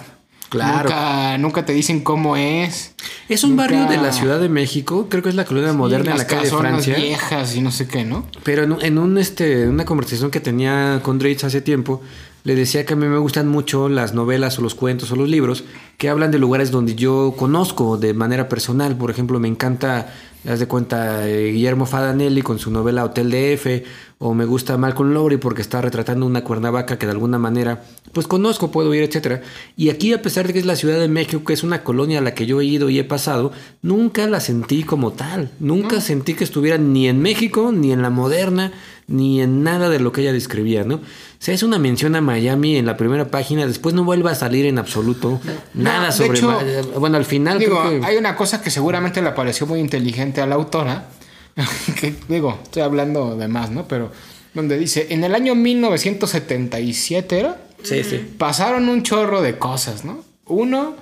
Claro. 0.50 0.90
Nunca, 0.90 1.38
nunca 1.38 1.64
te 1.64 1.72
dicen 1.72 2.00
cómo 2.00 2.36
es. 2.36 2.94
Es 3.30 3.42
un 3.44 3.56
barrio 3.56 3.86
de 3.86 3.96
la 3.96 4.12
Ciudad 4.12 4.38
de 4.38 4.50
México, 4.50 5.06
creo 5.08 5.22
que 5.22 5.30
es 5.30 5.34
la 5.34 5.46
colonia 5.46 5.72
moderna 5.72 6.10
en 6.12 6.18
la 6.18 6.26
calle 6.26 6.42
de 6.42 6.50
Francia. 6.50 6.94
viejas 6.96 7.56
y 7.56 7.62
no 7.62 7.70
sé 7.72 7.88
qué, 7.88 8.04
¿no? 8.04 8.26
Pero 8.44 8.64
en, 8.64 8.76
en 8.82 8.98
un 8.98 9.16
este, 9.16 9.66
una 9.66 9.86
conversación 9.86 10.30
que 10.30 10.40
tenía 10.40 11.00
con 11.02 11.18
Dritz 11.18 11.44
hace 11.44 11.62
tiempo, 11.62 12.02
le 12.44 12.54
decía 12.54 12.84
que 12.84 12.94
a 12.94 12.96
mí 12.96 13.06
me 13.06 13.18
gustan 13.18 13.48
mucho 13.48 13.88
las 13.88 14.14
novelas 14.14 14.58
o 14.58 14.62
los 14.62 14.74
cuentos 14.74 15.12
o 15.12 15.16
los 15.16 15.28
libros 15.28 15.64
que 15.96 16.08
hablan 16.08 16.32
de 16.32 16.38
lugares 16.38 16.72
donde 16.72 16.96
yo 16.96 17.34
conozco 17.36 17.96
de 17.96 18.14
manera 18.14 18.48
personal. 18.48 18.96
Por 18.96 19.10
ejemplo, 19.10 19.38
me 19.38 19.46
encanta, 19.46 20.12
haz 20.48 20.58
de 20.58 20.66
cuenta, 20.66 21.28
eh, 21.28 21.52
Guillermo 21.52 21.86
Fadanelli 21.86 22.42
con 22.42 22.58
su 22.58 22.72
novela 22.72 23.04
Hotel 23.04 23.30
DF, 23.30 23.86
o 24.18 24.34
me 24.34 24.44
gusta 24.44 24.76
Malcolm 24.76 25.12
Lowry 25.12 25.36
porque 25.36 25.62
está 25.62 25.80
retratando 25.80 26.26
una 26.26 26.42
cuernavaca 26.42 26.98
que 26.98 27.06
de 27.06 27.12
alguna 27.12 27.38
manera, 27.38 27.84
pues 28.12 28.26
conozco, 28.26 28.72
puedo 28.72 28.92
ir, 28.94 29.04
etcétera. 29.04 29.42
Y 29.76 29.90
aquí, 29.90 30.12
a 30.12 30.22
pesar 30.22 30.48
de 30.48 30.52
que 30.52 30.58
es 30.58 30.66
la 30.66 30.74
Ciudad 30.74 30.98
de 30.98 31.08
México, 31.08 31.44
que 31.44 31.52
es 31.52 31.62
una 31.62 31.84
colonia 31.84 32.18
a 32.18 32.22
la 32.22 32.34
que 32.34 32.46
yo 32.46 32.60
he 32.60 32.64
ido 32.64 32.90
y 32.90 32.98
he 32.98 33.04
pasado, 33.04 33.52
nunca 33.82 34.26
la 34.26 34.40
sentí 34.40 34.82
como 34.82 35.12
tal. 35.12 35.50
Nunca 35.60 36.00
sentí 36.00 36.34
que 36.34 36.42
estuviera 36.42 36.78
ni 36.78 37.06
en 37.06 37.22
México, 37.22 37.70
ni 37.72 37.92
en 37.92 38.02
la 38.02 38.10
moderna, 38.10 38.72
ni 39.12 39.40
en 39.42 39.62
nada 39.62 39.88
de 39.88 40.00
lo 40.00 40.10
que 40.10 40.22
ella 40.22 40.32
describía, 40.32 40.84
¿no? 40.84 40.96
O 40.96 41.00
sea, 41.38 41.54
es 41.54 41.62
una 41.62 41.78
mención 41.78 42.16
a 42.16 42.20
Miami 42.20 42.76
en 42.76 42.86
la 42.86 42.96
primera 42.96 43.28
página, 43.28 43.66
después 43.66 43.94
no 43.94 44.04
vuelve 44.04 44.30
a 44.30 44.34
salir 44.34 44.66
en 44.66 44.78
absoluto 44.78 45.40
nada 45.74 46.10
sobre... 46.12 46.38
hecho, 46.38 46.58
bueno, 46.98 47.16
al 47.16 47.24
final 47.24 47.58
Digo, 47.58 47.80
creo 47.80 48.00
que... 48.00 48.06
hay 48.06 48.16
una 48.16 48.34
cosa 48.34 48.62
que 48.62 48.70
seguramente 48.70 49.20
le 49.20 49.30
pareció 49.32 49.66
muy 49.66 49.80
inteligente 49.80 50.40
a 50.40 50.46
la 50.46 50.54
autora. 50.54 51.08
que, 52.00 52.14
digo, 52.28 52.58
estoy 52.62 52.82
hablando 52.82 53.36
de 53.36 53.48
más, 53.48 53.70
¿no? 53.70 53.86
Pero 53.86 54.10
donde 54.54 54.78
dice, 54.78 55.08
en 55.10 55.24
el 55.24 55.34
año 55.34 55.54
1977 55.54 57.38
era, 57.38 57.58
Sí, 57.82 58.04
sí. 58.04 58.34
pasaron 58.38 58.88
un 58.88 59.02
chorro 59.02 59.42
de 59.42 59.58
cosas, 59.58 60.04
¿no? 60.04 60.24
Uno, 60.46 60.94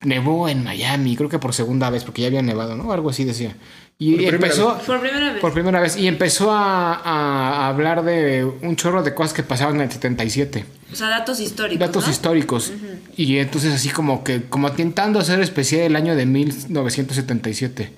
nevó 0.00 0.48
en 0.48 0.64
Miami, 0.64 1.16
creo 1.16 1.28
que 1.28 1.38
por 1.38 1.54
segunda 1.54 1.90
vez, 1.90 2.04
porque 2.04 2.22
ya 2.22 2.28
había 2.28 2.42
nevado, 2.42 2.76
¿no? 2.76 2.92
Algo 2.92 3.10
así 3.10 3.24
decía. 3.24 3.56
Y 3.98 4.24
empezó... 4.26 4.78
Por 4.84 5.00
primera 5.00 5.32
vez. 5.32 5.40
Por 5.40 5.52
primera 5.52 5.80
vez. 5.80 5.96
Y 5.96 6.08
empezó 6.08 6.50
a, 6.50 6.94
a 6.94 7.68
hablar 7.68 8.04
de 8.04 8.44
un 8.44 8.76
chorro 8.76 9.02
de 9.02 9.14
cosas 9.14 9.32
que 9.32 9.42
pasaban 9.42 9.76
en 9.76 9.82
el 9.82 9.90
77 9.92 10.64
O 10.92 10.96
sea, 10.96 11.08
datos 11.08 11.38
históricos. 11.40 11.78
datos 11.86 12.04
¿no? 12.06 12.10
históricos. 12.10 12.72
Y 13.16 13.38
entonces 13.38 13.72
así 13.72 13.90
como 13.90 14.24
que, 14.24 14.42
como 14.42 14.68
intentando 14.68 15.20
hacer 15.20 15.40
especial 15.40 15.82
el 15.82 15.96
año 15.96 16.16
de 16.16 16.26
1977. 16.26 17.92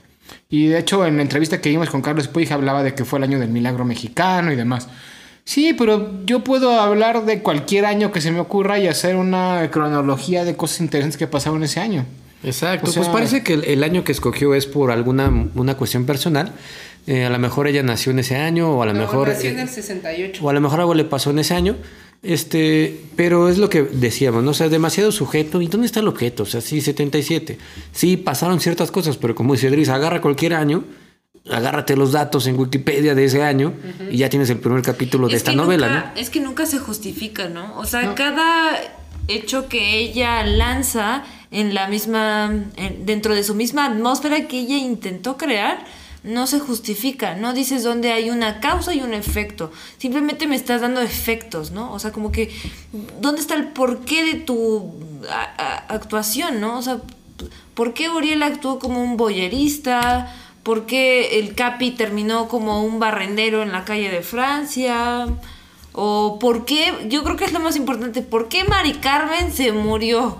Y 0.50 0.66
de 0.66 0.78
hecho 0.78 1.06
en 1.06 1.16
la 1.16 1.22
entrevista 1.22 1.60
que 1.60 1.70
vimos 1.70 1.88
con 1.88 2.02
Carlos 2.02 2.28
Puig 2.28 2.52
hablaba 2.52 2.82
de 2.82 2.94
que 2.94 3.04
fue 3.04 3.18
el 3.18 3.24
año 3.24 3.38
del 3.38 3.48
milagro 3.48 3.84
mexicano 3.84 4.52
y 4.52 4.56
demás. 4.56 4.88
Sí, 5.44 5.74
pero 5.78 6.24
yo 6.26 6.42
puedo 6.42 6.80
hablar 6.80 7.24
de 7.24 7.40
cualquier 7.40 7.86
año 7.86 8.10
que 8.10 8.20
se 8.20 8.32
me 8.32 8.40
ocurra 8.40 8.78
y 8.78 8.88
hacer 8.88 9.14
una 9.16 9.70
cronología 9.70 10.44
de 10.44 10.56
cosas 10.56 10.80
interesantes 10.80 11.16
que 11.16 11.28
pasaron 11.28 11.62
ese 11.62 11.80
año. 11.80 12.04
Exacto, 12.44 12.88
O 12.88 12.92
sea- 12.92 13.02
pues 13.02 13.12
parece 13.12 13.42
que 13.42 13.54
el, 13.54 13.64
el 13.64 13.82
año 13.84 14.04
que 14.04 14.12
escogió 14.12 14.54
es 14.54 14.66
por 14.66 14.90
alguna 14.90 15.30
una 15.54 15.76
cuestión 15.76 16.06
personal. 16.06 16.52
Eh, 17.06 17.24
a 17.24 17.30
lo 17.30 17.38
mejor 17.38 17.68
ella 17.68 17.82
nació 17.82 18.10
en 18.12 18.18
ese 18.18 18.36
año 18.36 18.70
o 18.70 18.82
a 18.82 18.86
lo 18.86 18.92
No, 18.92 19.00
mejor... 19.00 19.28
nació 19.28 19.50
en 19.50 19.58
eh, 19.60 19.62
el 19.62 19.68
68. 19.68 20.44
o 20.44 20.50
a 20.50 20.52
lo 20.52 20.60
mejor 20.60 20.80
algo 20.80 20.94
le 20.94 21.04
pasó 21.04 21.30
en 21.30 21.38
ese 21.38 21.54
año. 21.54 21.76
Este, 22.22 23.02
pero 23.14 23.48
es 23.48 23.58
lo 23.58 23.68
que 23.68 23.82
decíamos, 23.82 24.42
¿no? 24.42 24.50
O 24.50 24.54
sea, 24.54 24.68
demasiado 24.68 25.12
sujeto. 25.12 25.60
¿Y 25.62 25.68
dónde 25.68 25.86
está 25.86 26.00
el 26.00 26.08
objeto? 26.08 26.42
O 26.42 26.46
sea, 26.46 26.60
sí, 26.60 26.80
77. 26.80 27.58
Sí, 27.92 28.16
pasaron 28.16 28.58
ciertas 28.60 28.90
cosas, 28.90 29.16
pero 29.16 29.34
como 29.34 29.54
dice 29.54 29.70
Dries, 29.70 29.88
agarra 29.90 30.20
cualquier 30.20 30.54
año, 30.54 30.84
agárrate 31.48 31.94
los 31.96 32.10
datos 32.12 32.46
en 32.48 32.58
Wikipedia 32.58 33.14
de 33.14 33.24
ese 33.26 33.42
año 33.44 33.74
y 34.10 34.16
ya 34.18 34.28
tienes 34.28 34.50
el 34.50 34.58
primer 34.58 34.82
capítulo 34.82 35.28
de 35.28 35.34
Es 35.34 35.38
esta 35.42 35.52
novela, 35.52 35.86
nunca- 35.88 36.12
¿no? 36.16 36.20
Es 36.20 36.30
que 36.30 36.40
nunca 36.40 36.66
se 36.66 36.78
justifica, 36.78 37.48
¿no? 37.48 37.78
O 37.78 37.84
sea, 37.84 38.14
cada 38.16 38.72
hecho 39.28 39.68
que 39.68 39.98
ella 40.00 40.42
lanza 40.44 41.22
en 41.50 41.74
la 41.74 41.88
misma, 41.88 42.52
en- 42.76 43.06
dentro 43.06 43.34
de 43.34 43.42
su 43.44 43.54
misma 43.54 43.86
atmósfera 43.86 44.48
que 44.48 44.58
ella 44.58 44.76
intentó 44.76 45.36
crear, 45.36 45.84
no 46.24 46.48
se 46.48 46.58
justifica, 46.58 47.36
no 47.36 47.52
dices 47.52 47.84
dónde 47.84 48.10
hay 48.12 48.30
una 48.30 48.58
causa 48.58 48.92
y 48.92 49.00
un 49.00 49.14
efecto, 49.14 49.70
simplemente 49.98 50.48
me 50.48 50.56
estás 50.56 50.80
dando 50.80 51.00
efectos, 51.00 51.70
¿no? 51.70 51.92
O 51.92 52.00
sea, 52.00 52.10
como 52.10 52.32
que, 52.32 52.50
¿dónde 53.20 53.40
está 53.40 53.54
el 53.54 53.68
porqué 53.68 54.24
de 54.24 54.34
tu 54.34 54.92
actuación, 55.88 56.60
¿no? 56.60 56.78
O 56.78 56.82
sea, 56.82 56.98
¿por 57.74 57.94
qué 57.94 58.10
Uriel 58.10 58.42
actuó 58.42 58.78
como 58.78 59.02
un 59.02 59.16
boyerista? 59.16 60.34
¿Por 60.62 60.86
qué 60.86 61.38
el 61.38 61.54
Capi 61.54 61.92
terminó 61.92 62.48
como 62.48 62.82
un 62.82 62.98
barrendero 62.98 63.62
en 63.62 63.70
la 63.70 63.84
calle 63.84 64.10
de 64.10 64.22
Francia? 64.22 65.28
¿O 65.92 66.38
por 66.40 66.64
qué? 66.64 66.92
Yo 67.08 67.22
creo 67.22 67.36
que 67.36 67.44
es 67.44 67.52
lo 67.52 67.60
más 67.60 67.76
importante. 67.76 68.22
¿Por 68.22 68.48
qué 68.48 68.64
Mari 68.64 68.94
Carmen 68.94 69.52
se 69.52 69.70
murió? 69.70 70.38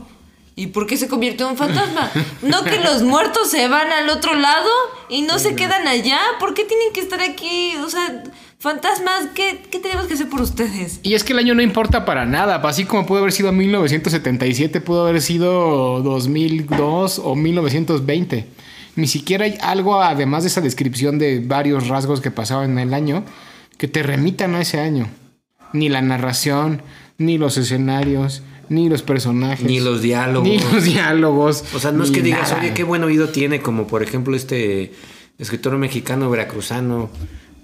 ¿Y 0.58 0.68
por 0.68 0.86
qué 0.86 0.96
se 0.96 1.06
convirtió 1.06 1.50
en 1.50 1.58
fantasma? 1.58 2.10
¿No 2.40 2.64
que 2.64 2.80
los 2.80 3.02
muertos 3.02 3.50
se 3.50 3.68
van 3.68 3.92
al 3.92 4.08
otro 4.08 4.34
lado 4.34 4.70
y 5.10 5.20
no 5.20 5.38
se 5.38 5.54
quedan 5.54 5.86
allá? 5.86 6.18
¿Por 6.40 6.54
qué 6.54 6.64
tienen 6.64 6.94
que 6.94 7.00
estar 7.00 7.20
aquí? 7.20 7.74
O 7.84 7.90
sea, 7.90 8.24
fantasmas, 8.58 9.28
¿qué, 9.34 9.60
qué 9.70 9.78
tenemos 9.78 10.06
que 10.06 10.14
hacer 10.14 10.30
por 10.30 10.40
ustedes? 10.40 11.00
Y 11.02 11.12
es 11.12 11.24
que 11.24 11.34
el 11.34 11.40
año 11.40 11.54
no 11.54 11.60
importa 11.60 12.06
para 12.06 12.24
nada. 12.24 12.56
Así 12.56 12.86
como 12.86 13.04
pudo 13.04 13.18
haber 13.18 13.32
sido 13.32 13.52
1977, 13.52 14.80
pudo 14.80 15.06
haber 15.06 15.20
sido 15.20 16.00
2002 16.00 17.18
o 17.22 17.34
1920. 17.34 18.46
Ni 18.96 19.08
siquiera 19.08 19.44
hay 19.44 19.58
algo, 19.60 20.00
además 20.00 20.44
de 20.44 20.48
esa 20.48 20.62
descripción 20.62 21.18
de 21.18 21.40
varios 21.40 21.88
rasgos 21.88 22.22
que 22.22 22.30
pasaban 22.30 22.70
en 22.70 22.78
el 22.78 22.94
año, 22.94 23.24
que 23.76 23.88
te 23.88 24.02
remitan 24.02 24.54
a 24.54 24.62
ese 24.62 24.80
año. 24.80 25.10
Ni 25.74 25.90
la 25.90 26.00
narración, 26.00 26.80
ni 27.18 27.36
los 27.36 27.58
escenarios, 27.58 28.42
ni 28.68 28.88
los 28.88 29.02
personajes. 29.02 29.64
Ni 29.66 29.80
los 29.80 30.02
diálogos. 30.02 30.48
Ni 30.48 30.58
los 30.58 30.84
diálogos. 30.84 31.64
O 31.74 31.78
sea, 31.78 31.92
no 31.92 32.04
es 32.04 32.10
que 32.10 32.22
digas, 32.22 32.50
nada. 32.50 32.62
oye, 32.62 32.72
qué 32.74 32.84
buen 32.84 33.02
oído 33.04 33.28
tiene, 33.28 33.60
como 33.60 33.86
por 33.86 34.02
ejemplo 34.02 34.34
este 34.36 34.92
escritor 35.38 35.76
mexicano 35.78 36.30
veracruzano, 36.30 37.10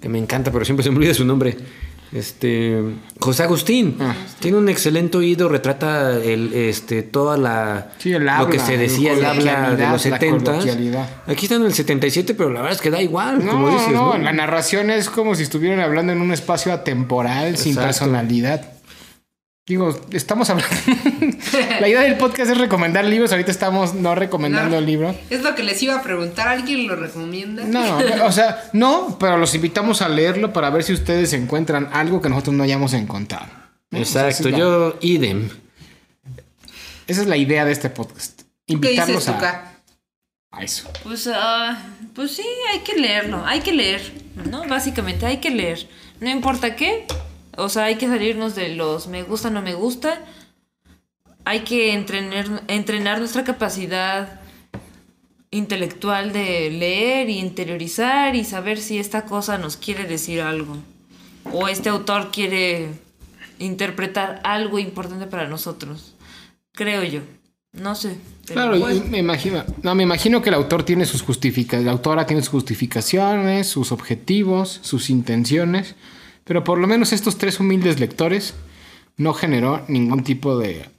que 0.01 0.09
me 0.09 0.19
encanta, 0.19 0.51
pero 0.51 0.65
siempre 0.65 0.83
se 0.83 0.91
me 0.91 0.97
olvida 0.97 1.13
su 1.13 1.25
nombre. 1.25 1.57
Este 2.11 2.79
José 3.19 3.41
Agustín 3.41 3.95
Ah. 3.99 4.13
tiene 4.39 4.57
un 4.57 4.69
excelente 4.69 5.17
oído, 5.17 5.49
retrata 5.49 6.15
el 6.23 6.53
este 6.53 7.01
toda 7.01 7.37
la 7.37 7.89
Sí, 7.97 8.13
el 8.13 8.23
lo 8.25 8.31
habla, 8.31 8.49
que 8.51 8.59
se 8.59 8.77
decía, 8.77 9.13
el 9.13 9.25
habla 9.25 9.71
de 9.75 9.87
los 9.87 10.05
la 10.05 10.17
70 10.17 10.51
coloquialidad. 10.51 11.09
Aquí 11.25 11.45
está 11.45 11.55
en 11.55 11.63
el 11.63 11.73
77, 11.73 12.35
pero 12.35 12.51
la 12.51 12.59
verdad 12.61 12.75
es 12.75 12.81
que 12.81 12.91
da 12.91 13.01
igual, 13.01 13.43
No, 13.43 13.53
como 13.53 13.69
dices, 13.71 13.91
no, 13.91 14.13
¿no? 14.15 14.17
la 14.19 14.31
narración 14.31 14.91
es 14.91 15.09
como 15.09 15.33
si 15.33 15.41
estuvieran 15.41 15.79
hablando 15.79 16.13
en 16.13 16.21
un 16.21 16.31
espacio 16.31 16.71
atemporal, 16.71 17.57
sin 17.57 17.75
personalidad. 17.75 18.72
Digo, 19.65 19.97
estamos 20.11 20.49
hablando. 20.49 20.75
la 21.79 21.87
idea 21.87 22.01
del 22.01 22.17
podcast 22.17 22.51
es 22.51 22.57
recomendar 22.57 23.05
libros. 23.05 23.31
Ahorita 23.31 23.49
estamos 23.49 23.93
no 23.93 24.13
recomendando 24.13 24.71
No. 24.71 24.77
el 24.79 24.85
libro. 24.85 25.15
Es 25.29 25.41
lo 25.41 25.55
que 25.55 25.63
les 25.63 25.81
iba 25.81 25.95
a 25.95 26.01
preguntar. 26.03 26.49
¿Alguien 26.49 26.85
lo 26.85 26.97
recomienda? 26.97 27.63
No, 27.63 27.97
o 28.25 28.31
sea, 28.33 28.69
no, 28.73 29.17
pero 29.19 29.37
los 29.37 29.55
invitamos 29.55 30.01
a 30.01 30.09
leerlo 30.09 30.51
para 30.51 30.69
ver 30.69 30.83
si 30.83 30.91
ustedes 30.91 31.31
encuentran 31.31 31.89
algo 31.93 32.21
que 32.21 32.27
nosotros 32.27 32.53
no 32.55 32.63
hayamos 32.63 32.93
encontrado. 32.93 33.47
¿no? 33.91 34.01
O 34.01 34.05
sea, 34.05 34.27
Exacto, 34.27 34.49
la- 34.49 34.57
yo 34.57 34.97
idem. 34.99 35.49
Esa 37.07 37.21
es 37.21 37.27
la 37.27 37.37
idea 37.37 37.63
de 37.63 37.71
este 37.71 37.89
podcast. 37.89 38.41
¿Qué 38.67 38.75
dices 38.75 39.07
Invitarlos 39.07 39.29
a, 39.29 39.71
a 40.51 40.63
eso. 40.63 40.89
Pues, 41.03 41.29
ah, 41.33 41.81
pues 42.13 42.35
sí, 42.35 42.45
hay 42.71 42.79
que 42.79 42.95
leerlo, 42.95 43.45
hay 43.45 43.61
que 43.61 43.71
leer, 43.71 44.01
¿no? 44.49 44.65
Básicamente, 44.67 45.25
hay 45.25 45.37
que 45.37 45.51
leer. 45.51 45.87
No 46.19 46.29
importa 46.29 46.75
qué, 46.75 47.05
o 47.57 47.69
sea, 47.69 47.85
hay 47.85 47.95
que 47.95 48.07
salirnos 48.07 48.55
de 48.55 48.69
los 48.69 49.07
me 49.07 49.23
gusta, 49.23 49.49
no 49.49 49.61
me 49.61 49.73
gusta. 49.73 50.21
hay 51.45 51.61
que 51.61 51.93
entrenar, 51.93 52.63
entrenar 52.67 53.19
nuestra 53.19 53.43
capacidad 53.43 54.39
intelectual 55.51 56.33
de 56.33 56.71
leer 56.71 57.29
y 57.29 57.39
interiorizar 57.39 58.35
y 58.35 58.43
saber 58.43 58.79
si 58.79 58.97
esta 58.97 59.25
cosa 59.25 59.57
nos 59.57 59.77
quiere 59.77 60.05
decir 60.05 60.41
algo 60.41 60.77
o 61.51 61.67
este 61.67 61.89
autor 61.89 62.31
quiere 62.31 62.89
interpretar 63.59 64.41
algo 64.43 64.79
importante 64.79 65.27
para 65.27 65.47
nosotros. 65.47 66.15
Creo 66.73 67.03
yo. 67.03 67.21
No 67.73 67.95
sé. 67.95 68.17
Claro, 68.45 68.75
me 69.09 69.17
imagino, 69.17 69.63
no, 69.81 69.95
me 69.95 70.03
imagino 70.03 70.41
que 70.41 70.49
el 70.49 70.55
autor 70.55 70.83
tiene 70.83 71.05
sus 71.05 71.23
justificaciones, 71.23 71.85
la 71.85 71.91
autora 71.91 72.27
tiene 72.27 72.41
sus 72.43 72.51
justificaciones, 72.51 73.67
sus 73.67 73.91
objetivos, 73.91 74.79
sus 74.83 75.09
intenciones, 75.09 75.95
pero 76.43 76.63
por 76.63 76.77
lo 76.77 76.87
menos 76.87 77.13
estos 77.13 77.37
tres 77.37 77.59
humildes 77.59 77.99
lectores 77.99 78.53
no 79.17 79.33
generó 79.33 79.83
ningún 79.87 80.23
tipo 80.23 80.57
de 80.57 80.93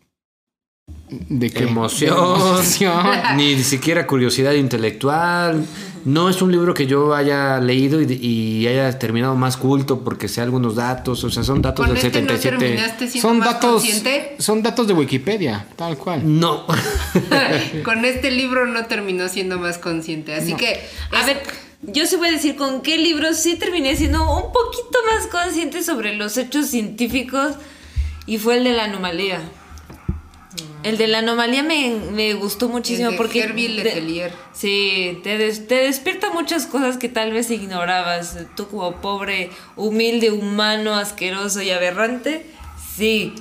de 1.09 1.47
emoción, 1.57 2.17
ni 3.37 3.63
siquiera 3.63 4.07
curiosidad 4.07 4.53
intelectual. 4.53 5.65
No 6.05 6.29
es 6.29 6.43
un 6.43 6.53
libro 6.53 6.75
que 6.75 6.87
yo 6.87 7.15
haya 7.15 7.59
leído 7.61 7.99
y, 8.03 8.67
haya 8.67 8.99
terminado 8.99 9.35
más 9.37 9.57
culto 9.57 10.05
porque 10.05 10.29
sé 10.29 10.43
algunos 10.43 10.75
datos, 10.75 11.25
o 11.25 11.31
sea, 11.31 11.43
son 11.43 11.63
datos 11.63 11.89
del 11.89 11.97
77. 11.97 12.75
Este 12.75 13.21
son 13.21 13.41
datos 13.41 13.83
son 14.39 14.63
datos 14.63 14.87
de 14.87 14.93
Wikipedia, 14.93 15.67
tal 15.77 15.97
cual. 15.97 16.21
No. 16.39 16.67
con 17.85 18.05
este 18.05 18.31
libro 18.31 18.67
no 18.67 18.85
terminó 18.85 19.29
siendo 19.31 19.59
más 19.59 19.79
consciente, 19.79 20.35
así 20.35 20.55
que 20.55 20.83
a 21.11 21.25
ver, 21.25 21.43
yo 21.87 22.07
sí 22.07 22.17
voy 22.17 22.29
a 22.29 22.33
decir 22.33 22.57
con 22.57 22.83
qué 22.83 22.99
libro 22.99 23.35
sí 23.35 23.57
terminé 23.57 23.97
siendo 23.97 24.23
un 24.23 24.53
poquito 24.53 24.99
más 25.13 25.27
consciente 25.27 25.83
sobre 25.83 26.15
los 26.15 26.37
hechos 26.37 26.67
científicos 26.67 27.55
y 28.27 28.39
fue 28.39 28.59
el 28.59 28.65
de 28.65 28.73
la 28.73 28.85
anomalía. 28.85 29.41
El 30.83 30.99
de 30.99 31.07
la 31.07 31.19
anomalía 31.19 31.63
me, 31.63 32.35
gustó 32.35 32.69
muchísimo 32.69 33.13
porque... 33.17 33.41
Herbie 33.41 34.31
sí, 34.53 35.19
te, 35.23 35.51
te 35.53 35.75
despierta 35.77 36.31
muchas 36.31 36.67
cosas 36.67 36.99
que 36.99 37.09
tal 37.09 37.33
vez 37.33 37.51
ignorabas. 37.51 38.37
Tú 38.55 38.69
como 38.69 39.01
pobre, 39.01 39.51
humilde, 39.77 40.31
humano, 40.31 40.95
asqueroso 40.95 41.63
y 41.63 41.71
aberrante, 41.71 42.47
sí. 42.97 43.35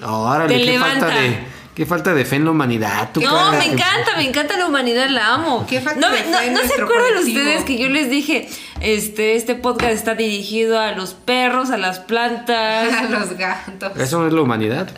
te 0.48 0.58
qué 0.58 0.66
levanta. 0.66 1.08
Falta 1.08 1.22
de, 1.22 1.40
qué 1.76 1.86
falta 1.86 2.14
de 2.14 2.26
fe 2.26 2.38
en 2.38 2.46
la 2.46 2.52
humanidad. 2.52 3.10
no, 3.16 3.52
me 3.52 3.66
encanta, 3.66 4.18
me 4.18 4.28
encanta 4.28 4.58
la 4.58 4.68
humanidad, 4.68 5.10
la 5.10 5.34
amo. 5.34 5.66
¿Qué 5.68 5.82
falta 5.82 6.00
no, 6.00 6.10
no, 6.10 6.52
no 6.52 6.68
se 6.68 6.82
acuerdan 6.82 7.18
ustedes 7.20 7.64
que 7.64 7.78
yo 7.78 7.90
les 7.90 8.10
dije, 8.10 8.50
este, 8.82 9.36
este 9.36 9.56
podcast 9.56 9.94
está 9.94 10.16
dirigido 10.16 10.80
a 10.80 10.92
los 10.92 11.14
perros, 11.14 11.70
a 11.72 11.78
las 11.78 12.00
plantas. 12.00 12.94
A 12.94 13.10
los 13.10 13.38
gatos. 13.38 13.98
Eso 13.98 14.20
no 14.20 14.28
es 14.28 14.34
la 14.34 14.42
humanidad 14.42 14.90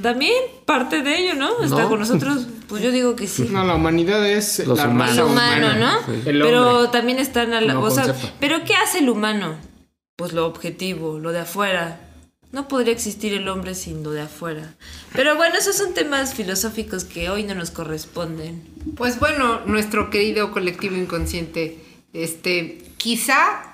también 0.00 0.34
parte 0.64 1.02
de 1.02 1.18
ello, 1.18 1.34
¿no? 1.34 1.62
Está 1.62 1.88
con 1.88 2.00
nosotros, 2.00 2.46
pues 2.68 2.82
yo 2.82 2.90
digo 2.90 3.16
que 3.16 3.26
sí. 3.26 3.48
No, 3.50 3.64
la 3.64 3.74
humanidad 3.74 4.26
es 4.26 4.66
Los 4.66 4.78
la 4.78 4.88
humanos. 4.88 5.18
El 5.18 5.24
humano, 5.24 5.74
¿no? 5.74 6.22
pero 6.24 6.90
también 6.90 7.18
están 7.18 7.52
a 7.52 7.60
la, 7.60 7.78
o 7.78 7.90
sea, 7.90 8.14
pero 8.38 8.64
¿qué 8.64 8.74
hace 8.74 8.98
el 8.98 9.08
humano? 9.08 9.56
Pues 10.16 10.32
lo 10.32 10.46
objetivo, 10.46 11.18
lo 11.18 11.32
de 11.32 11.40
afuera. 11.40 12.00
No 12.52 12.66
podría 12.66 12.92
existir 12.92 13.32
el 13.32 13.48
hombre 13.48 13.74
sin 13.74 14.02
lo 14.02 14.10
de 14.10 14.22
afuera. 14.22 14.74
Pero 15.12 15.36
bueno, 15.36 15.56
esos 15.56 15.76
son 15.76 15.94
temas 15.94 16.34
filosóficos 16.34 17.04
que 17.04 17.30
hoy 17.30 17.44
no 17.44 17.54
nos 17.54 17.70
corresponden. 17.70 18.62
Pues 18.96 19.20
bueno, 19.20 19.60
nuestro 19.66 20.10
querido 20.10 20.50
colectivo 20.50 20.96
inconsciente, 20.96 21.78
este, 22.12 22.82
quizá 22.96 23.69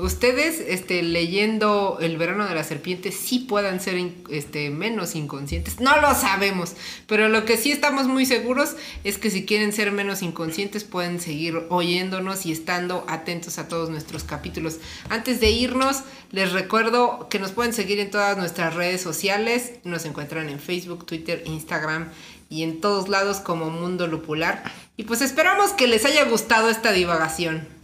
ustedes 0.00 0.60
este, 0.60 1.02
leyendo 1.02 1.98
El 2.00 2.16
verano 2.16 2.46
de 2.46 2.54
la 2.54 2.64
serpiente 2.64 3.12
sí 3.12 3.40
puedan 3.40 3.80
ser 3.80 4.12
este, 4.30 4.70
menos 4.70 5.14
inconscientes. 5.14 5.80
No 5.80 6.00
lo 6.00 6.14
sabemos, 6.14 6.74
pero 7.06 7.28
lo 7.28 7.44
que 7.44 7.56
sí 7.56 7.72
estamos 7.72 8.06
muy 8.06 8.26
seguros 8.26 8.76
es 9.04 9.18
que 9.18 9.30
si 9.30 9.46
quieren 9.46 9.72
ser 9.72 9.92
menos 9.92 10.22
inconscientes 10.22 10.84
pueden 10.84 11.20
seguir 11.20 11.66
oyéndonos 11.68 12.46
y 12.46 12.52
estando 12.52 13.04
atentos 13.08 13.58
a 13.58 13.68
todos 13.68 13.90
nuestros 13.90 14.24
capítulos. 14.24 14.78
Antes 15.08 15.40
de 15.40 15.50
irnos, 15.50 16.02
les 16.32 16.52
recuerdo 16.52 17.28
que 17.28 17.38
nos 17.38 17.52
pueden 17.52 17.72
seguir 17.72 18.00
en 18.00 18.10
todas 18.10 18.36
nuestras 18.36 18.74
redes 18.74 19.00
sociales. 19.00 19.72
Nos 19.84 20.04
encuentran 20.04 20.48
en 20.48 20.60
Facebook, 20.60 21.06
Twitter, 21.06 21.42
Instagram 21.46 22.08
y 22.48 22.62
en 22.64 22.80
todos 22.80 23.08
lados 23.08 23.38
como 23.38 23.70
Mundo 23.70 24.06
Lupular. 24.06 24.64
Y 24.96 25.04
pues 25.04 25.22
esperamos 25.22 25.70
que 25.72 25.86
les 25.86 26.04
haya 26.04 26.24
gustado 26.24 26.68
esta 26.68 26.92
divagación 26.92 27.79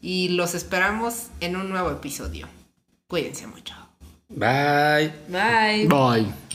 y 0.00 0.30
los 0.30 0.54
esperamos 0.54 1.28
en 1.40 1.56
un 1.56 1.70
nuevo 1.70 1.90
episodio. 1.90 2.48
Cuídense 3.06 3.46
mucho. 3.46 3.74
Bye. 4.28 5.12
Bye. 5.28 5.86
Bye. 5.88 6.49